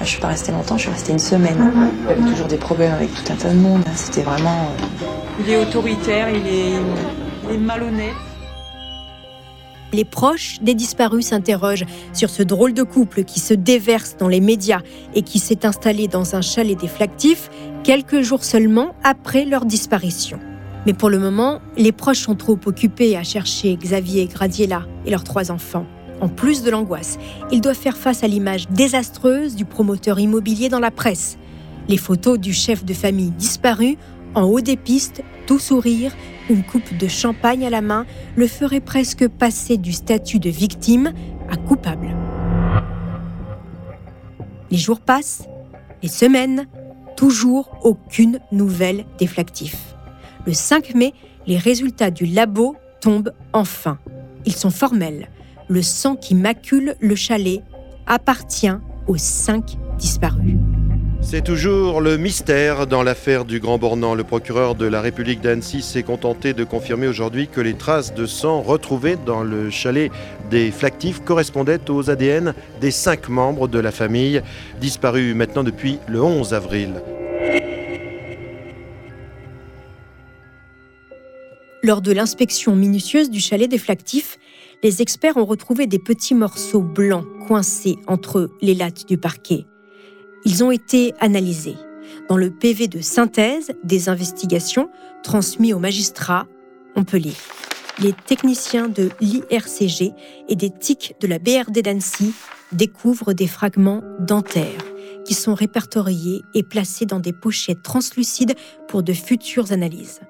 Je 0.02 0.06
suis 0.06 0.20
pas 0.22 0.28
restée 0.28 0.52
longtemps, 0.52 0.78
je 0.78 0.84
suis 0.84 0.92
restée 0.92 1.12
une 1.12 1.20
semaine. 1.20 1.72
Il 2.04 2.10
y 2.10 2.12
avait 2.12 2.32
toujours 2.32 2.48
des 2.48 2.58
problèmes 2.58 2.94
avec 2.94 3.10
tout 3.14 3.34
un 3.34 3.36
tas 3.36 3.50
de 3.50 3.56
monde. 3.58 3.84
C'était 3.96 4.22
vraiment. 4.22 4.70
euh, 4.70 5.06
Il 5.40 5.50
est 5.50 5.58
autoritaire, 5.58 6.30
il 6.30 6.46
est, 6.48 6.74
il 7.50 7.56
est 7.56 7.58
malhonnête. 7.58 8.14
Les 9.94 10.06
proches 10.06 10.58
des 10.62 10.76
disparus 10.76 11.28
s'interrogent 11.28 11.86
sur 12.14 12.30
ce 12.30 12.44
drôle 12.44 12.74
de 12.74 12.84
couple 12.84 13.24
qui 13.24 13.40
se 13.40 13.54
déverse 13.54 14.18
dans 14.18 14.28
les 14.28 14.42
médias 14.42 14.82
et 15.16 15.22
qui 15.22 15.40
s'est 15.40 15.66
installé 15.66 16.08
dans 16.08 16.36
un 16.36 16.42
chalet 16.42 16.78
des 16.78 16.90
Flactifs 16.90 17.50
quelques 17.84 18.22
jours 18.22 18.44
seulement 18.44 18.96
après 19.04 19.46
leur 19.46 19.66
disparition. 19.66 20.40
Mais 20.86 20.94
pour 20.94 21.10
le 21.10 21.20
moment, 21.20 21.60
les 21.78 21.92
proches 21.94 22.20
sont 22.20 22.36
trop 22.36 22.60
occupés 22.66 23.16
à 23.18 23.24
chercher 23.24 23.78
Xavier 23.78 24.24
et 24.24 24.28
Gradiella 24.28 24.84
et 25.06 25.12
leurs 25.12 25.24
trois 25.24 25.52
enfants. 25.52 25.86
En 26.20 26.30
plus 26.30 26.64
de 26.64 26.72
l'angoisse, 26.72 27.20
ils 27.52 27.62
doivent 27.62 27.78
faire 27.78 27.98
face 27.98 28.24
à 28.24 28.28
l'image 28.28 28.68
désastreuse 28.70 29.56
du 29.56 29.66
promoteur 29.66 30.20
immobilier 30.20 30.70
dans 30.70 30.80
la 30.80 30.92
presse. 30.92 31.38
Les 31.88 31.98
photos 31.98 32.40
du 32.40 32.54
chef 32.54 32.84
de 32.84 32.94
famille 32.94 33.32
disparu, 33.32 33.98
en 34.34 34.44
haut 34.44 34.62
des 34.62 34.78
pistes, 34.78 35.24
tout 35.46 35.60
sourire, 35.60 36.12
une 36.50 36.64
coupe 36.64 36.98
de 36.98 37.08
champagne 37.08 37.66
à 37.66 37.70
la 37.70 37.82
main, 37.82 38.06
le 38.36 38.48
ferait 38.48 38.82
presque 38.82 39.28
passer 39.28 39.78
du 39.78 39.94
statut 39.94 40.40
de 40.40 40.50
victime 40.50 41.14
à 41.50 41.56
coupable. 41.56 42.16
Les 44.72 44.78
jours 44.78 45.00
passent, 45.00 45.44
les 46.02 46.10
semaines, 46.10 46.68
toujours 47.16 47.70
aucune 47.84 48.40
nouvelle 48.52 49.06
des. 49.20 49.96
Le 50.46 50.54
5 50.54 50.94
mai, 50.96 51.14
les 51.46 51.58
résultats 51.58 52.12
du 52.12 52.26
labo 52.26 52.76
tombent 53.02 53.34
enfin. 53.54 53.98
Ils 54.46 54.56
sont 54.56 54.72
formels. 54.72 55.30
Le 55.70 55.82
sang 55.82 56.16
qui 56.16 56.34
macule 56.34 56.96
le 57.02 57.16
chalet 57.16 57.62
appartient 58.06 58.72
aux 59.06 59.18
cinq 59.18 59.78
disparus. 59.98 60.56
C'est 61.20 61.44
toujours 61.44 62.00
le 62.00 62.16
mystère 62.16 62.88
dans 62.88 63.04
l'affaire 63.04 63.44
du 63.44 63.60
Grand 63.60 63.78
Bornand. 63.78 64.16
Le 64.16 64.24
procureur 64.24 64.76
de 64.76 64.86
la 64.86 65.02
République 65.02 65.42
d'Annecy 65.42 65.82
s'est 65.82 66.04
contenté 66.04 66.54
de 66.54 66.64
confirmer 66.64 67.08
aujourd'hui 67.08 67.50
que 67.50 67.60
les 67.60 67.74
traces 67.74 68.14
de 68.14 68.26
sang 68.26 68.62
retrouvées 68.62 69.18
dans 69.26 69.44
le 69.44 69.70
chalet 69.70 70.10
des 70.50 70.72
Flactifs 70.72 71.20
correspondaient 71.20 71.90
aux 71.90 72.10
ADN 72.10 72.54
des 72.80 72.92
cinq 72.92 73.28
membres 73.28 73.68
de 73.68 73.80
la 73.80 73.92
famille, 73.92 74.42
disparus 74.80 75.36
maintenant 75.36 75.66
depuis 75.66 76.00
le 76.08 76.24
11 76.24 76.54
avril. 76.54 77.02
Lors 81.84 82.02
de 82.02 82.12
l'inspection 82.12 82.76
minutieuse 82.76 83.30
du 83.30 83.40
chalet 83.40 83.70
des 83.70 83.78
Flactifs, 83.78 84.40
les 84.84 85.02
experts 85.02 85.38
ont 85.38 85.46
retrouvé 85.46 85.88
des 85.88 86.00
petits 86.00 86.36
morceaux 86.36 86.82
blancs 86.82 87.26
coincés 87.48 87.98
entre 88.08 88.50
les 88.62 88.76
lattes 88.76 89.08
du 89.08 89.18
parquet. 89.18 89.66
Ils 90.46 90.64
ont 90.64 90.72
été 90.72 91.14
analysés. 91.20 91.78
Dans 92.30 92.38
le 92.38 92.52
PV 92.52 92.88
de 92.88 93.02
synthèse 93.02 93.72
des 93.84 94.10
investigations 94.10 94.90
transmis 95.24 95.74
au 95.74 95.80
magistrat, 95.80 96.48
on 96.96 97.04
peut 97.04 97.18
lire. 97.18 97.36
Les 98.00 98.14
techniciens 98.14 98.90
de 98.90 99.10
l'IRCG 99.20 100.14
et 100.48 100.56
des 100.56 100.70
TIC 100.70 101.16
de 101.20 101.28
la 101.28 101.40
BRD 101.40 101.82
d'Annecy 101.82 102.34
découvrent 102.72 103.34
des 103.34 103.48
fragments 103.48 104.04
dentaires 104.20 104.86
qui 105.26 105.34
sont 105.34 105.56
répertoriés 105.56 106.44
et 106.54 106.64
placés 106.64 107.06
dans 107.06 107.20
des 107.20 107.34
pochettes 107.34 107.82
translucides 107.82 108.56
pour 108.88 109.04
de 109.04 109.14
futures 109.14 109.72
analyses 109.72 110.22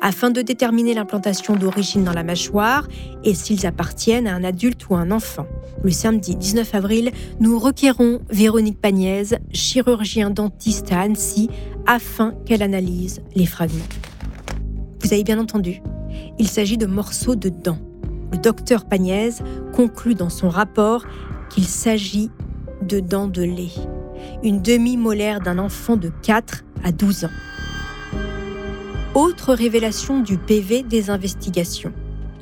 afin 0.00 0.30
de 0.30 0.42
déterminer 0.42 0.94
l'implantation 0.94 1.56
d'origine 1.56 2.04
dans 2.04 2.12
la 2.12 2.22
mâchoire 2.22 2.86
et 3.24 3.34
s'ils 3.34 3.66
appartiennent 3.66 4.26
à 4.26 4.34
un 4.34 4.44
adulte 4.44 4.88
ou 4.88 4.94
à 4.94 4.98
un 4.98 5.10
enfant. 5.10 5.46
Le 5.82 5.90
samedi 5.90 6.36
19 6.36 6.74
avril, 6.74 7.10
nous 7.40 7.58
requérons 7.58 8.20
Véronique 8.30 8.80
Pagnaise, 8.80 9.38
chirurgien 9.52 10.30
dentiste 10.30 10.92
à 10.92 11.00
Annecy, 11.00 11.48
afin 11.86 12.34
qu'elle 12.44 12.62
analyse 12.62 13.22
les 13.34 13.46
fragments. 13.46 13.78
Vous 15.00 15.12
avez 15.12 15.24
bien 15.24 15.38
entendu, 15.38 15.80
il 16.38 16.48
s'agit 16.48 16.76
de 16.76 16.86
morceaux 16.86 17.36
de 17.36 17.48
dents. 17.48 17.78
Le 18.32 18.38
docteur 18.38 18.86
Pagnaise 18.86 19.42
conclut 19.72 20.14
dans 20.14 20.28
son 20.28 20.48
rapport 20.48 21.04
qu'il 21.50 21.64
s'agit 21.64 22.30
de 22.82 23.00
dents 23.00 23.28
de 23.28 23.42
lait, 23.42 23.72
une 24.42 24.60
demi-molaire 24.60 25.40
d'un 25.40 25.58
enfant 25.58 25.96
de 25.96 26.10
4 26.22 26.64
à 26.84 26.92
12 26.92 27.24
ans. 27.24 27.30
Autre 29.18 29.52
révélation 29.52 30.20
du 30.20 30.38
PV 30.38 30.84
des 30.84 31.10
investigations. 31.10 31.92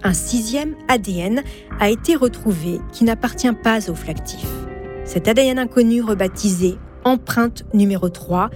Un 0.03 0.13
sixième 0.13 0.75
ADN 0.89 1.43
a 1.81 1.89
été 1.89 2.15
retrouvé 2.17 2.81
qui 2.93 3.05
n'appartient 3.05 3.51
pas 3.51 3.89
au 3.89 3.95
flactif. 3.95 4.47
Cet 5.07 5.27
ADN 5.27 5.59
inconnu 5.59 6.03
rebaptisé 6.03 6.77
empreinte 7.03 7.65
numéro 7.73 8.11
3 8.11 8.51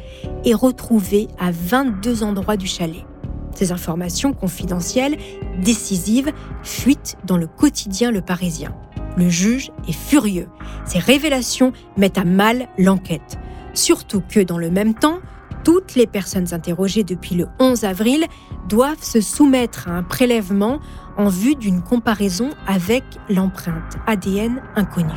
est 0.44 0.52
retrouvé 0.52 1.28
à 1.38 1.50
22 1.50 2.22
endroits 2.22 2.58
du 2.58 2.66
chalet. 2.66 3.06
Ces 3.54 3.72
informations 3.72 4.34
confidentielles, 4.34 5.16
décisives, 5.62 6.30
fuitent 6.62 7.16
dans 7.24 7.38
le 7.38 7.46
quotidien 7.46 8.10
Le 8.10 8.20
Parisien. 8.20 8.76
Le 9.16 9.30
juge 9.30 9.72
est 9.88 9.96
furieux. 9.96 10.48
Ces 10.84 10.98
révélations 10.98 11.72
mettent 11.96 12.18
à 12.18 12.26
mal 12.26 12.68
l'enquête. 12.76 13.38
Surtout 13.72 14.20
que, 14.20 14.40
dans 14.40 14.58
le 14.58 14.70
même 14.70 14.92
temps, 14.92 15.20
toutes 15.64 15.94
les 15.94 16.06
personnes 16.06 16.52
interrogées 16.52 17.04
depuis 17.04 17.34
le 17.34 17.46
11 17.58 17.84
avril 17.84 18.24
doivent 18.68 19.02
se 19.02 19.20
soumettre 19.20 19.88
à 19.88 19.92
un 19.92 20.02
prélèvement 20.02 20.80
en 21.16 21.28
vue 21.28 21.54
d'une 21.54 21.82
comparaison 21.82 22.50
avec 22.66 23.04
l'empreinte 23.28 23.96
ADN 24.06 24.62
inconnue. 24.76 25.10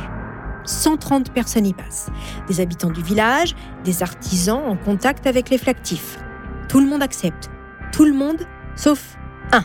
130 0.64 1.32
personnes 1.32 1.66
y 1.66 1.74
passent. 1.74 2.10
Des 2.48 2.60
habitants 2.60 2.90
du 2.90 3.02
village, 3.02 3.54
des 3.84 4.02
artisans 4.02 4.62
en 4.66 4.76
contact 4.76 5.26
avec 5.26 5.50
les 5.50 5.58
flactifs. 5.58 6.18
Tout 6.68 6.80
le 6.80 6.86
monde 6.86 7.02
accepte. 7.02 7.50
Tout 7.92 8.04
le 8.04 8.14
monde, 8.14 8.46
sauf 8.76 9.16
un, 9.52 9.64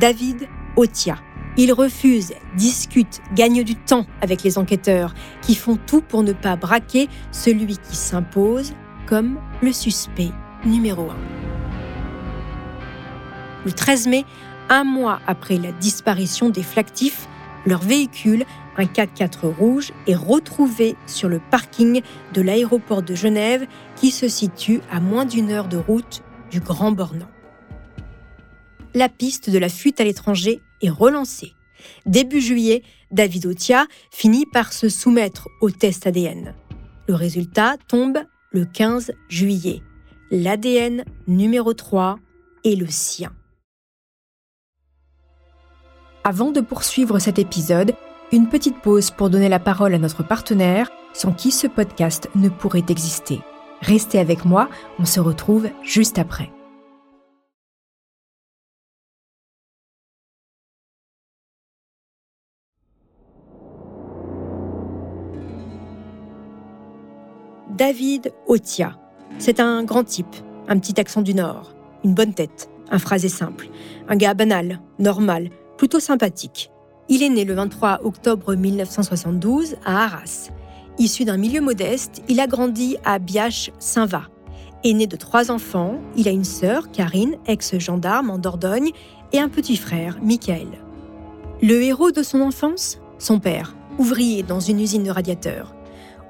David 0.00 0.48
Otia. 0.76 1.16
Il 1.58 1.72
refuse, 1.72 2.34
discute, 2.54 3.22
gagne 3.34 3.64
du 3.64 3.76
temps 3.76 4.04
avec 4.20 4.42
les 4.42 4.58
enquêteurs 4.58 5.14
qui 5.40 5.54
font 5.54 5.78
tout 5.86 6.02
pour 6.02 6.22
ne 6.22 6.32
pas 6.34 6.54
braquer 6.54 7.08
celui 7.32 7.78
qui 7.78 7.96
s'impose 7.96 8.74
comme 9.06 9.38
le 9.62 9.72
suspect 9.72 10.30
numéro 10.64 11.10
un. 11.10 11.16
Le 13.64 13.72
13 13.72 14.08
mai, 14.08 14.24
un 14.68 14.84
mois 14.84 15.20
après 15.26 15.56
la 15.56 15.72
disparition 15.72 16.50
des 16.50 16.62
flactifs, 16.62 17.26
leur 17.64 17.80
véhicule, 17.80 18.44
un 18.76 18.84
4x4 18.84 19.46
rouge, 19.46 19.92
est 20.06 20.14
retrouvé 20.14 20.96
sur 21.06 21.28
le 21.28 21.40
parking 21.50 22.02
de 22.34 22.42
l'aéroport 22.42 23.02
de 23.02 23.14
Genève 23.14 23.66
qui 23.96 24.10
se 24.10 24.28
situe 24.28 24.80
à 24.90 25.00
moins 25.00 25.24
d'une 25.24 25.50
heure 25.50 25.68
de 25.68 25.78
route 25.78 26.22
du 26.50 26.60
Grand 26.60 26.92
Bornand. 26.92 27.28
La 28.94 29.08
piste 29.08 29.50
de 29.50 29.58
la 29.58 29.68
fuite 29.68 30.00
à 30.00 30.04
l'étranger 30.04 30.60
est 30.80 30.90
relancée. 30.90 31.52
Début 32.06 32.40
juillet, 32.40 32.82
David 33.10 33.46
Otia 33.46 33.86
finit 34.10 34.46
par 34.46 34.72
se 34.72 34.88
soumettre 34.88 35.48
au 35.60 35.70
test 35.70 36.06
ADN. 36.06 36.54
Le 37.08 37.14
résultat 37.14 37.76
tombe 37.88 38.18
le 38.56 38.64
15 38.64 39.12
juillet. 39.28 39.82
L'ADN 40.30 41.04
numéro 41.28 41.74
3 41.74 42.18
est 42.64 42.74
le 42.74 42.86
sien. 42.86 43.30
Avant 46.24 46.52
de 46.52 46.62
poursuivre 46.62 47.18
cet 47.18 47.38
épisode, 47.38 47.92
une 48.32 48.48
petite 48.48 48.80
pause 48.80 49.10
pour 49.10 49.28
donner 49.28 49.50
la 49.50 49.58
parole 49.58 49.92
à 49.92 49.98
notre 49.98 50.22
partenaire, 50.22 50.88
sans 51.12 51.32
qui 51.32 51.50
ce 51.50 51.66
podcast 51.66 52.30
ne 52.34 52.48
pourrait 52.48 52.86
exister. 52.88 53.40
Restez 53.82 54.18
avec 54.18 54.46
moi, 54.46 54.70
on 54.98 55.04
se 55.04 55.20
retrouve 55.20 55.68
juste 55.82 56.18
après. 56.18 56.50
David 67.76 68.32
Otia. 68.46 68.96
C'est 69.38 69.60
un 69.60 69.84
grand 69.84 70.02
type, 70.02 70.34
un 70.66 70.78
petit 70.78 70.98
accent 70.98 71.20
du 71.20 71.34
Nord, 71.34 71.74
une 72.04 72.14
bonne 72.14 72.32
tête, 72.32 72.70
un 72.90 72.98
phrasé 72.98 73.28
simple, 73.28 73.68
un 74.08 74.16
gars 74.16 74.32
banal, 74.32 74.80
normal, 74.98 75.50
plutôt 75.76 76.00
sympathique. 76.00 76.70
Il 77.10 77.22
est 77.22 77.28
né 77.28 77.44
le 77.44 77.52
23 77.52 78.00
octobre 78.02 78.54
1972 78.54 79.76
à 79.84 80.04
Arras. 80.04 80.48
Issu 80.98 81.26
d'un 81.26 81.36
milieu 81.36 81.60
modeste, 81.60 82.22
il 82.28 82.40
a 82.40 82.46
grandi 82.46 82.96
à 83.04 83.18
Biache-Saint-Va. 83.18 84.22
Aîné 84.82 85.06
de 85.06 85.16
trois 85.16 85.50
enfants, 85.50 85.96
il 86.16 86.28
a 86.28 86.32
une 86.32 86.44
sœur, 86.44 86.90
Karine, 86.90 87.36
ex-gendarme 87.46 88.30
en 88.30 88.38
Dordogne, 88.38 88.92
et 89.34 89.38
un 89.38 89.50
petit 89.50 89.76
frère, 89.76 90.16
Michael. 90.22 90.68
Le 91.60 91.82
héros 91.82 92.10
de 92.10 92.22
son 92.22 92.40
enfance? 92.40 93.00
Son 93.18 93.38
père, 93.38 93.76
ouvrier 93.98 94.42
dans 94.42 94.60
une 94.60 94.80
usine 94.80 95.02
de 95.02 95.10
radiateurs. 95.10 95.75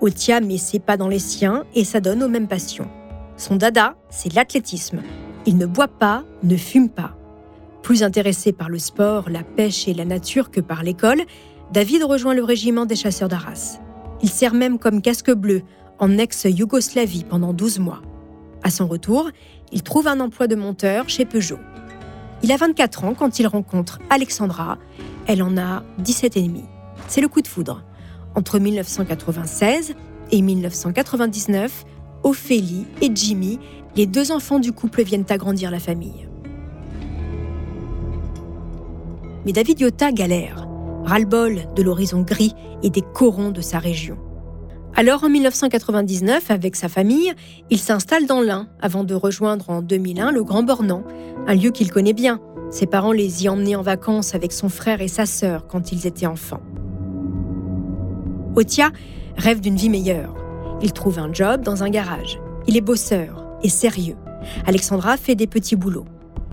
Otia 0.01 0.41
met 0.41 0.59
ses 0.59 0.79
pas 0.79 0.97
dans 0.97 1.09
les 1.09 1.19
siens 1.19 1.65
et 1.75 1.85
s'adonne 1.85 2.23
aux 2.23 2.29
mêmes 2.29 2.49
passions. 2.49 2.89
Son 3.37 3.57
dada, 3.57 3.97
c'est 4.11 4.33
l'athlétisme. 4.35 5.01
Il 5.47 5.57
ne 5.57 5.67
boit 5.67 5.89
pas, 5.89 6.25
ne 6.43 6.57
fume 6.57 6.89
pas. 6.89 7.17
Plus 7.83 8.03
intéressé 8.03 8.53
par 8.53 8.69
le 8.69 8.79
sport, 8.79 9.31
la 9.31 9.43
pêche 9.43 9.89
et 9.89 9.95
la 9.95 10.05
nature 10.05 10.51
que 10.51 10.61
par 10.61 10.83
l'école, 10.83 11.23
David 11.73 12.03
rejoint 12.05 12.35
le 12.35 12.45
régiment 12.45 12.87
des 12.87 12.97
chasseurs 12.97 13.29
d'Arras. 13.29 13.79
Il 14.23 14.29
sert 14.29 14.55
même 14.55 14.79
comme 14.79 15.03
casque 15.03 15.33
bleu 15.33 15.63
en 15.99 16.19
ex-Yougoslavie 16.19 17.25
pendant 17.25 17.53
12 17.53 17.79
mois. 17.79 18.03
À 18.63 18.71
son 18.71 18.87
retour, 18.87 19.31
il 19.73 19.83
trouve 19.83 20.09
un 20.09 20.21
emploi 20.21 20.47
de 20.47 20.57
monteur 20.57 21.09
chez 21.09 21.25
Peugeot. 21.25 21.59
Il 22.43 22.53
a 22.53 22.57
24 22.57 23.05
ans 23.05 23.15
quand 23.15 23.39
il 23.39 23.47
rencontre 23.47 23.99
Alexandra. 24.11 24.79
Elle 25.27 25.43
en 25.43 25.57
a 25.57 25.83
17 25.99 26.37
et 26.37 26.43
demi. 26.43 26.65
C'est 27.09 27.21
le 27.21 27.29
coup 27.29 27.41
de 27.41 27.49
foudre. 27.49 27.83
Entre 28.37 28.59
1996 28.59 29.95
et 30.31 30.43
1999, 30.43 31.85
Ophélie 32.23 32.85
et 33.01 33.11
Jimmy, 33.15 33.59
les 33.97 34.05
deux 34.05 34.31
enfants 34.31 34.59
du 34.59 34.73
couple, 34.73 35.03
viennent 35.03 35.25
agrandir 35.31 35.71
la 35.71 35.79
famille. 35.79 36.29
Mais 39.47 39.53
David 39.53 39.81
Yotta 39.81 40.13
galère, 40.13 40.69
ras-le-bol 41.05 41.63
de 41.75 41.83
l'horizon 41.83 42.21
gris 42.21 42.53
et 42.83 42.91
des 42.91 43.01
corons 43.01 43.53
de 43.53 43.63
sa 43.63 43.79
région. 43.79 44.19
Alors 44.95 45.25
en 45.25 45.31
1999, 45.31 46.51
avec 46.51 46.77
sa 46.77 46.91
famille, 46.91 47.33
il 47.71 47.79
s'installe 47.79 48.27
dans 48.27 48.43
l'Ain 48.43 48.69
avant 48.81 49.05
de 49.05 49.15
rejoindre 49.15 49.71
en 49.71 49.81
2001 49.81 50.31
le 50.33 50.45
Grand 50.45 50.63
Bornand, 50.63 51.05
un 51.47 51.55
lieu 51.55 51.71
qu'il 51.71 51.91
connaît 51.91 52.13
bien. 52.13 52.41
Ses 52.71 52.87
parents 52.87 53.13
les 53.13 53.45
y 53.45 53.49
emmenaient 53.49 53.77
en 53.77 53.83
vacances 53.83 54.35
avec 54.35 54.53
son 54.53 54.69
frère 54.69 55.01
et 55.01 55.09
sa 55.09 55.25
sœur 55.25 55.67
quand 55.69 55.91
ils 55.91 56.07
étaient 56.07 56.27
enfants. 56.27 56.61
Otia 58.57 58.91
rêve 59.37 59.61
d'une 59.61 59.77
vie 59.77 59.91
meilleure. 59.91 60.35
Il 60.81 60.95
trouve 60.95 61.19
un 61.19 61.31
job 61.31 61.63
dans 61.63 61.83
un 61.83 61.91
garage. 61.91 62.41
Il 62.67 62.77
est 62.77 62.81
bosseur 62.81 63.45
et 63.63 63.69
sérieux. 63.69 64.17
Alexandra 64.67 65.19
fait 65.19 65.35
des 65.35 65.47
petits 65.47 65.77
boulots. 65.77 66.07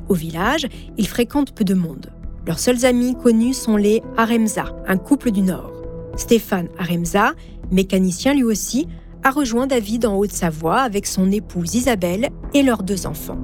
Au 0.09 0.13
village, 0.13 0.67
il 0.97 1.07
fréquente 1.07 1.53
peu 1.53 1.63
de 1.63 1.73
monde. 1.73 2.11
Leurs 2.45 2.59
seuls 2.59 2.85
amis 2.85 3.15
connus 3.15 3.53
sont 3.53 3.77
les 3.77 4.03
Aremza, 4.17 4.65
un 4.85 4.97
couple 4.97 5.31
du 5.31 5.41
Nord. 5.41 5.71
Stéphane 6.17 6.67
Aremza, 6.77 7.31
mécanicien 7.71 8.33
lui 8.33 8.43
aussi, 8.43 8.85
a 9.23 9.31
rejoint 9.31 9.65
David 9.65 10.05
en 10.05 10.17
Haute-Savoie 10.17 10.81
avec 10.81 11.07
son 11.07 11.31
épouse 11.31 11.75
Isabelle 11.75 12.31
et 12.53 12.63
leurs 12.63 12.83
deux 12.83 13.07
enfants. 13.07 13.39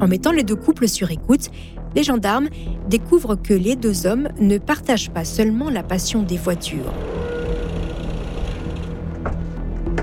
En 0.00 0.08
mettant 0.08 0.32
les 0.32 0.42
deux 0.42 0.56
couples 0.56 0.88
sur 0.88 1.12
écoute, 1.12 1.50
les 1.94 2.02
gendarmes 2.02 2.48
découvrent 2.90 3.36
que 3.36 3.54
les 3.54 3.76
deux 3.76 4.06
hommes 4.06 4.28
ne 4.40 4.58
partagent 4.58 5.10
pas 5.10 5.24
seulement 5.24 5.70
la 5.70 5.84
passion 5.84 6.24
des 6.24 6.36
voitures. 6.36 6.92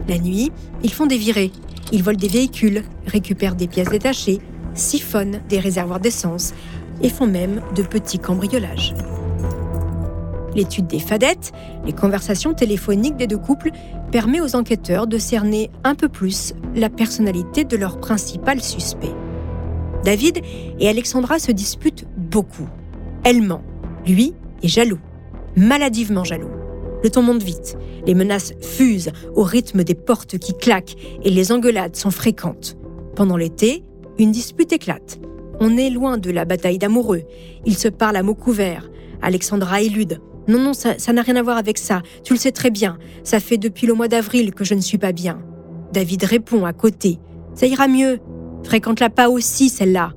La 0.07 0.17
nuit, 0.17 0.51
ils 0.83 0.91
font 0.91 1.05
des 1.05 1.17
virées. 1.17 1.51
Ils 1.91 2.03
volent 2.03 2.17
des 2.17 2.27
véhicules, 2.27 2.83
récupèrent 3.05 3.55
des 3.55 3.67
pièces 3.67 3.89
détachées, 3.89 4.39
siphonnent 4.73 5.41
des 5.49 5.59
réservoirs 5.59 5.99
d'essence 5.99 6.53
et 7.01 7.09
font 7.09 7.27
même 7.27 7.61
de 7.75 7.83
petits 7.83 8.19
cambriolages. 8.19 8.93
L'étude 10.55 10.87
des 10.87 10.99
fadettes, 10.99 11.51
les 11.85 11.93
conversations 11.93 12.53
téléphoniques 12.53 13.17
des 13.17 13.27
deux 13.27 13.37
couples, 13.37 13.71
permet 14.11 14.41
aux 14.41 14.55
enquêteurs 14.55 15.07
de 15.07 15.17
cerner 15.17 15.71
un 15.83 15.95
peu 15.95 16.09
plus 16.09 16.53
la 16.75 16.89
personnalité 16.89 17.63
de 17.63 17.77
leur 17.77 17.99
principal 17.99 18.61
suspect. 18.61 19.13
David 20.03 20.41
et 20.79 20.89
Alexandra 20.89 21.39
se 21.39 21.51
disputent 21.51 22.05
beaucoup. 22.17 22.67
Elle 23.23 23.41
ment. 23.41 23.63
Lui 24.05 24.33
est 24.61 24.67
jaloux. 24.67 24.99
Maladivement 25.55 26.23
jaloux. 26.23 26.62
Le 27.03 27.09
temps 27.09 27.21
monte 27.21 27.43
vite. 27.43 27.77
Les 28.05 28.15
menaces 28.15 28.53
fusent 28.61 29.11
au 29.35 29.43
rythme 29.43 29.83
des 29.83 29.95
portes 29.95 30.37
qui 30.37 30.53
claquent 30.53 30.95
et 31.23 31.29
les 31.29 31.51
engueulades 31.51 31.95
sont 31.95 32.11
fréquentes. 32.11 32.77
Pendant 33.15 33.37
l'été, 33.37 33.83
une 34.17 34.31
dispute 34.31 34.71
éclate. 34.71 35.19
On 35.59 35.77
est 35.77 35.89
loin 35.89 36.17
de 36.17 36.31
la 36.31 36.45
bataille 36.45 36.77
d'amoureux. 36.77 37.23
Ils 37.65 37.77
se 37.77 37.87
parlent 37.87 38.15
à 38.15 38.23
mots 38.23 38.35
couverts. 38.35 38.89
Alexandra 39.21 39.81
élude. 39.81 40.19
Non, 40.47 40.59
non, 40.59 40.73
ça 40.73 41.13
n'a 41.13 41.21
rien 41.21 41.35
à 41.35 41.43
voir 41.43 41.57
avec 41.57 41.77
ça. 41.77 42.01
Tu 42.23 42.33
le 42.33 42.39
sais 42.39 42.51
très 42.51 42.71
bien. 42.71 42.97
Ça 43.23 43.39
fait 43.39 43.57
depuis 43.57 43.87
le 43.87 43.93
mois 43.93 44.07
d'avril 44.07 44.53
que 44.53 44.63
je 44.63 44.73
ne 44.73 44.81
suis 44.81 44.97
pas 44.97 45.11
bien. 45.11 45.41
David 45.93 46.23
répond 46.23 46.65
à 46.65 46.73
côté. 46.73 47.19
Ça 47.53 47.65
ira 47.67 47.87
mieux. 47.87 48.19
Fréquente-la 48.63 49.09
pas 49.09 49.29
aussi, 49.29 49.69
celle-là. 49.69 50.13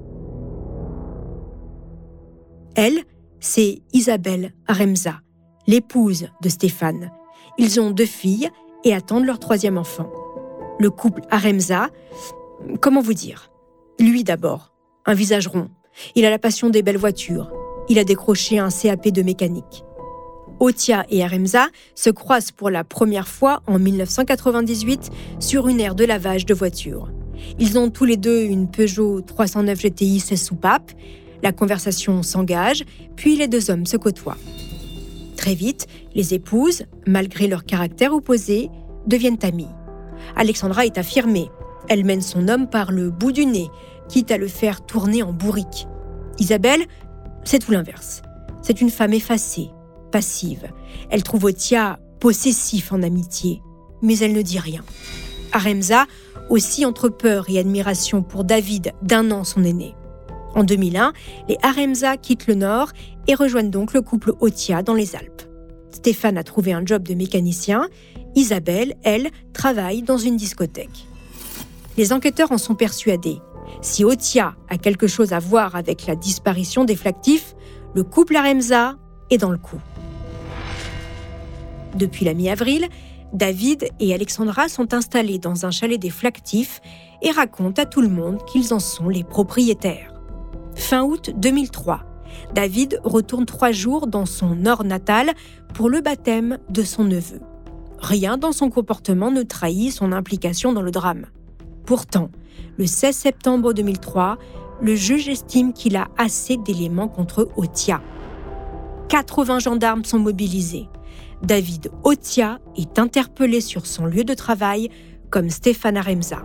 Elle, 2.75 3.01
c'est 3.40 3.83
Isabelle 3.92 4.53
Aremza, 4.66 5.20
l'épouse 5.66 6.29
de 6.42 6.48
Stéphane. 6.48 7.11
Ils 7.59 7.81
ont 7.81 7.90
deux 7.90 8.07
filles 8.07 8.50
et 8.85 8.94
attendent 8.94 9.24
leur 9.24 9.38
troisième 9.38 9.79
enfant. 9.79 10.11
Le 10.79 10.90
couple 10.90 11.22
Aremza, 11.31 11.88
comment 12.81 13.00
vous 13.00 13.14
dire? 13.14 13.50
Lui 13.98 14.24
d'abord, 14.24 14.72
un 15.07 15.14
visage 15.14 15.48
rond. 15.48 15.70
Il 16.14 16.24
a 16.24 16.31
la 16.31 16.38
passion 16.38 16.68
des 16.68 16.83
belles 16.83 16.98
voitures. 16.98 17.50
Il 17.88 17.98
a 17.98 18.05
décroché 18.05 18.59
un 18.59 18.68
CAP 18.68 19.09
de 19.09 19.22
mécanique. 19.22 19.85
Otia 20.59 21.05
et 21.11 21.22
Aremza 21.22 21.66
se 21.94 22.11
croisent 22.11 22.52
pour 22.52 22.70
la 22.70 22.85
première 22.85 23.29
fois 23.29 23.62
en 23.66 23.79
1998 23.79 25.11
sur 25.38 25.68
une 25.68 25.81
aire 25.81 25.94
de 25.94 26.05
lavage 26.05 26.46
de 26.46 26.55
voitures. 26.55 27.11
Ils 27.59 27.79
ont 27.79 27.90
tous 27.90 28.05
les 28.05 28.16
deux 28.16 28.42
une 28.44 28.70
Peugeot 28.70 29.20
309 29.20 29.79
GTI 29.79 30.20
16 30.20 30.42
soupapes. 30.42 30.92
La 31.42 31.52
conversation 31.52 32.22
s'engage, 32.22 32.85
puis 33.14 33.37
les 33.37 33.48
deux 33.48 33.70
hommes 33.70 33.87
se 33.87 33.98
côtoient. 33.98 34.38
Très 35.46 35.54
vite, 35.54 35.87
les 36.12 36.35
épouses, 36.35 36.82
malgré 37.06 37.46
leur 37.46 37.64
caractère 37.64 38.12
opposé, 38.12 38.68
deviennent 39.06 39.38
amies. 39.42 39.68
Alexandra 40.35 40.87
est 40.87 40.98
affirmée. 40.98 41.52
Elle 41.88 42.04
mène 42.04 42.20
son 42.20 42.48
homme 42.48 42.68
par 42.68 42.90
le 42.90 43.11
bout 43.11 43.30
du 43.30 43.46
nez, 43.46 43.68
quitte 44.09 44.32
à 44.32 44.38
le 44.38 44.48
faire 44.48 44.85
tourner 44.85 45.22
en 45.22 45.32
bourrique. 45.32 45.87
Isabelle, 46.40 46.85
c'est 47.44 47.61
tout 47.61 47.70
l'inverse. 47.70 48.22
C'est 48.61 48.80
une 48.80 48.90
femme 48.90 49.12
effacée, 49.12 49.68
passive. 50.11 50.66
Elle 51.11 51.22
trouve 51.22 51.44
Otia 51.44 52.00
possessif 52.18 52.90
en 52.90 53.04
amitié, 53.04 53.62
mais 54.02 54.18
elle 54.18 54.32
ne 54.32 54.42
dit 54.42 54.59
rien. 54.59 54.82
Aremza 55.52 56.06
aussi 56.50 56.85
entre 56.85 57.09
peur 57.09 57.44
et 57.48 57.61
admiration 57.61 58.24
pour 58.24 58.42
David, 58.42 58.94
d'un 59.00 59.30
an 59.30 59.44
son 59.44 59.62
aîné. 59.62 59.94
En 60.57 60.64
2001, 60.64 61.12
les 61.51 61.59
Aremza 61.62 62.16
quittent 62.16 62.47
le 62.47 62.55
Nord 62.55 62.88
et 63.29 63.35
rejoignent 63.35 63.71
donc 63.71 63.92
le 63.92 64.01
couple 64.01 64.33
Otia 64.40 64.83
dans 64.83 64.95
les 64.95 65.14
Alpes. 65.14 65.42
Stéphane 65.90 66.38
a 66.38 66.42
trouvé 66.42 66.73
un 66.73 66.85
job 66.85 67.03
de 67.03 67.14
mécanicien. 67.14 67.88
Isabelle, 68.35 68.95
elle, 69.05 69.29
travaille 69.53 70.01
dans 70.01 70.16
une 70.16 70.38
discothèque. 70.38 71.07
Les 71.99 72.11
enquêteurs 72.14 72.53
en 72.53 72.59
sont 72.59 72.75
persuadés. 72.75 73.38
Si 73.83 74.03
Otia 74.03 74.57
a 74.71 74.79
quelque 74.79 75.07
chose 75.07 75.35
à 75.35 75.40
voir 75.40 75.77
avec 75.77 76.07
la 76.07 76.16
disparition 76.16 76.85
des 76.85 76.97
flactifs, 76.97 77.55
le 77.95 78.03
couple 78.03 78.37
Aremza 78.37 78.97
est 79.29 79.38
dans 79.38 79.51
le 79.51 79.59
coup. 79.59 79.81
Depuis 81.95 82.25
la 82.25 82.33
mi-avril, 82.33 82.88
David 83.35 83.88
et 84.01 84.14
Alexandra 84.14 84.69
sont 84.69 84.95
installés 84.95 85.38
dans 85.38 85.66
un 85.66 85.71
chalet 85.71 86.01
des 86.01 86.11
flactifs 86.11 86.81
et 87.21 87.31
racontent 87.31 87.83
à 87.83 87.85
tout 87.85 88.01
le 88.01 88.09
monde 88.09 88.42
qu'ils 88.47 88.73
en 88.73 88.81
sont 88.81 89.11
les 89.11 89.25
propriétaires. 89.25 90.15
Fin 90.76 91.02
août 91.02 91.30
2003, 91.34 92.00
David 92.54 93.00
retourne 93.02 93.46
trois 93.46 93.72
jours 93.72 94.06
dans 94.06 94.26
son 94.26 94.54
nord 94.54 94.84
natal 94.84 95.32
pour 95.74 95.88
le 95.88 96.00
baptême 96.00 96.58
de 96.68 96.82
son 96.82 97.04
neveu. 97.04 97.40
Rien 97.98 98.36
dans 98.36 98.52
son 98.52 98.70
comportement 98.70 99.30
ne 99.30 99.42
trahit 99.42 99.90
son 99.90 100.12
implication 100.12 100.72
dans 100.72 100.82
le 100.82 100.90
drame. 100.90 101.26
Pourtant, 101.86 102.30
le 102.78 102.86
16 102.86 103.16
septembre 103.16 103.72
2003, 103.72 104.38
le 104.82 104.94
juge 104.94 105.28
estime 105.28 105.72
qu'il 105.72 105.96
a 105.96 106.08
assez 106.18 106.58
d'éléments 106.58 107.08
contre 107.08 107.48
Otia. 107.56 108.02
80 109.08 109.60
gendarmes 109.60 110.04
sont 110.04 110.18
mobilisés. 110.18 110.88
David 111.42 111.90
Otia 112.04 112.58
est 112.76 112.98
interpellé 112.98 113.62
sur 113.62 113.86
son 113.86 114.04
lieu 114.04 114.24
de 114.24 114.34
travail 114.34 114.90
comme 115.30 115.48
Stéphane 115.48 115.96
Aremza. 115.96 116.42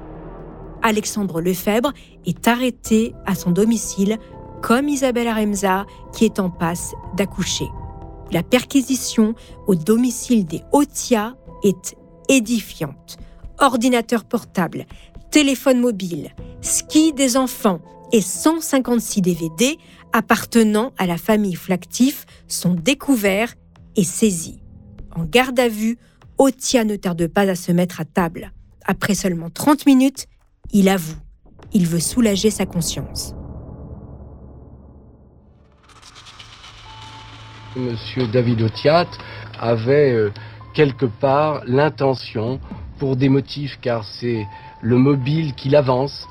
Alexandre 0.82 1.42
Lefebvre 1.42 1.94
est 2.26 2.48
arrêté 2.48 3.14
à 3.26 3.36
son 3.36 3.52
domicile 3.52 4.18
comme 4.62 4.90
Isabelle 4.90 5.28
Aremza 5.28 5.86
qui 6.14 6.26
est 6.26 6.40
en 6.40 6.50
passe 6.50 6.94
d'accoucher. 7.16 7.68
La 8.32 8.44
perquisition 8.44 9.36
au 9.68 9.76
domicile 9.76 10.46
des 10.46 10.62
Otia 10.72 11.36
est 11.64 11.96
édifiante. 12.30 13.18
Ordinateur 13.60 14.24
portable, 14.24 14.86
téléphone 15.32 15.80
mobile, 15.80 16.34
ski 16.62 17.14
des 17.14 17.38
enfants 17.38 17.82
et 18.12 18.22
156 18.22 19.22
DVD 19.22 19.78
appartenant 20.14 20.92
à 20.98 21.06
la 21.06 21.18
famille 21.18 21.56
Flactif 21.56 22.26
sont 22.48 22.74
découverts 22.74 23.54
et 23.96 24.04
saisis. 24.04 24.62
En 25.16 25.24
garde 25.24 25.60
à 25.60 25.68
vue, 25.68 25.98
Otia 26.38 26.84
ne 26.84 26.96
tarde 26.96 27.28
pas 27.28 27.50
à 27.50 27.56
se 27.56 27.72
mettre 27.72 28.02
à 28.02 28.06
table. 28.06 28.52
Après 28.86 29.14
seulement 29.14 29.50
30 29.50 29.86
minutes, 29.86 30.28
il 30.74 30.90
avoue. 30.90 31.16
Il 31.74 31.88
veut 31.88 32.00
soulager 32.00 32.50
sa 32.50 32.66
conscience. 32.66 33.34
Monsieur 37.76 38.28
David 38.28 38.62
Otiat 38.62 39.08
avait 39.60 40.12
euh, 40.12 40.32
quelque 40.74 41.06
part 41.06 41.62
l'intention, 41.66 42.60
pour 43.00 43.16
des 43.16 43.30
motifs, 43.30 43.80
car 43.82 44.04
c'est 44.04 44.46
le 44.82 44.98
mobile 44.98 45.56
qu'il 45.56 45.76
avance, 45.76 46.28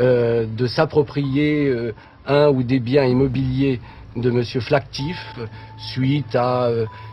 euh, 0.00 0.46
de 0.46 0.66
s'approprier 0.66 1.66
euh, 1.68 1.94
un 2.26 2.48
ou 2.48 2.62
des 2.62 2.80
biens 2.80 3.04
immobiliers 3.04 3.80
de 4.16 4.30
Monsieur 4.30 4.60
Flactif 4.60 5.18
suite 5.76 6.36
à 6.36 6.68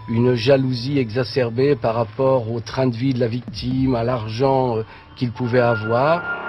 une 0.08 0.36
jalousie 0.36 1.00
exacerbée 1.00 1.76
par 1.76 1.96
rapport 1.96 2.52
au 2.52 2.60
train 2.60 2.86
de 2.86 2.96
vie 2.96 3.14
de 3.14 3.20
la 3.20 3.28
victime, 3.28 3.96
à 3.96 4.04
l'argent 4.04 4.76
qu'il 5.16 5.32
pouvait 5.32 5.60
avoir. 5.60 6.41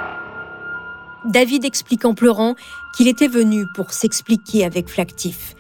David 1.25 1.65
explique 1.65 2.05
en 2.05 2.15
pleurant 2.15 2.55
qu'il 2.97 3.09
était 3.09 3.29
venu 3.29 3.65
pour 3.75 3.93
s'expliquer 3.93 4.65
avec 4.65 4.89
Flactif. 4.89 5.55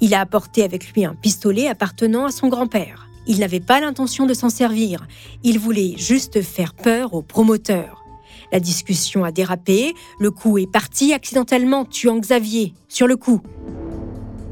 Il 0.00 0.14
a 0.14 0.20
apporté 0.20 0.62
avec 0.62 0.92
lui 0.92 1.04
un 1.04 1.14
pistolet 1.14 1.68
appartenant 1.68 2.26
à 2.26 2.30
son 2.30 2.48
grand-père. 2.48 3.08
Il 3.26 3.40
n'avait 3.40 3.60
pas 3.60 3.80
l'intention 3.80 4.26
de 4.26 4.34
s'en 4.34 4.48
servir. 4.48 5.06
Il 5.42 5.58
voulait 5.58 5.94
juste 5.96 6.40
faire 6.40 6.72
peur 6.72 7.14
au 7.14 7.22
promoteur. 7.22 8.04
La 8.52 8.60
discussion 8.60 9.24
a 9.24 9.32
dérapé, 9.32 9.94
le 10.18 10.30
coup 10.30 10.56
est 10.56 10.70
parti 10.70 11.12
accidentellement, 11.12 11.84
tuant 11.84 12.18
Xavier, 12.18 12.72
sur 12.88 13.06
le 13.06 13.16
coup. 13.16 13.42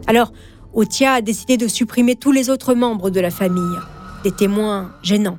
Alors, 0.06 0.32
Otia 0.74 1.14
a 1.14 1.20
décidé 1.22 1.56
de 1.56 1.68
supprimer 1.68 2.16
tous 2.16 2.32
les 2.32 2.50
autres 2.50 2.74
membres 2.74 3.08
de 3.08 3.20
la 3.20 3.30
famille, 3.30 3.78
des 4.24 4.32
témoins 4.32 4.92
gênants. 5.02 5.38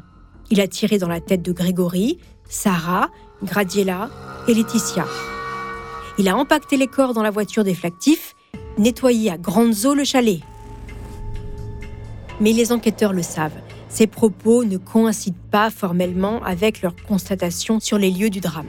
Il 0.50 0.62
a 0.62 0.68
tiré 0.68 0.98
dans 0.98 1.10
la 1.10 1.20
tête 1.20 1.44
de 1.44 1.52
Grégory, 1.52 2.18
Sarah, 2.50 3.10
Gradiela 3.44 4.10
et 4.48 4.54
Laetitia. 4.54 5.06
Il 6.18 6.28
a 6.28 6.36
empaqueté 6.36 6.78
les 6.78 6.88
corps 6.88 7.14
dans 7.14 7.22
la 7.22 7.30
voiture 7.30 7.64
des 7.64 7.76
flactifs 7.76 8.36
nettoyer 8.78 9.32
à 9.32 9.38
grandes 9.38 9.86
eaux 9.86 9.94
le 9.94 10.04
chalet. 10.04 10.40
Mais 12.40 12.54
les 12.54 12.72
enquêteurs 12.72 13.14
le 13.14 13.24
savent, 13.24 13.60
ces 13.90 14.08
propos 14.08 14.64
ne 14.64 14.78
coïncident 14.78 15.38
pas 15.52 15.70
formellement 15.70 16.44
avec 16.44 16.82
leurs 16.82 16.96
constatations 16.96 17.80
sur 17.80 17.98
les 17.98 18.12
lieux 18.12 18.30
du 18.30 18.40
drame. 18.40 18.68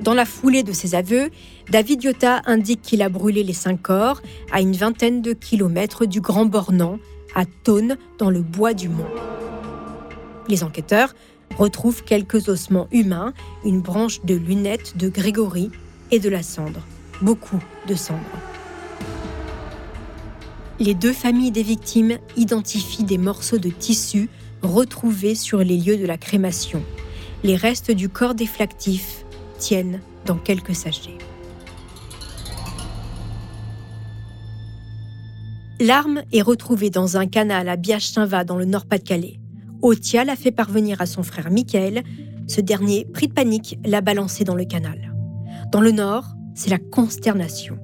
Dans 0.00 0.14
la 0.14 0.26
foulée 0.26 0.62
de 0.62 0.72
ses 0.72 0.94
aveux, 0.94 1.30
David 1.70 2.04
Yotta 2.04 2.42
indique 2.44 2.82
qu'il 2.82 3.00
a 3.00 3.08
brûlé 3.08 3.42
les 3.42 3.54
cinq 3.54 3.80
corps 3.80 4.20
à 4.52 4.60
une 4.60 4.76
vingtaine 4.76 5.22
de 5.22 5.32
kilomètres 5.32 6.04
du 6.04 6.20
Grand 6.20 6.44
Bornand, 6.44 6.98
à 7.34 7.44
Thône, 7.46 7.96
dans 8.18 8.28
le 8.28 8.42
bois 8.42 8.74
du 8.74 8.90
Mont. 8.90 9.06
Les 10.46 10.62
enquêteurs 10.62 11.14
retrouvent 11.58 12.04
quelques 12.04 12.48
ossements 12.48 12.88
humains, 12.92 13.32
une 13.64 13.80
branche 13.80 14.22
de 14.24 14.34
lunettes 14.34 14.96
de 14.96 15.08
Grégory 15.08 15.70
et 16.10 16.18
de 16.18 16.28
la 16.28 16.42
cendre. 16.42 16.80
Beaucoup 17.22 17.62
de 17.88 17.94
cendre. 17.94 18.20
Les 20.80 20.94
deux 20.94 21.12
familles 21.12 21.52
des 21.52 21.62
victimes 21.62 22.18
identifient 22.36 23.04
des 23.04 23.18
morceaux 23.18 23.58
de 23.58 23.70
tissu 23.70 24.28
retrouvés 24.62 25.34
sur 25.34 25.58
les 25.58 25.76
lieux 25.76 25.96
de 25.96 26.06
la 26.06 26.18
crémation. 26.18 26.82
Les 27.44 27.56
restes 27.56 27.90
du 27.90 28.08
corps 28.08 28.34
des 28.34 28.46
flactifs 28.46 29.24
tiennent 29.58 30.00
dans 30.26 30.36
quelques 30.36 30.74
sachets. 30.74 31.18
L'arme 35.80 36.22
est 36.32 36.42
retrouvée 36.42 36.90
dans 36.90 37.16
un 37.16 37.26
canal 37.26 37.68
à 37.68 37.76
Biache-Saint-Va 37.76 38.44
dans 38.44 38.56
le 38.56 38.64
Nord-Pas-de-Calais. 38.64 39.38
Otia 39.84 40.24
l'a 40.24 40.34
fait 40.34 40.50
parvenir 40.50 41.02
à 41.02 41.06
son 41.06 41.22
frère 41.22 41.50
Michael. 41.50 42.04
Ce 42.48 42.62
dernier, 42.62 43.04
pris 43.12 43.28
de 43.28 43.34
panique, 43.34 43.78
l'a 43.84 44.00
balancé 44.00 44.42
dans 44.42 44.54
le 44.54 44.64
canal. 44.64 45.14
Dans 45.70 45.82
le 45.82 45.90
Nord, 45.90 46.24
c'est 46.54 46.70
la 46.70 46.78
consternation. 46.78 47.78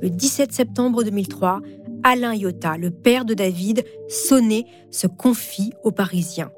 Le 0.00 0.10
17 0.10 0.52
septembre 0.52 1.02
2003, 1.02 1.60
Alain 2.04 2.34
Iota, 2.34 2.76
le 2.76 2.92
père 2.92 3.24
de 3.24 3.34
David, 3.34 3.84
sonné, 4.08 4.64
se 4.92 5.08
confie 5.08 5.72
aux 5.82 5.90
Parisiens. 5.90 6.52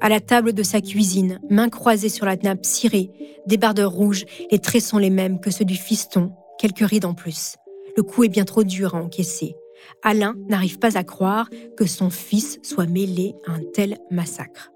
À 0.00 0.08
la 0.08 0.20
table 0.20 0.52
de 0.52 0.62
sa 0.62 0.80
cuisine, 0.80 1.40
main 1.50 1.68
croisée 1.68 2.08
sur 2.08 2.24
la 2.24 2.36
nappe 2.36 2.64
cirée, 2.64 3.10
débardeur 3.48 3.90
rouge, 3.90 4.26
les 4.52 4.60
traits 4.60 4.82
sont 4.82 4.98
les 4.98 5.10
mêmes 5.10 5.40
que 5.40 5.50
ceux 5.50 5.64
du 5.64 5.74
fiston, 5.74 6.30
quelques 6.56 6.88
rides 6.88 7.04
en 7.04 7.14
plus. 7.14 7.56
Le 7.96 8.04
coup 8.04 8.22
est 8.22 8.28
bien 8.28 8.44
trop 8.44 8.62
dur 8.62 8.94
à 8.94 9.02
encaisser. 9.02 9.56
Alain 10.02 10.34
n'arrive 10.48 10.78
pas 10.78 10.96
à 10.96 11.04
croire 11.04 11.48
que 11.76 11.86
son 11.86 12.10
fils 12.10 12.58
soit 12.62 12.86
mêlé 12.86 13.34
à 13.46 13.52
un 13.52 13.60
tel 13.74 13.98
massacre. 14.10 14.72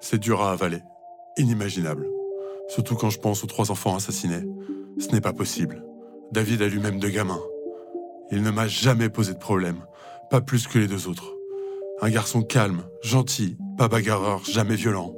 C'est 0.00 0.18
dur 0.18 0.42
à 0.42 0.52
avaler, 0.52 0.80
inimaginable. 1.36 2.08
Surtout 2.68 2.94
quand 2.94 3.10
je 3.10 3.18
pense 3.18 3.44
aux 3.44 3.46
trois 3.46 3.70
enfants 3.70 3.96
assassinés. 3.96 4.44
Ce 4.98 5.08
n'est 5.08 5.20
pas 5.20 5.32
possible. 5.32 5.84
David 6.32 6.62
a 6.62 6.68
lui-même 6.68 6.98
deux 6.98 7.08
gamins. 7.08 7.42
Il 8.30 8.42
ne 8.42 8.50
m'a 8.50 8.66
jamais 8.66 9.08
posé 9.08 9.34
de 9.34 9.38
problème, 9.38 9.84
pas 10.30 10.40
plus 10.40 10.66
que 10.66 10.78
les 10.78 10.86
deux 10.86 11.08
autres. 11.08 11.34
Un 12.00 12.10
garçon 12.10 12.42
calme, 12.42 12.82
gentil, 13.02 13.56
pas 13.76 13.88
bagarreur, 13.88 14.44
jamais 14.44 14.76
violent. 14.76 15.14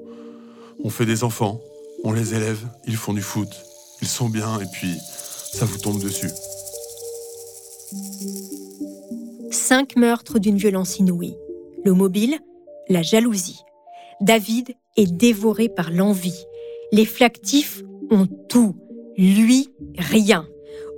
On 0.83 0.91
fait 0.91 1.07
des 1.07 1.25
enfants, 1.25 1.61
on 2.05 2.13
les 2.13 2.35
élève, 2.35 2.59
ils 2.87 2.97
font 2.97 3.13
du 3.13 3.23
foot, 3.23 3.49
ils 4.03 4.09
sont 4.09 4.29
bien 4.29 4.61
et 4.61 4.67
puis 4.73 4.97
ça 5.53 5.65
vous 5.65 5.79
tombe 5.79 6.03
dessus. 6.03 6.31
Cinq 9.69 9.97
meurtres 9.97 10.39
d'une 10.39 10.59
violence 10.59 11.01
inouïe. 11.01 11.37
Le 11.85 11.93
mobile, 11.93 12.39
la 12.89 13.03
jalousie. 13.03 13.65
David 14.21 14.77
est 14.97 15.11
dévoré 15.11 15.69
par 15.69 15.91
l'envie. 15.91 16.45
Les 16.93 17.05
flactifs 17.05 17.83
ont 18.13 18.29
tout. 18.49 18.77
Lui, 19.19 19.71
rien. 19.99 20.47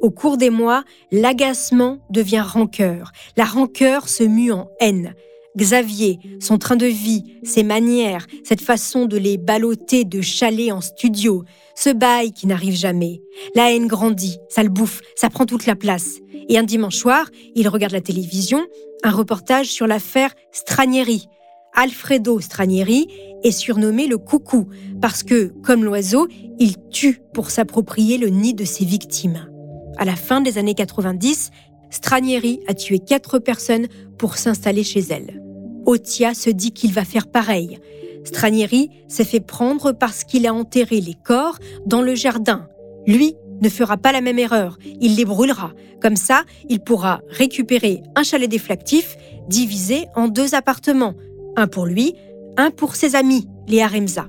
Au 0.02 0.10
cours 0.10 0.36
des 0.36 0.50
mois, 0.50 0.84
l'agacement 1.10 2.00
devient 2.10 2.44
rancœur. 2.46 3.12
La 3.38 3.46
rancœur 3.46 4.06
se 4.10 4.22
mue 4.22 4.52
en 4.52 4.68
haine. 4.80 5.14
Xavier, 5.58 6.20
son 6.38 6.56
train 6.56 6.76
de 6.76 6.86
vie, 6.86 7.24
ses 7.42 7.64
manières, 7.64 8.28
cette 8.44 8.60
façon 8.60 9.06
de 9.06 9.16
les 9.16 9.38
balloter 9.38 10.04
de 10.04 10.20
chalet 10.20 10.70
en 10.70 10.80
studio, 10.80 11.42
ce 11.74 11.90
bail 11.90 12.32
qui 12.32 12.46
n'arrive 12.46 12.76
jamais. 12.76 13.20
La 13.56 13.72
haine 13.72 13.88
grandit, 13.88 14.38
ça 14.48 14.62
le 14.62 14.68
bouffe, 14.68 15.00
ça 15.16 15.30
prend 15.30 15.46
toute 15.46 15.66
la 15.66 15.74
place. 15.74 16.18
Et 16.48 16.58
un 16.58 16.62
dimanche 16.62 16.94
soir, 16.94 17.26
il 17.56 17.68
regarde 17.68 17.92
la 17.92 18.00
télévision, 18.00 18.64
un 19.02 19.10
reportage 19.10 19.66
sur 19.66 19.88
l'affaire 19.88 20.32
Stranieri. 20.52 21.26
Alfredo 21.74 22.38
Stranieri 22.38 23.08
est 23.42 23.50
surnommé 23.50 24.06
le 24.06 24.16
coucou 24.16 24.68
parce 25.02 25.24
que, 25.24 25.52
comme 25.64 25.84
l'oiseau, 25.84 26.28
il 26.60 26.76
tue 26.90 27.20
pour 27.34 27.50
s'approprier 27.50 28.16
le 28.16 28.28
nid 28.28 28.54
de 28.54 28.64
ses 28.64 28.84
victimes. 28.84 29.50
À 29.96 30.04
la 30.04 30.14
fin 30.14 30.40
des 30.40 30.56
années 30.56 30.74
90, 30.74 31.50
Stranieri 31.90 32.60
a 32.68 32.74
tué 32.74 33.00
quatre 33.00 33.40
personnes 33.40 33.88
pour 34.18 34.36
s'installer 34.36 34.84
chez 34.84 35.00
elle. 35.10 35.42
Otia 35.88 36.34
se 36.34 36.50
dit 36.50 36.72
qu'il 36.72 36.92
va 36.92 37.02
faire 37.02 37.26
pareil. 37.26 37.78
Stranieri 38.22 38.90
s'est 39.08 39.24
fait 39.24 39.40
prendre 39.40 39.92
parce 39.92 40.22
qu'il 40.22 40.46
a 40.46 40.52
enterré 40.52 41.00
les 41.00 41.14
corps 41.14 41.58
dans 41.86 42.02
le 42.02 42.14
jardin. 42.14 42.68
Lui 43.06 43.36
ne 43.62 43.70
fera 43.70 43.96
pas 43.96 44.12
la 44.12 44.20
même 44.20 44.38
erreur, 44.38 44.78
il 45.00 45.16
les 45.16 45.24
brûlera. 45.24 45.72
Comme 46.02 46.16
ça, 46.16 46.44
il 46.68 46.80
pourra 46.80 47.22
récupérer 47.30 48.02
un 48.16 48.22
chalet 48.22 48.50
déflactif 48.50 49.16
divisé 49.48 50.04
en 50.14 50.28
deux 50.28 50.54
appartements, 50.54 51.14
un 51.56 51.66
pour 51.66 51.86
lui, 51.86 52.14
un 52.58 52.70
pour 52.70 52.94
ses 52.94 53.16
amis, 53.16 53.48
les 53.66 53.80
Haremza. 53.80 54.26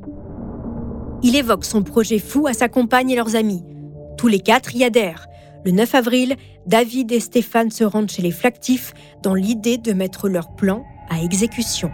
Il 1.23 1.35
évoque 1.35 1.65
son 1.65 1.83
projet 1.83 2.19
fou 2.19 2.47
à 2.47 2.53
sa 2.53 2.69
compagne 2.69 3.09
et 3.09 3.17
leurs 3.17 3.35
amis. 3.35 3.65
Tous 4.17 4.27
les 4.27 4.39
quatre 4.39 4.77
y 4.77 4.85
adhèrent. 4.85 5.27
Le 5.65 5.71
9 5.71 5.93
avril, 5.93 6.35
David 6.67 7.11
et 7.11 7.19
Stéphane 7.19 7.69
se 7.69 7.83
rendent 7.83 8.09
chez 8.09 8.21
les 8.21 8.31
Flactifs 8.31 8.93
dans 9.21 9.33
l'idée 9.33 9.77
de 9.77 9.91
mettre 9.91 10.29
leur 10.29 10.55
plan 10.55 10.85
à 11.09 11.21
exécution. 11.21 11.91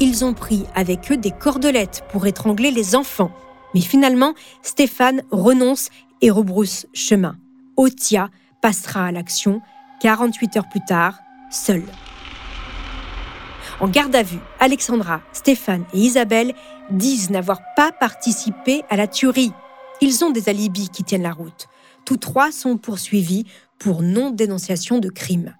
Ils 0.00 0.24
ont 0.24 0.34
pris 0.34 0.64
avec 0.74 1.10
eux 1.12 1.16
des 1.16 1.30
cordelettes 1.30 2.04
pour 2.10 2.26
étrangler 2.26 2.70
les 2.70 2.96
enfants. 2.96 3.30
Mais 3.74 3.80
finalement, 3.80 4.34
Stéphane 4.62 5.22
renonce 5.30 5.88
et 6.20 6.30
rebrousse 6.30 6.86
chemin. 6.92 7.36
Otia 7.76 8.28
passera 8.60 9.06
à 9.06 9.12
l'action 9.12 9.60
48 10.00 10.56
heures 10.56 10.68
plus 10.68 10.84
tard, 10.86 11.18
seul. 11.50 11.82
En 13.80 13.88
garde 13.88 14.14
à 14.14 14.22
vue, 14.22 14.38
Alexandra, 14.60 15.22
Stéphane 15.32 15.84
et 15.92 15.98
Isabelle 15.98 16.54
disent 16.90 17.30
n'avoir 17.30 17.60
pas 17.76 17.90
participé 17.92 18.82
à 18.90 18.96
la 18.96 19.06
tuerie. 19.06 19.52
Ils 20.00 20.24
ont 20.24 20.30
des 20.30 20.48
alibis 20.48 20.90
qui 20.90 21.04
tiennent 21.04 21.22
la 21.22 21.32
route. 21.32 21.68
Tous 22.04 22.16
trois 22.16 22.52
sont 22.52 22.76
poursuivis 22.76 23.44
pour 23.78 24.02
non-dénonciation 24.02 24.98
de 24.98 25.08
crime. 25.08 25.54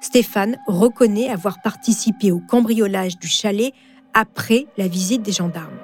Stéphane 0.00 0.58
reconnaît 0.66 1.28
avoir 1.28 1.60
participé 1.60 2.30
au 2.30 2.38
cambriolage 2.38 3.18
du 3.18 3.26
chalet 3.26 3.72
après 4.14 4.66
la 4.76 4.88
visite 4.88 5.22
des 5.22 5.32
gendarmes. 5.32 5.78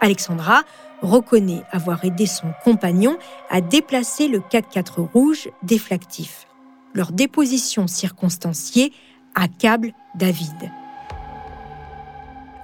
Alexandra 0.00 0.62
reconnaît 1.02 1.62
avoir 1.70 2.04
aidé 2.04 2.26
son 2.26 2.52
compagnon 2.64 3.18
à 3.50 3.60
déplacer 3.60 4.28
le 4.28 4.40
4x4 4.40 5.00
rouge 5.12 5.48
déflactif. 5.62 6.46
Leur 6.94 7.12
déposition 7.12 7.86
circonstanciée 7.86 8.92
accable 9.34 9.92
David. 10.14 10.70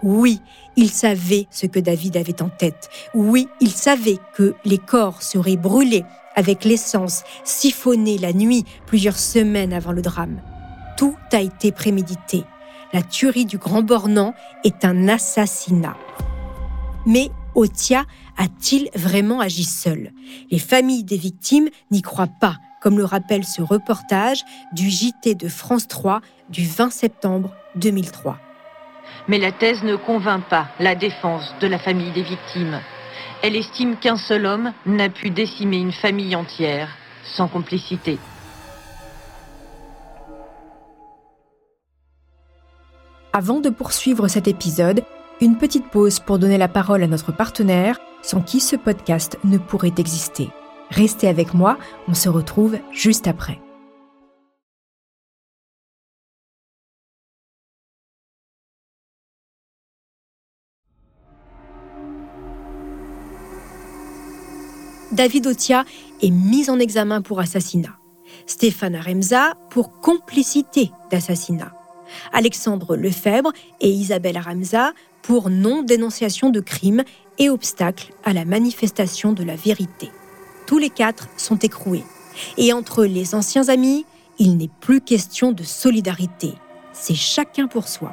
Oui, 0.03 0.41
il 0.77 0.91
savait 0.91 1.47
ce 1.51 1.67
que 1.67 1.79
David 1.79 2.17
avait 2.17 2.43
en 2.43 2.49
tête. 2.49 2.91
Oui, 3.15 3.49
il 3.61 3.71
savait 3.71 4.19
que 4.35 4.55
les 4.65 4.79
corps 4.79 5.23
seraient 5.23 5.57
brûlés 5.57 6.05
avec 6.35 6.65
l'essence 6.65 7.23
siphonnée 7.45 8.19
la 8.19 8.33
nuit 8.33 8.65
plusieurs 8.87 9.19
semaines 9.19 9.73
avant 9.73 9.93
le 9.93 10.03
drame. 10.03 10.41
Tout 10.97 11.17
a 11.33 11.41
été 11.41 11.73
prémédité. 11.73 12.45
La 12.93 13.03
tuerie 13.03 13.47
du 13.47 13.59
Grand 13.59 13.83
Bornand 13.83 14.35
est 14.63 14.85
un 14.85 15.09
assassinat. 15.09 15.97
Mais 17.05 17.31
Otia 17.57 18.05
a-t-il 18.37 18.89
vraiment 18.95 19.41
agi 19.41 19.65
seul? 19.65 20.13
Les 20.51 20.61
familles 20.61 21.03
des 21.03 21.17
victimes 21.17 21.69
n'y 21.91 22.03
croient 22.03 22.29
pas, 22.41 22.59
comme 22.81 22.99
le 22.99 23.05
rappelle 23.05 23.45
ce 23.45 23.61
reportage 23.61 24.45
du 24.73 24.89
JT 24.89 25.35
de 25.35 25.49
France 25.49 25.89
3 25.89 26.21
du 26.49 26.65
20 26.65 26.91
septembre 26.91 27.51
2003. 27.75 28.39
Mais 29.27 29.39
la 29.39 29.51
thèse 29.51 29.83
ne 29.83 29.97
convainc 29.97 30.45
pas 30.45 30.69
la 30.79 30.95
défense 30.95 31.55
de 31.61 31.67
la 31.67 31.79
famille 31.79 32.13
des 32.13 32.23
victimes. 32.23 32.81
Elle 33.43 33.57
estime 33.57 33.97
qu'un 33.97 34.17
seul 34.17 34.47
homme 34.47 34.73
n'a 34.87 35.09
pu 35.09 35.31
décimer 35.31 35.79
une 35.79 35.93
famille 35.93 36.37
entière 36.37 36.89
sans 37.37 37.49
complicité. 37.49 38.19
Avant 43.37 43.59
de 43.59 43.69
poursuivre 43.69 44.29
cet 44.29 44.47
épisode, 44.47 45.03
une 45.41 45.59
petite 45.59 45.91
pause 45.91 46.21
pour 46.21 46.39
donner 46.39 46.57
la 46.57 46.69
parole 46.69 47.03
à 47.03 47.09
notre 47.09 47.33
partenaire, 47.33 47.99
sans 48.23 48.41
qui 48.41 48.61
ce 48.61 48.77
podcast 48.77 49.41
ne 49.43 49.59
pourrait 49.59 49.95
exister. 49.99 50.51
Restez 50.91 51.27
avec 51.27 51.53
moi, 51.53 51.77
on 52.07 52.15
se 52.15 52.29
retrouve 52.29 52.79
juste 52.93 53.27
après. 53.27 53.61
David 65.11 65.49
Otia 65.49 65.85
est 66.23 66.31
mis 66.31 66.71
en 66.71 66.79
examen 66.79 67.21
pour 67.21 67.41
assassinat. 67.41 67.97
Stéphane 68.47 68.95
Aremza 68.95 69.55
pour 69.71 70.01
complicité 70.01 70.93
d'assassinat. 71.11 71.73
Alexandre 72.33 72.97
Lefebvre 72.97 73.53
et 73.81 73.91
Isabelle 73.91 74.37
Aramza 74.37 74.93
pour 75.23 75.51
non-dénonciation 75.51 76.51
de 76.51 76.61
crime 76.61 77.03
et 77.39 77.49
obstacle 77.49 78.13
à 78.25 78.33
la 78.33 78.45
manifestation 78.45 79.33
de 79.33 79.43
la 79.43 79.57
vérité. 79.57 80.11
Tous 80.67 80.79
les 80.79 80.91
quatre 80.91 81.29
sont 81.37 81.59
écroués. 81.59 82.05
Et 82.59 82.73
entre 82.73 83.05
les 83.05 83.35
anciens 83.35 83.69
amis, 83.69 84.07
il 84.39 84.57
n'est 84.57 84.71
plus 84.81 85.01
question 85.01 85.53
de 85.53 85.63
solidarité. 85.63 86.53
C'est 86.93 87.15
chacun 87.15 87.67
pour 87.67 87.89
soi. 87.89 88.13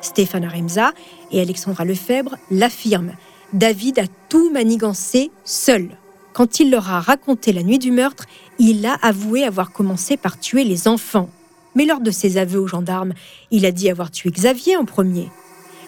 Stéphane 0.00 0.44
Aremza 0.44 0.92
et 1.30 1.40
Alexandra 1.40 1.84
Lefebvre 1.84 2.36
l'affirment. 2.50 3.14
David 3.52 3.98
a 3.98 4.04
tout 4.28 4.50
manigancé 4.50 5.30
seul. 5.44 5.90
Quand 6.32 6.60
il 6.60 6.70
leur 6.70 6.90
a 6.90 7.00
raconté 7.00 7.52
la 7.52 7.62
nuit 7.62 7.78
du 7.78 7.90
meurtre, 7.90 8.24
il 8.58 8.86
a 8.86 8.94
avoué 9.02 9.44
avoir 9.44 9.72
commencé 9.72 10.16
par 10.16 10.38
tuer 10.38 10.64
les 10.64 10.88
enfants. 10.88 11.28
Mais 11.74 11.84
lors 11.84 12.00
de 12.00 12.10
ses 12.10 12.36
aveux 12.36 12.60
aux 12.60 12.66
gendarmes, 12.66 13.12
il 13.50 13.66
a 13.66 13.72
dit 13.72 13.90
avoir 13.90 14.10
tué 14.10 14.30
Xavier 14.30 14.76
en 14.76 14.84
premier. 14.84 15.28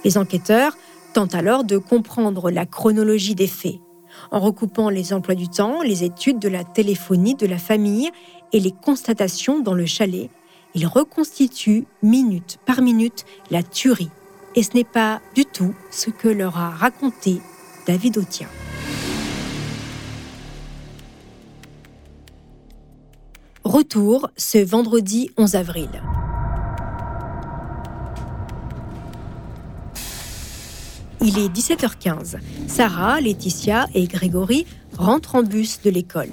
Les 0.04 0.18
enquêteurs 0.18 0.76
tentent 1.12 1.34
alors 1.34 1.64
de 1.64 1.78
comprendre 1.78 2.50
la 2.50 2.66
chronologie 2.66 3.34
des 3.34 3.46
faits. 3.46 3.80
En 4.30 4.40
recoupant 4.40 4.88
les 4.88 5.12
emplois 5.12 5.34
du 5.34 5.48
temps, 5.48 5.82
les 5.82 6.04
études 6.04 6.38
de 6.38 6.48
la 6.48 6.64
téléphonie 6.64 7.34
de 7.34 7.46
la 7.46 7.58
famille 7.58 8.10
et 8.52 8.60
les 8.60 8.72
constatations 8.72 9.60
dans 9.60 9.74
le 9.74 9.86
chalet, 9.86 10.30
ils 10.74 10.86
reconstituent 10.86 11.86
minute 12.02 12.58
par 12.66 12.82
minute 12.82 13.24
la 13.50 13.62
tuerie. 13.62 14.10
Et 14.54 14.62
ce 14.62 14.74
n'est 14.74 14.84
pas 14.84 15.20
du 15.34 15.44
tout 15.44 15.74
ce 15.90 16.10
que 16.10 16.28
leur 16.28 16.58
a 16.58 16.70
raconté 16.70 17.40
David 17.86 18.18
Autien. 18.18 18.48
Retour 23.64 24.28
ce 24.36 24.58
vendredi 24.58 25.30
11 25.36 25.54
avril. 25.54 25.88
Il 31.20 31.38
est 31.38 31.48
17h15. 31.48 32.38
Sarah, 32.66 33.20
Laetitia 33.20 33.86
et 33.94 34.08
Grégory 34.08 34.66
rentrent 34.98 35.36
en 35.36 35.44
bus 35.44 35.80
de 35.82 35.90
l'école. 35.90 36.32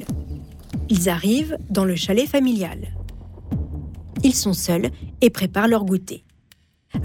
Ils 0.89 1.07
arrivent 1.07 1.55
dans 1.69 1.85
le 1.85 1.95
chalet 1.95 2.27
familial. 2.27 2.95
Ils 4.23 4.33
sont 4.33 4.53
seuls 4.53 4.89
et 5.21 5.29
préparent 5.29 5.67
leur 5.67 5.85
goûter. 5.85 6.23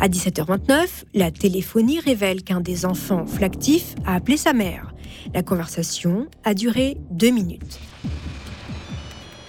À 0.00 0.08
17h29, 0.08 1.04
la 1.12 1.30
téléphonie 1.32 2.00
révèle 2.00 2.42
qu'un 2.42 2.62
des 2.62 2.86
enfants 2.86 3.26
flactifs 3.26 3.94
a 4.06 4.14
appelé 4.14 4.38
sa 4.38 4.54
mère. 4.54 4.94
La 5.34 5.42
conversation 5.42 6.28
a 6.44 6.54
duré 6.54 6.96
deux 7.10 7.30
minutes. 7.30 7.78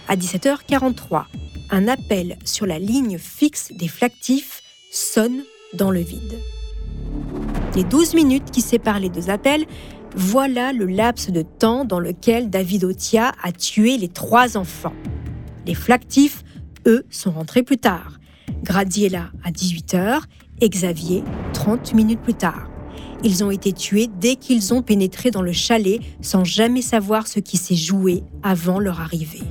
À 0.08 0.16
17h43, 0.16 1.24
un 1.72 1.88
appel 1.88 2.38
sur 2.46 2.68
la 2.68 2.78
ligne 2.78 3.18
fixe 3.18 3.72
des 3.72 3.88
flactifs 3.88 4.62
sonne 4.92 5.42
dans 5.74 5.90
le 5.90 6.00
vide. 6.00 6.38
Les 7.76 7.84
12 7.84 8.14
minutes 8.14 8.52
qui 8.52 8.62
séparent 8.62 9.00
les 9.00 9.10
deux 9.10 9.32
appels, 9.32 9.66
voilà 10.16 10.74
le 10.74 10.86
laps 10.86 11.32
de 11.32 11.42
temps 11.42 11.86
dans 11.86 12.00
lequel 12.00 12.52
David 12.52 12.84
Otia 12.84 13.32
a 13.42 13.52
tué 13.52 13.98
les 13.98 14.08
trois 14.08 14.58
enfants. 14.58 14.94
Les 15.66 15.74
flactifs, 15.74 16.44
eux, 16.86 17.04
sont 17.10 17.32
rentrés 17.32 17.64
plus 17.64 17.80
tard. 17.80 18.20
Gradiella 18.62 19.32
à 19.44 19.50
18h 19.50 20.22
et 20.62 20.70
Xavier 20.70 21.24
30 21.54 21.96
minutes 21.96 22.22
plus 22.22 22.36
tard. 22.36 22.70
Ils 23.24 23.44
ont 23.44 23.50
été 23.50 23.74
tués 23.74 24.08
dès 24.20 24.36
qu'ils 24.36 24.72
ont 24.72 24.84
pénétré 24.84 25.32
dans 25.32 25.42
le 25.42 25.52
chalet 25.52 26.00
sans 26.22 26.44
jamais 26.44 26.84
savoir 26.84 27.26
ce 27.26 27.40
qui 27.40 27.58
s'est 27.58 27.76
joué 27.76 28.24
avant 28.44 28.78
leur 28.78 29.02
arrivée 29.02 29.42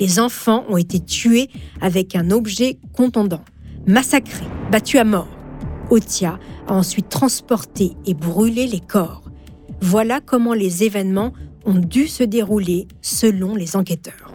les 0.00 0.18
enfants 0.18 0.64
ont 0.68 0.78
été 0.78 0.98
tués 0.98 1.50
avec 1.80 2.16
un 2.16 2.30
objet 2.30 2.78
contondant, 2.94 3.44
massacrés, 3.86 4.46
battus 4.72 4.98
à 4.98 5.04
mort. 5.04 5.28
Otia 5.90 6.38
a 6.66 6.74
ensuite 6.74 7.08
transporté 7.08 7.92
et 8.06 8.14
brûlé 8.14 8.66
les 8.66 8.80
corps. 8.80 9.22
Voilà 9.80 10.20
comment 10.20 10.54
les 10.54 10.84
événements 10.84 11.32
ont 11.66 11.78
dû 11.78 12.08
se 12.08 12.24
dérouler 12.24 12.88
selon 13.02 13.54
les 13.54 13.76
enquêteurs. 13.76 14.32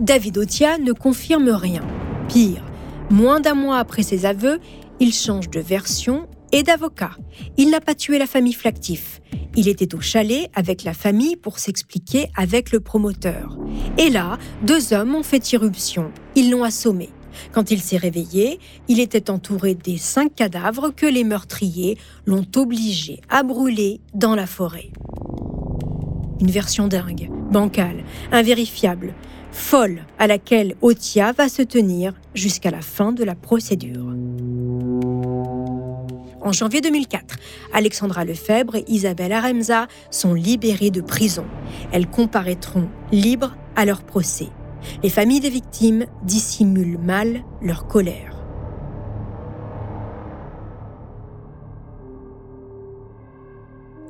David 0.00 0.38
Otia 0.38 0.78
ne 0.78 0.92
confirme 0.92 1.50
rien. 1.50 1.82
Pire, 2.28 2.64
moins 3.10 3.40
d'un 3.40 3.54
mois 3.54 3.78
après 3.78 4.02
ses 4.02 4.26
aveux, 4.26 4.58
il 5.00 5.12
change 5.12 5.50
de 5.50 5.60
version 5.60 6.28
et 6.52 6.62
d'avocat. 6.62 7.12
Il 7.56 7.70
n'a 7.70 7.80
pas 7.80 7.94
tué 7.94 8.18
la 8.18 8.26
famille 8.26 8.52
Flactif. 8.52 9.20
Il 9.56 9.68
était 9.68 9.94
au 9.94 10.00
chalet 10.00 10.50
avec 10.54 10.84
la 10.84 10.94
famille 10.94 11.36
pour 11.36 11.58
s'expliquer 11.58 12.30
avec 12.36 12.72
le 12.72 12.80
promoteur. 12.80 13.58
Et 13.96 14.10
là, 14.10 14.38
deux 14.62 14.92
hommes 14.92 15.14
ont 15.14 15.22
fait 15.22 15.52
irruption. 15.52 16.12
Ils 16.36 16.50
l'ont 16.50 16.64
assommé. 16.64 17.10
Quand 17.52 17.70
il 17.70 17.80
s'est 17.80 17.96
réveillé, 17.96 18.58
il 18.88 19.00
était 19.00 19.30
entouré 19.30 19.74
des 19.74 19.96
cinq 19.96 20.34
cadavres 20.34 20.90
que 20.94 21.06
les 21.06 21.24
meurtriers 21.24 21.98
l'ont 22.26 22.46
obligé 22.56 23.20
à 23.28 23.42
brûler 23.42 24.00
dans 24.14 24.34
la 24.34 24.46
forêt. 24.46 24.90
Une 26.40 26.50
version 26.50 26.88
dingue, 26.88 27.30
bancale, 27.50 28.04
invérifiable, 28.32 29.14
folle, 29.50 30.04
à 30.18 30.26
laquelle 30.26 30.76
Otia 30.82 31.32
va 31.32 31.48
se 31.48 31.62
tenir 31.62 32.14
jusqu'à 32.34 32.70
la 32.70 32.80
fin 32.80 33.12
de 33.12 33.24
la 33.24 33.34
procédure. 33.34 34.14
En 36.48 36.52
janvier 36.52 36.80
2004, 36.80 37.36
Alexandra 37.74 38.24
Lefebvre 38.24 38.76
et 38.76 38.84
Isabelle 38.88 39.32
Aremza 39.34 39.86
sont 40.10 40.32
libérées 40.32 40.88
de 40.88 41.02
prison. 41.02 41.44
Elles 41.92 42.08
comparaîtront 42.08 42.88
libres 43.12 43.54
à 43.76 43.84
leur 43.84 44.02
procès. 44.02 44.48
Les 45.02 45.10
familles 45.10 45.40
des 45.40 45.50
victimes 45.50 46.06
dissimulent 46.22 46.96
mal 46.96 47.44
leur 47.60 47.86
colère. 47.86 48.34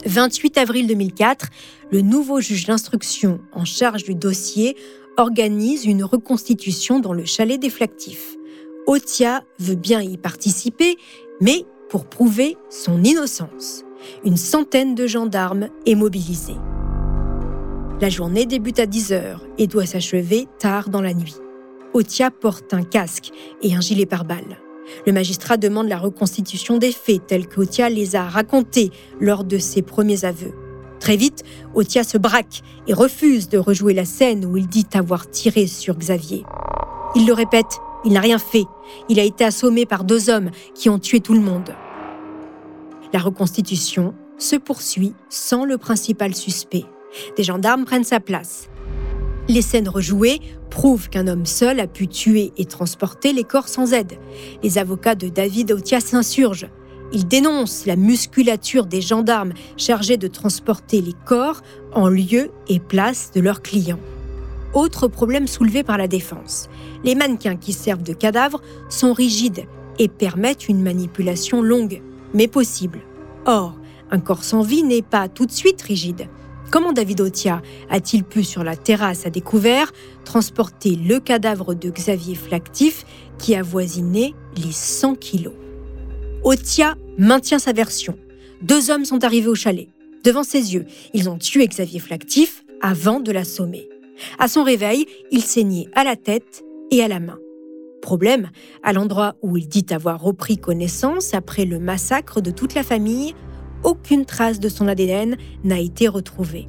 «28 0.07 0.59
avril 0.59 0.86
2004, 0.86 1.49
le 1.91 2.03
nouveau 2.03 2.41
juge 2.41 2.66
d'instruction 2.66 3.41
en 3.53 3.64
charge 3.64 4.05
du 4.05 4.14
dossier 4.14 4.76
organise 5.16 5.86
une 5.86 6.05
reconstitution 6.05 7.01
dans 7.01 7.14
le 7.14 7.24
chalet 7.24 7.61
des 7.61 7.68
Flactifs. 7.68 8.36
Otia 8.86 9.43
veut 9.59 9.74
bien 9.74 10.01
y 10.01 10.16
participer 10.16 10.97
mais 11.41 11.64
pour 11.89 12.07
prouver 12.07 12.57
son 12.70 13.03
innocence. 13.03 13.84
Une 14.24 14.36
centaine 14.36 14.95
de 14.95 15.07
gendarmes 15.07 15.68
est 15.86 15.95
mobilisée. 15.95 16.57
La 18.01 18.09
journée 18.09 18.47
débute 18.47 18.78
à 18.78 18.86
10h 18.86 19.39
et 19.59 19.66
doit 19.66 19.86
s'achever 19.86 20.47
tard 20.59 20.89
dans 20.89 21.03
la 21.03 21.14
nuit. 21.14 21.36
Otia 21.95 22.30
porte 22.30 22.72
un 22.74 22.84
casque 22.84 23.30
et 23.62 23.74
un 23.74 23.80
gilet 23.80 24.07
pare-balles. 24.07 24.59
Le 25.07 25.12
magistrat 25.12 25.57
demande 25.57 25.89
la 25.89 25.99
reconstitution 25.99 26.78
des 26.78 26.93
faits 26.93 27.26
tels 27.26 27.49
que 27.49 27.61
Otia 27.61 27.89
les 27.89 28.14
a 28.14 28.24
racontés 28.24 28.91
lors 29.20 29.45
de 29.45 29.59
ses 29.59 29.82
premiers 29.82 30.24
aveux. 30.24 30.53
Très 31.01 31.16
vite, 31.16 31.43
Otia 31.74 32.05
se 32.05 32.18
braque 32.18 32.62
et 32.86 32.93
refuse 32.93 33.49
de 33.49 33.59
rejouer 33.59 33.95
la 33.95 34.05
scène 34.05 34.45
où 34.45 34.57
il 34.57 34.66
dit 34.66 34.86
avoir 34.95 35.30
tiré 35.30 35.66
sur 35.66 35.97
Xavier. 35.97 36.45
Il 37.14 37.26
le 37.26 37.32
répète, 37.32 37.80
il 38.05 38.13
n'a 38.13 38.21
rien 38.21 38.39
fait. 38.39 38.65
Il 39.09 39.19
a 39.21 39.25
été 39.25 39.45
assommé 39.45 39.87
par 39.87 40.05
deux 40.05 40.31
hommes 40.31 40.51
qui 40.75 40.89
ont 40.89 40.99
tué 40.99 41.21
tout 41.21 41.35
le 41.35 41.41
monde. 41.41 41.75
La 43.13 43.21
reconstitution 43.21 44.15
se 44.39 44.57
poursuit 44.57 45.15
sans 45.29 45.65
le 45.65 45.79
principal 45.79 46.35
suspect. 46.35 46.85
Des 47.37 47.43
gendarmes 47.43 47.85
prennent 47.85 48.05
sa 48.05 48.21
place. 48.21 48.69
Les 49.49 49.63
scènes 49.63 49.89
rejouées 49.89 50.41
prouvent 50.69 51.09
qu'un 51.09 51.27
homme 51.27 51.47
seul 51.47 51.81
a 51.81 51.87
pu 51.87 52.07
tuer 52.07 52.53
et 52.59 52.67
transporter 52.67 53.33
les 53.33 53.45
corps 53.45 53.69
sans 53.69 53.95
aide. 53.95 54.19
Les 54.63 54.77
avocats 54.77 55.15
de 55.15 55.29
David 55.29 55.73
Otia 55.73 56.01
s'insurgent. 56.01 56.69
Ils 57.13 57.27
dénoncent 57.27 57.87
la 57.87 57.97
musculature 57.97 58.85
des 58.85 59.01
gendarmes 59.01 59.55
chargés 59.79 60.19
de 60.19 60.29
transporter 60.29 61.01
les 61.01 61.15
corps 61.25 61.63
en 61.95 62.09
lieu 62.09 62.51
et 62.69 62.79
place 62.79 63.31
de 63.35 63.41
leurs 63.41 63.63
clients. 63.63 64.01
Autre 64.75 65.09
problème 65.09 65.47
soulevé 65.47 65.83
par 65.83 65.99
la 65.99 66.09
défense. 66.09 66.69
Les 67.05 67.14
mannequins 67.14 67.57
qui 67.57 67.73
servent 67.73 68.03
de 68.03 68.12
cadavres 68.12 68.61
sont 68.89 69.12
rigides 69.12 69.64
et 69.99 70.09
permettent 70.09 70.69
une 70.69 70.83
manipulation 70.83 71.62
longue, 71.62 72.03
mais 72.35 72.49
possible. 72.49 73.01
Or, 73.47 73.75
un 74.11 74.21
corps 74.21 74.45
sans 74.45 74.62
vie 74.62 74.83
n'est 74.83 75.03
pas 75.03 75.29
tout 75.29 75.47
de 75.47 75.53
suite 75.53 75.83
rigide. 75.83 76.29
Comment 76.71 76.93
David 76.93 77.23
Otia 77.23 77.62
a-t-il 77.89 78.25
pu, 78.25 78.45
sur 78.45 78.62
la 78.62 78.77
terrasse 78.77 79.25
à 79.25 79.31
découvert, 79.31 79.91
transporter 80.25 80.97
le 80.97 81.19
cadavre 81.19 81.75
de 81.75 81.89
Xavier 81.89 82.35
Flactif 82.35 83.07
qui 83.39 83.55
avoisinait 83.55 84.35
les 84.55 84.73
100 84.73 85.14
kilos? 85.14 85.55
Otia 86.45 86.95
maintient 87.16 87.59
sa 87.59 87.73
version. 87.73 88.19
Deux 88.61 88.91
hommes 88.91 89.07
sont 89.07 89.25
arrivés 89.25 89.49
au 89.49 89.55
chalet. 89.55 89.89
Devant 90.25 90.43
ses 90.43 90.75
yeux, 90.75 90.85
ils 91.14 91.31
ont 91.31 91.39
tué 91.39 91.66
Xavier 91.66 92.01
Flactif 92.01 92.64
avant 92.83 93.21
de 93.21 93.33
l'assommer. 93.33 93.89
À 94.39 94.49
son 94.49 94.64
réveil, 94.64 95.07
il 95.31 95.43
saignait 95.43 95.89
à 95.95 96.05
la 96.05 96.16
tête 96.16 96.64
et 96.91 97.03
à 97.03 97.09
la 97.09 97.21
main. 97.21 97.39
Problème, 98.03 98.51
à 98.83 98.93
l'endroit 98.93 99.37
où 99.43 99.57
il 99.57 99.69
dit 99.69 99.87
avoir 99.91 100.21
repris 100.21 100.57
connaissance 100.57 101.35
après 101.35 101.64
le 101.64 101.79
massacre 101.79 102.41
de 102.41 102.51
toute 102.51 102.75
la 102.75 102.83
famille, 102.83 103.35
aucune 103.83 104.25
trace 104.25 104.61
de 104.61 104.69
son 104.69 104.89
ADN 104.89 105.37
n'a 105.64 105.81
été 105.81 106.09
retrouvée. 106.09 106.69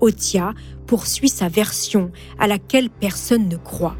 Otia 0.00 0.54
poursuit 0.86 1.28
sa 1.28 1.48
version 1.48 2.10
à 2.38 2.46
laquelle 2.46 2.90
personne 2.90 3.48
ne 3.48 3.56
croit. 3.56 3.96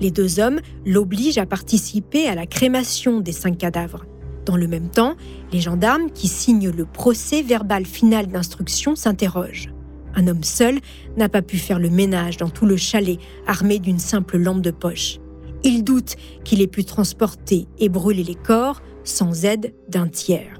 Les 0.00 0.10
deux 0.10 0.40
hommes 0.40 0.60
l'obligent 0.84 1.38
à 1.38 1.46
participer 1.46 2.26
à 2.26 2.34
la 2.34 2.46
crémation 2.46 3.20
des 3.20 3.32
cinq 3.32 3.58
cadavres. 3.58 4.04
Dans 4.44 4.56
le 4.56 4.66
même 4.66 4.88
temps, 4.88 5.14
les 5.52 5.60
gendarmes 5.60 6.10
qui 6.10 6.26
signent 6.26 6.70
le 6.70 6.84
procès 6.84 7.42
verbal 7.42 7.86
final 7.86 8.26
d'instruction 8.26 8.96
s'interrogent. 8.96 9.71
Un 10.14 10.26
homme 10.26 10.44
seul 10.44 10.78
n'a 11.16 11.28
pas 11.28 11.42
pu 11.42 11.58
faire 11.58 11.78
le 11.78 11.90
ménage 11.90 12.36
dans 12.36 12.50
tout 12.50 12.66
le 12.66 12.76
chalet 12.76 13.18
armé 13.46 13.78
d'une 13.78 13.98
simple 13.98 14.36
lampe 14.36 14.62
de 14.62 14.70
poche. 14.70 15.18
Il 15.64 15.84
doute 15.84 16.16
qu'il 16.44 16.60
ait 16.60 16.66
pu 16.66 16.84
transporter 16.84 17.66
et 17.78 17.88
brûler 17.88 18.24
les 18.24 18.34
corps 18.34 18.82
sans 19.04 19.44
aide 19.44 19.74
d'un 19.88 20.08
tiers. 20.08 20.58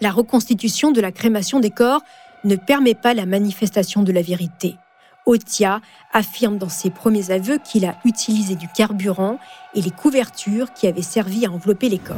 La 0.00 0.10
reconstitution 0.10 0.92
de 0.92 1.00
la 1.00 1.10
crémation 1.10 1.58
des 1.58 1.70
corps 1.70 2.02
ne 2.44 2.54
permet 2.54 2.94
pas 2.94 3.14
la 3.14 3.26
manifestation 3.26 4.02
de 4.02 4.12
la 4.12 4.22
vérité. 4.22 4.76
Otia 5.26 5.80
affirme 6.12 6.56
dans 6.56 6.68
ses 6.68 6.90
premiers 6.90 7.30
aveux 7.30 7.58
qu'il 7.58 7.84
a 7.84 7.98
utilisé 8.04 8.54
du 8.54 8.68
carburant 8.68 9.38
et 9.74 9.82
les 9.82 9.90
couvertures 9.90 10.72
qui 10.72 10.86
avaient 10.86 11.02
servi 11.02 11.44
à 11.44 11.50
envelopper 11.50 11.88
les 11.88 11.98
corps. 11.98 12.16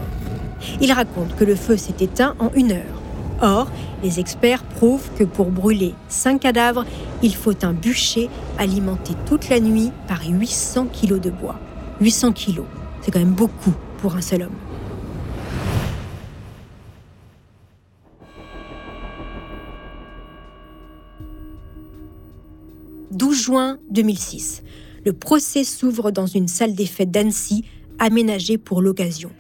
Il 0.81 0.93
raconte 0.93 1.35
que 1.37 1.45
le 1.45 1.57
feu 1.57 1.77
s'est 1.77 1.97
éteint 2.01 2.37
en 2.39 2.53
une 2.53 2.73
heure. 2.73 3.00
Or, 3.43 3.71
les 4.03 4.21
experts 4.21 4.65
prouvent 4.65 5.09
que 5.19 5.25
pour 5.25 5.51
brûler 5.51 5.95
cinq 6.09 6.41
cadavres, 6.41 6.85
il 7.23 7.35
faut 7.35 7.65
un 7.65 7.73
bûcher 7.73 8.29
alimenté 8.59 9.15
toute 9.27 9.49
la 9.49 9.61
nuit 9.61 9.91
par 10.07 10.21
800 10.29 10.87
kilos 10.93 11.21
de 11.21 11.31
bois. 11.31 11.59
800 12.01 12.33
kilos, 12.33 12.67
c'est 13.01 13.11
quand 13.11 13.19
même 13.19 13.33
beaucoup 13.33 13.73
pour 13.99 14.15
un 14.15 14.21
seul 14.21 14.43
homme. 14.43 14.57
12 23.11 23.43
juin 23.43 23.79
2006. 23.91 24.63
Le 25.05 25.13
procès 25.13 25.65
s'ouvre 25.65 26.11
dans 26.11 26.27
une 26.27 26.49
salle 26.49 26.75
des 26.75 26.87
fêtes 26.87 27.11
d'Annecy, 27.11 27.65
aménagée 27.99 28.57
pour 28.57 28.83
l'occasion. 28.83 29.31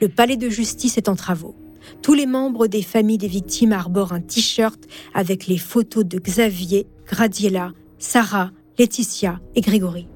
Le 0.00 0.08
palais 0.08 0.36
de 0.36 0.48
justice 0.48 0.98
est 0.98 1.08
en 1.08 1.16
travaux. 1.16 1.56
Tous 2.02 2.14
les 2.14 2.26
membres 2.26 2.66
des 2.66 2.82
familles 2.82 3.18
des 3.18 3.28
victimes 3.28 3.72
arborent 3.72 4.12
un 4.12 4.20
t-shirt 4.20 4.80
avec 5.14 5.46
les 5.46 5.58
photos 5.58 6.04
de 6.04 6.18
Xavier, 6.18 6.86
Gradiela, 7.06 7.72
Sarah, 7.98 8.50
Laetitia 8.78 9.40
et 9.54 9.60
Grégory. 9.60 10.08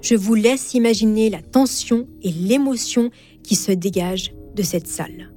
Je 0.00 0.14
vous 0.14 0.34
laisse 0.34 0.74
imaginer 0.74 1.30
la 1.30 1.42
tension 1.42 2.06
et 2.22 2.30
l'émotion 2.30 3.10
qui 3.42 3.56
se 3.56 3.72
dégagent 3.72 4.32
de 4.54 4.62
cette 4.62 4.86
salle. 4.86 5.32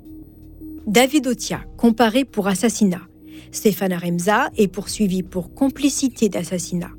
David 0.87 1.27
Otia, 1.27 1.61
comparé 1.77 2.25
pour 2.25 2.47
assassinat. 2.47 3.01
Stéphane 3.51 3.91
Aremza 3.91 4.49
est 4.57 4.67
poursuivi 4.67 5.23
pour 5.23 5.53
complicité 5.53 6.29
d'assassinat. 6.29 6.91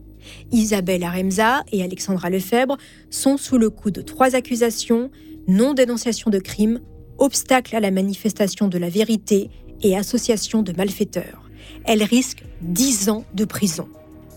Isabelle 0.50 1.02
Aremza 1.02 1.64
et 1.72 1.82
Alexandra 1.82 2.30
Lefebvre 2.30 2.76
sont 3.10 3.36
sous 3.36 3.58
le 3.58 3.70
coup 3.70 3.90
de 3.90 4.02
trois 4.02 4.34
accusations 4.34 5.10
non-dénonciation 5.48 6.30
de 6.30 6.38
crime, 6.38 6.80
obstacle 7.22 7.76
à 7.76 7.80
la 7.80 7.90
manifestation 7.90 8.68
de 8.68 8.78
la 8.78 8.88
vérité 8.88 9.48
et 9.82 9.96
association 9.96 10.62
de 10.62 10.72
malfaiteurs. 10.72 11.48
Elles 11.84 12.02
risquent 12.02 12.44
10 12.62 13.08
ans 13.08 13.24
de 13.34 13.44
prison. 13.44 13.88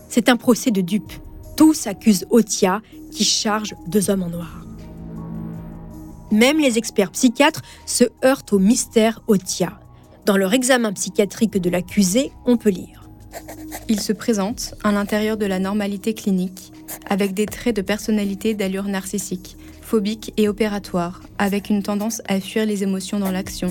C'est 0.08 0.28
un 0.28 0.36
procès 0.36 0.70
de 0.70 0.80
dupes. 0.80 1.12
Tous 1.56 1.86
accusent 1.86 2.26
Otia 2.30 2.82
qui 3.10 3.24
charge 3.24 3.74
deux 3.88 4.08
hommes 4.10 4.22
en 4.22 4.28
noir. 4.28 4.64
Même 6.30 6.58
les 6.58 6.78
experts 6.78 7.12
psychiatres 7.12 7.62
se 7.86 8.04
heurtent 8.24 8.52
au 8.52 8.58
mystère 8.58 9.22
Otia. 9.26 9.80
Dans 10.24 10.36
leur 10.36 10.54
examen 10.54 10.92
psychiatrique 10.92 11.58
de 11.58 11.70
l'accusé, 11.70 12.32
on 12.46 12.56
peut 12.56 12.70
lire. 12.70 13.08
Il 13.88 14.00
se 14.00 14.12
présente 14.12 14.74
à 14.82 14.92
l'intérieur 14.92 15.36
de 15.36 15.46
la 15.46 15.58
normalité 15.58 16.14
clinique, 16.14 16.72
avec 17.08 17.34
des 17.34 17.46
traits 17.46 17.76
de 17.76 17.82
personnalité 17.82 18.54
d'allure 18.54 18.84
narcissique, 18.84 19.56
phobique 19.86 20.32
et 20.36 20.48
opératoire, 20.48 21.22
avec 21.38 21.70
une 21.70 21.82
tendance 21.82 22.20
à 22.26 22.40
fuir 22.40 22.66
les 22.66 22.82
émotions 22.82 23.20
dans 23.20 23.30
l'action, 23.30 23.68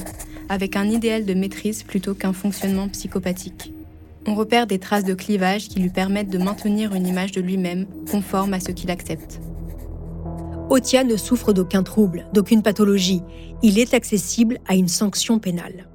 avec 0.47 0.77
un 0.77 0.89
idéal 0.89 1.25
de 1.25 1.33
maîtrise 1.33 1.83
plutôt 1.83 2.13
qu'un 2.13 2.31
fonctionnement 2.31 2.87
psychopathique. 2.87 3.73
On 4.25 4.33
repère 4.33 4.65
des 4.65 4.79
traces 4.79 5.03
de 5.03 5.13
clivage 5.13 5.67
qui 5.67 5.81
lui 5.81 5.89
permettent 5.89 6.29
de 6.29 6.37
maintenir 6.37 6.95
une 6.95 7.05
image 7.05 7.33
de 7.33 7.41
lui-même 7.41 7.85
conforme 8.09 8.53
à 8.53 8.61
ce 8.61 8.71
qu'il 8.71 8.91
accepte. 8.91 9.41
Otia 10.69 11.03
ne 11.03 11.17
souffre 11.17 11.51
d'aucun 11.51 11.83
trouble, 11.83 12.25
d'aucune 12.33 12.63
pathologie. 12.63 13.21
Il 13.61 13.77
est 13.77 13.93
accessible 13.93 14.59
à 14.67 14.75
une 14.75 14.87
sanction 14.87 15.37
pénale. 15.37 15.89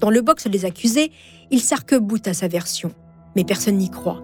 Dans 0.00 0.10
le 0.10 0.22
box 0.22 0.48
des 0.48 0.64
accusés, 0.64 1.12
il 1.50 1.60
s'arc-boute 1.60 2.26
à 2.26 2.32
sa 2.32 2.48
version, 2.48 2.90
mais 3.36 3.44
personne 3.44 3.76
n'y 3.76 3.90
croit. 3.90 4.22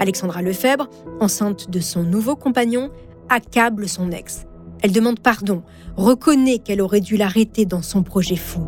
Alexandra 0.00 0.40
Lefebvre, 0.40 0.88
enceinte 1.20 1.70
de 1.70 1.80
son 1.80 2.02
nouveau 2.02 2.34
compagnon, 2.34 2.90
accable 3.28 3.88
son 3.88 4.10
ex. 4.10 4.45
Elle 4.82 4.92
demande 4.92 5.20
pardon, 5.20 5.62
reconnaît 5.96 6.58
qu'elle 6.58 6.80
aurait 6.80 7.00
dû 7.00 7.16
l'arrêter 7.16 7.64
dans 7.64 7.82
son 7.82 8.02
projet 8.02 8.36
fou. 8.36 8.66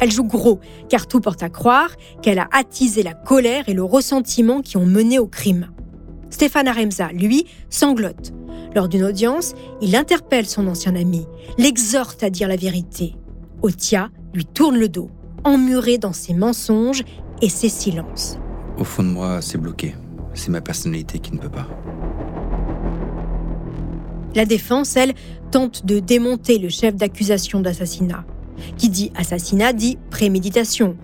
Elle 0.00 0.12
joue 0.12 0.24
gros, 0.24 0.60
car 0.88 1.06
tout 1.06 1.20
porte 1.20 1.42
à 1.42 1.48
croire 1.48 1.90
qu'elle 2.22 2.38
a 2.38 2.48
attisé 2.52 3.02
la 3.02 3.14
colère 3.14 3.68
et 3.68 3.74
le 3.74 3.82
ressentiment 3.82 4.60
qui 4.60 4.76
ont 4.76 4.86
mené 4.86 5.18
au 5.18 5.26
crime. 5.26 5.70
Stéphane 6.30 6.68
Aremza, 6.68 7.08
lui, 7.12 7.46
sanglote. 7.70 8.32
Lors 8.74 8.88
d'une 8.88 9.04
audience, 9.04 9.54
il 9.80 9.96
interpelle 9.96 10.46
son 10.46 10.68
ancien 10.68 10.94
ami, 10.94 11.26
l'exhorte 11.56 12.22
à 12.22 12.30
dire 12.30 12.48
la 12.48 12.56
vérité. 12.56 13.16
Otia 13.62 14.10
lui 14.34 14.44
tourne 14.44 14.78
le 14.78 14.88
dos, 14.88 15.10
emmuré 15.44 15.98
dans 15.98 16.12
ses 16.12 16.34
mensonges 16.34 17.02
et 17.42 17.48
ses 17.48 17.68
silences. 17.68 18.38
Au 18.78 18.84
fond 18.84 19.02
de 19.02 19.08
moi, 19.08 19.40
c'est 19.40 19.58
bloqué. 19.58 19.94
C'est 20.34 20.50
ma 20.50 20.60
personnalité 20.60 21.18
qui 21.18 21.32
ne 21.32 21.38
peut 21.38 21.48
pas. 21.48 21.66
La 24.38 24.44
défense, 24.44 24.94
elle, 24.94 25.14
tente 25.50 25.84
de 25.84 25.98
démonter 25.98 26.58
le 26.58 26.68
chef 26.68 26.94
d'accusation 26.94 27.58
d'assassinat. 27.58 28.24
Qui 28.76 28.88
dit 28.88 29.10
assassinat 29.16 29.72
dit 29.72 29.98
préméditation. 30.10 30.96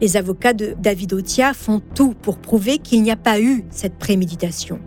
Les 0.00 0.16
avocats 0.16 0.54
de 0.54 0.74
David 0.76 1.12
Otia 1.12 1.54
font 1.54 1.80
tout 1.94 2.14
pour 2.20 2.38
prouver 2.38 2.78
qu'il 2.78 3.04
n'y 3.04 3.12
a 3.12 3.16
pas 3.16 3.40
eu 3.40 3.64
cette 3.70 3.96
préméditation. 3.96 4.80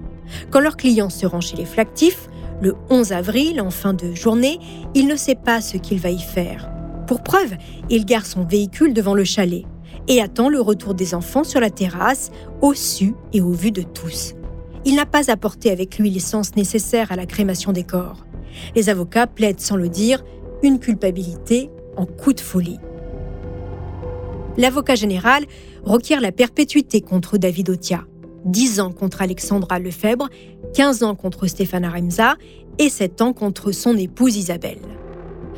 Quand 0.51 0.59
leur 0.59 0.75
client 0.75 1.09
se 1.09 1.25
rend 1.25 1.39
chez 1.39 1.55
les 1.55 1.63
flactifs, 1.63 2.27
Le 2.61 2.75
11 2.89 3.13
avril, 3.13 3.61
en 3.61 3.71
fin 3.71 3.93
de 3.93 4.13
journée, 4.13 4.59
il 4.93 5.07
ne 5.07 5.15
sait 5.15 5.35
pas 5.35 5.61
ce 5.61 5.77
qu'il 5.77 5.99
va 5.99 6.09
y 6.09 6.19
faire. 6.19 6.69
Pour 7.07 7.23
preuve, 7.23 7.55
il 7.89 8.03
gare 8.03 8.25
son 8.25 8.43
véhicule 8.43 8.93
devant 8.93 9.13
le 9.13 9.23
chalet 9.23 9.63
et 10.09 10.21
attend 10.21 10.49
le 10.49 10.59
retour 10.59 10.93
des 10.93 11.15
enfants 11.15 11.45
sur 11.45 11.61
la 11.61 11.69
terrasse, 11.69 12.31
au 12.61 12.73
su 12.73 13.15
et 13.31 13.39
au 13.39 13.51
vu 13.51 13.71
de 13.71 13.81
tous. 13.81 14.35
Il 14.86 14.95
n'a 14.95 15.05
pas 15.05 15.31
apporté 15.31 15.71
avec 15.71 15.97
lui 15.97 16.09
l'essence 16.09 16.55
nécessaire 16.55 17.11
à 17.11 17.15
la 17.15 17.25
crémation 17.25 17.71
des 17.71 17.84
corps. 17.84 18.25
Les 18.75 18.89
avocats 18.89 19.27
plaident 19.27 19.59
sans 19.59 19.77
le 19.77 19.89
dire 19.89 20.23
une 20.61 20.79
culpabilité 20.79 21.69
en 21.95 22.05
coup 22.05 22.34
de 22.34 22.39
folie. 22.39 22.79
L'avocat 24.57 24.95
général 24.95 25.45
requiert 25.84 26.21
la 26.21 26.31
perpétuité 26.31 27.01
contre 27.01 27.38
David 27.38 27.69
Otia, 27.69 28.05
10 28.45 28.81
ans 28.81 28.91
contre 28.91 29.21
Alexandra 29.21 29.79
Lefebvre, 29.79 30.29
15 30.73 31.03
ans 31.03 31.15
contre 31.15 31.47
Stéphane 31.47 31.86
Remza 31.86 32.36
et 32.77 32.89
7 32.89 33.21
ans 33.21 33.34
contre 33.34 33.71
son 33.71 33.97
épouse 33.97 34.36
Isabelle. 34.36 34.81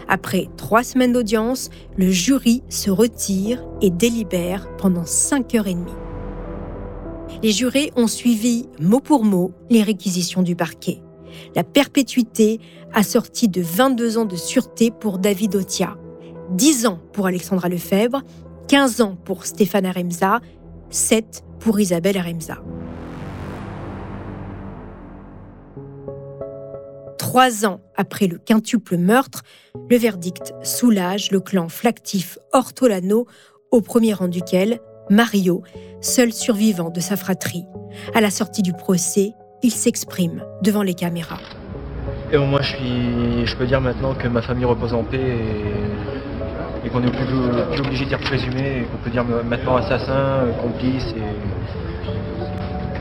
Après 0.07 0.47
trois 0.55 0.84
semaines 0.84 1.13
d'audience, 1.13 1.69
le 1.97 2.11
jury 2.11 2.61
se 2.69 2.91
retire 2.91 3.65
et 3.82 3.89
délibère 3.89 4.69
pendant 4.78 5.05
5 5.05 5.55
heures 5.55 5.67
et 5.67 5.73
demie. 5.73 5.91
Les 7.43 7.51
jurés 7.51 7.91
ont 7.95 8.07
suivi 8.07 8.67
mot 8.79 8.99
pour 8.99 9.23
mot 9.23 9.51
les 9.69 9.83
réquisitions 9.83 10.41
du 10.41 10.55
parquet. 10.55 11.01
La 11.53 11.63
perpétuité 11.63 12.59
assortie 12.93 13.49
de 13.49 13.61
22 13.61 14.17
ans 14.17 14.25
de 14.25 14.36
sûreté 14.36 14.89
pour 14.91 15.17
David 15.19 15.55
Otia, 15.55 15.97
10 16.51 16.86
ans 16.88 16.99
pour 17.11 17.27
Alexandra 17.27 17.67
Lefebvre, 17.67 18.21
15 18.67 19.01
ans 19.01 19.17
pour 19.25 19.45
Stéphane 19.45 19.86
Aremza, 19.86 20.39
7 20.89 21.43
pour 21.59 21.79
Isabelle 21.79 22.17
Aremza. 22.17 22.57
Trois 27.17 27.65
ans 27.65 27.81
après 27.95 28.27
le 28.27 28.38
quintuple 28.38 28.97
meurtre, 28.97 29.43
le 29.89 29.97
verdict 29.97 30.53
soulage 30.63 31.31
le 31.31 31.41
clan 31.41 31.67
flactif 31.67 32.38
Ortolano, 32.53 33.27
au 33.71 33.81
premier 33.81 34.13
rang 34.13 34.29
duquel 34.29 34.79
Mario, 35.10 35.62
seul 36.01 36.34
survivant 36.34 36.89
de 36.89 36.99
sa 36.99 37.16
fratrie. 37.16 37.66
À 38.16 38.22
la 38.22 38.32
sortie 38.32 38.64
du 38.64 38.74
procès, 38.74 39.34
il 39.62 39.72
s'exprime 39.72 40.43
devant 40.64 40.82
les 40.82 40.95
caméras. 40.95 41.39
Et 42.32 42.38
moi, 42.38 42.62
je, 42.62 42.70
suis, 42.70 43.45
je 43.45 43.56
peux 43.56 43.68
dire 43.68 43.82
maintenant 43.82 44.16
que 44.16 44.28
ma 44.28 44.41
famille 44.41 44.66
repose 44.66 44.93
en 44.93 45.03
paix 45.03 45.38
et, 46.84 46.89
qu'on 46.89 46.99
n'est 46.99 47.12
plus, 47.12 47.26
plus, 47.26 47.82
obligé 47.82 48.06
de 48.06 48.10
dire 48.10 48.20
présumé, 48.20 48.80
et 48.80 48.84
qu'on 48.84 48.97
peut 49.03 49.10
dire 49.10 49.24
maintenant 49.24 49.78
assassin, 49.78 50.45
complice, 50.62 51.14
et, 51.16 51.20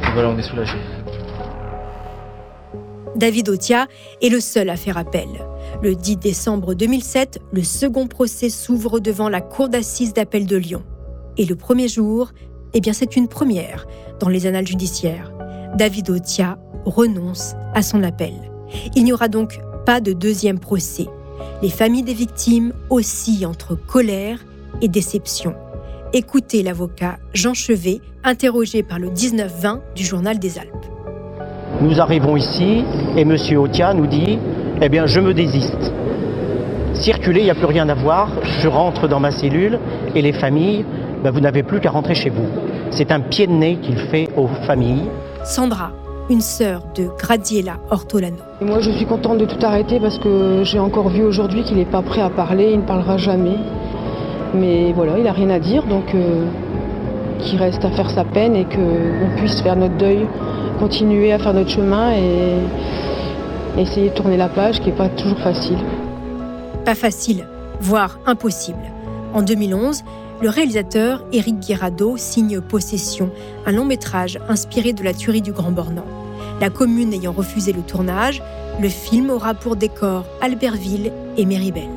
et 0.06 0.12
voilà, 0.12 0.28
on 0.28 0.38
est 0.38 0.42
soulagé. 0.42 0.76
David 3.16 3.48
Otia 3.48 3.86
est 4.20 4.28
le 4.28 4.40
seul 4.40 4.68
à 4.68 4.76
faire 4.76 4.98
appel. 4.98 5.28
Le 5.82 5.94
10 5.94 6.16
décembre 6.16 6.74
2007, 6.74 7.40
le 7.52 7.62
second 7.62 8.08
procès 8.08 8.50
s'ouvre 8.50 9.00
devant 9.00 9.28
la 9.28 9.40
Cour 9.40 9.68
d'assises 9.68 10.12
d'appel 10.12 10.46
de 10.46 10.56
Lyon. 10.56 10.82
Et 11.36 11.44
le 11.44 11.56
premier 11.56 11.88
jour, 11.88 12.30
eh 12.74 12.80
bien 12.80 12.92
c'est 12.92 13.16
une 13.16 13.28
première 13.28 13.86
dans 14.20 14.28
les 14.28 14.46
annales 14.46 14.66
judiciaires. 14.66 15.32
David 15.76 16.10
Otia 16.10 16.58
renonce 16.84 17.54
à 17.74 17.82
son 17.82 18.02
appel. 18.02 18.34
Il 18.94 19.04
n'y 19.04 19.12
aura 19.12 19.28
donc 19.28 19.58
pas 19.84 20.00
de 20.00 20.12
deuxième 20.12 20.58
procès. 20.58 21.06
Les 21.62 21.70
familles 21.70 22.04
des 22.04 22.14
victimes 22.14 22.72
oscillent 22.90 23.46
entre 23.46 23.74
colère 23.74 24.38
et 24.80 24.88
déception. 24.88 25.54
Écoutez 26.12 26.62
l'avocat 26.62 27.16
Jean 27.32 27.54
Chevet, 27.54 28.00
interrogé 28.22 28.84
par 28.84 29.00
le 29.00 29.08
19-20 29.10 29.80
du 29.96 30.04
Journal 30.04 30.38
des 30.38 30.58
Alpes. 30.58 30.86
Nous 31.80 32.00
arrivons 32.00 32.36
ici 32.36 32.84
et 33.16 33.22
M. 33.22 33.36
Otia 33.58 33.94
nous 33.94 34.06
dit 34.06 34.38
Eh 34.80 34.88
bien, 34.88 35.06
je 35.06 35.18
me 35.18 35.34
désiste. 35.34 35.92
Circuler, 36.94 37.40
il 37.40 37.44
n'y 37.44 37.50
a 37.50 37.56
plus 37.56 37.66
rien 37.66 37.88
à 37.88 37.94
voir. 37.94 38.28
Je 38.60 38.68
rentre 38.68 39.08
dans 39.08 39.18
ma 39.18 39.32
cellule 39.32 39.80
et 40.14 40.22
les 40.22 40.32
familles, 40.32 40.84
ben, 41.24 41.30
vous 41.30 41.40
n'avez 41.40 41.62
plus 41.62 41.80
qu'à 41.80 41.90
rentrer 41.90 42.14
chez 42.14 42.28
vous. 42.28 42.44
C'est 42.90 43.10
un 43.10 43.20
pied 43.20 43.46
de 43.46 43.52
nez 43.52 43.76
qu'il 43.76 43.96
fait 43.96 44.28
aux 44.36 44.46
familles. 44.66 45.04
Sandra, 45.42 45.90
une 46.28 46.42
sœur 46.42 46.82
de 46.94 47.08
Gradiela 47.18 47.78
Ortolano. 47.90 48.36
moi, 48.60 48.80
je 48.80 48.90
suis 48.90 49.06
contente 49.06 49.38
de 49.38 49.46
tout 49.46 49.64
arrêter 49.64 49.98
parce 49.98 50.18
que 50.18 50.60
j'ai 50.64 50.78
encore 50.78 51.08
vu 51.08 51.22
aujourd'hui 51.22 51.62
qu'il 51.62 51.78
n'est 51.78 51.86
pas 51.86 52.02
prêt 52.02 52.20
à 52.20 52.28
parler, 52.28 52.72
il 52.72 52.80
ne 52.80 52.84
parlera 52.84 53.16
jamais. 53.16 53.56
Mais 54.54 54.92
voilà, 54.92 55.16
il 55.16 55.24
n'a 55.24 55.32
rien 55.32 55.48
à 55.48 55.58
dire, 55.58 55.84
donc 55.84 56.14
euh, 56.14 56.44
qu'il 57.38 57.58
reste 57.58 57.82
à 57.86 57.90
faire 57.90 58.10
sa 58.10 58.24
peine 58.24 58.54
et 58.54 58.64
qu'on 58.64 59.36
puisse 59.38 59.62
faire 59.62 59.76
notre 59.76 59.96
deuil 59.96 60.26
continuer 60.78 61.32
à 61.32 61.38
faire 61.38 61.54
notre 61.54 61.70
chemin 61.70 62.12
et 62.12 63.80
essayer 63.80 64.10
de 64.10 64.14
tourner 64.14 64.36
la 64.36 64.48
page 64.48 64.80
qui 64.80 64.90
n'est 64.90 64.96
pas 64.96 65.08
toujours 65.08 65.38
facile. 65.38 65.78
Pas 66.84 66.94
facile, 66.94 67.46
voire 67.80 68.18
impossible. 68.26 68.92
En 69.32 69.40
2011, 69.40 70.04
le 70.44 70.50
réalisateur 70.50 71.24
Éric 71.32 71.58
Guirado 71.58 72.18
signe 72.18 72.60
Possession, 72.60 73.30
un 73.64 73.72
long 73.72 73.86
métrage 73.86 74.38
inspiré 74.46 74.92
de 74.92 75.02
la 75.02 75.14
tuerie 75.14 75.40
du 75.40 75.52
Grand 75.52 75.72
Bornand. 75.72 76.04
La 76.60 76.68
commune 76.68 77.14
ayant 77.14 77.32
refusé 77.32 77.72
le 77.72 77.80
tournage, 77.80 78.42
le 78.78 78.90
film 78.90 79.30
aura 79.30 79.54
pour 79.54 79.74
décor 79.74 80.26
Albertville 80.42 81.12
et 81.38 81.46
Méribel. 81.46 81.88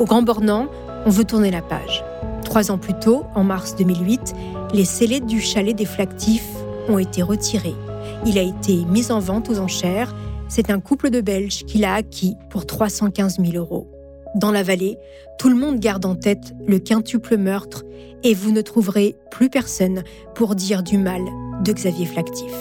Au 0.00 0.06
Grand 0.06 0.22
Bornand, 0.22 0.68
on 1.04 1.10
veut 1.10 1.26
tourner 1.26 1.50
la 1.50 1.60
page. 1.60 2.02
Trois 2.46 2.70
ans 2.70 2.78
plus 2.78 2.94
tôt, 2.94 3.26
en 3.34 3.44
mars 3.44 3.76
2008, 3.76 4.34
les 4.72 4.86
scellés 4.86 5.20
du 5.20 5.42
chalet 5.42 5.76
des 5.76 5.84
Flactifs 5.84 6.48
ont 6.88 6.98
été 6.98 7.20
retirés 7.20 7.76
il 8.24 8.38
a 8.38 8.42
été 8.42 8.84
mis 8.86 9.10
en 9.10 9.18
vente 9.18 9.50
aux 9.50 9.58
enchères. 9.58 10.14
C'est 10.48 10.70
un 10.70 10.80
couple 10.80 11.10
de 11.10 11.20
Belges 11.20 11.64
qui 11.64 11.78
l'a 11.78 11.94
acquis 11.94 12.36
pour 12.50 12.66
315 12.66 13.38
000 13.38 13.56
euros. 13.56 13.91
Dans 14.34 14.50
la 14.50 14.62
vallée, 14.62 14.98
tout 15.38 15.48
le 15.48 15.54
monde 15.54 15.78
garde 15.78 16.06
en 16.06 16.14
tête 16.14 16.54
le 16.66 16.78
quintuple 16.78 17.36
meurtre 17.36 17.84
et 18.22 18.34
vous 18.34 18.50
ne 18.50 18.62
trouverez 18.62 19.16
plus 19.30 19.50
personne 19.50 20.02
pour 20.34 20.54
dire 20.54 20.82
du 20.82 20.96
mal 20.96 21.22
de 21.62 21.72
Xavier 21.72 22.06
Flactif. 22.06 22.52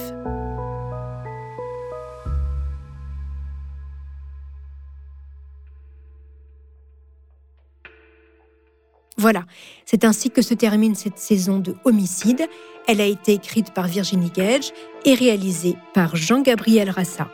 Voilà, 9.17 9.45
c'est 9.85 10.03
ainsi 10.03 10.31
que 10.31 10.41
se 10.41 10.55
termine 10.55 10.95
cette 10.95 11.19
saison 11.19 11.59
de 11.59 11.75
Homicide. 11.85 12.47
Elle 12.87 12.99
a 12.99 13.05
été 13.05 13.33
écrite 13.33 13.71
par 13.71 13.87
Virginie 13.87 14.31
Gage 14.31 14.71
et 15.05 15.13
réalisée 15.13 15.75
par 15.93 16.15
Jean-Gabriel 16.15 16.89
Rassa. 16.89 17.29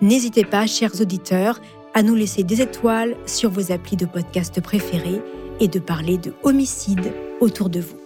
N'hésitez 0.00 0.44
pas, 0.44 0.66
chers 0.66 0.98
auditeurs, 1.00 1.60
à 1.98 2.04
nous 2.04 2.14
laisser 2.14 2.44
des 2.44 2.62
étoiles 2.62 3.16
sur 3.26 3.50
vos 3.50 3.72
applis 3.72 3.96
de 3.96 4.06
podcast 4.06 4.60
préférés 4.60 5.20
et 5.58 5.66
de 5.66 5.80
parler 5.80 6.16
de 6.16 6.32
homicide 6.44 7.12
autour 7.40 7.70
de 7.70 7.80
vous. 7.80 7.97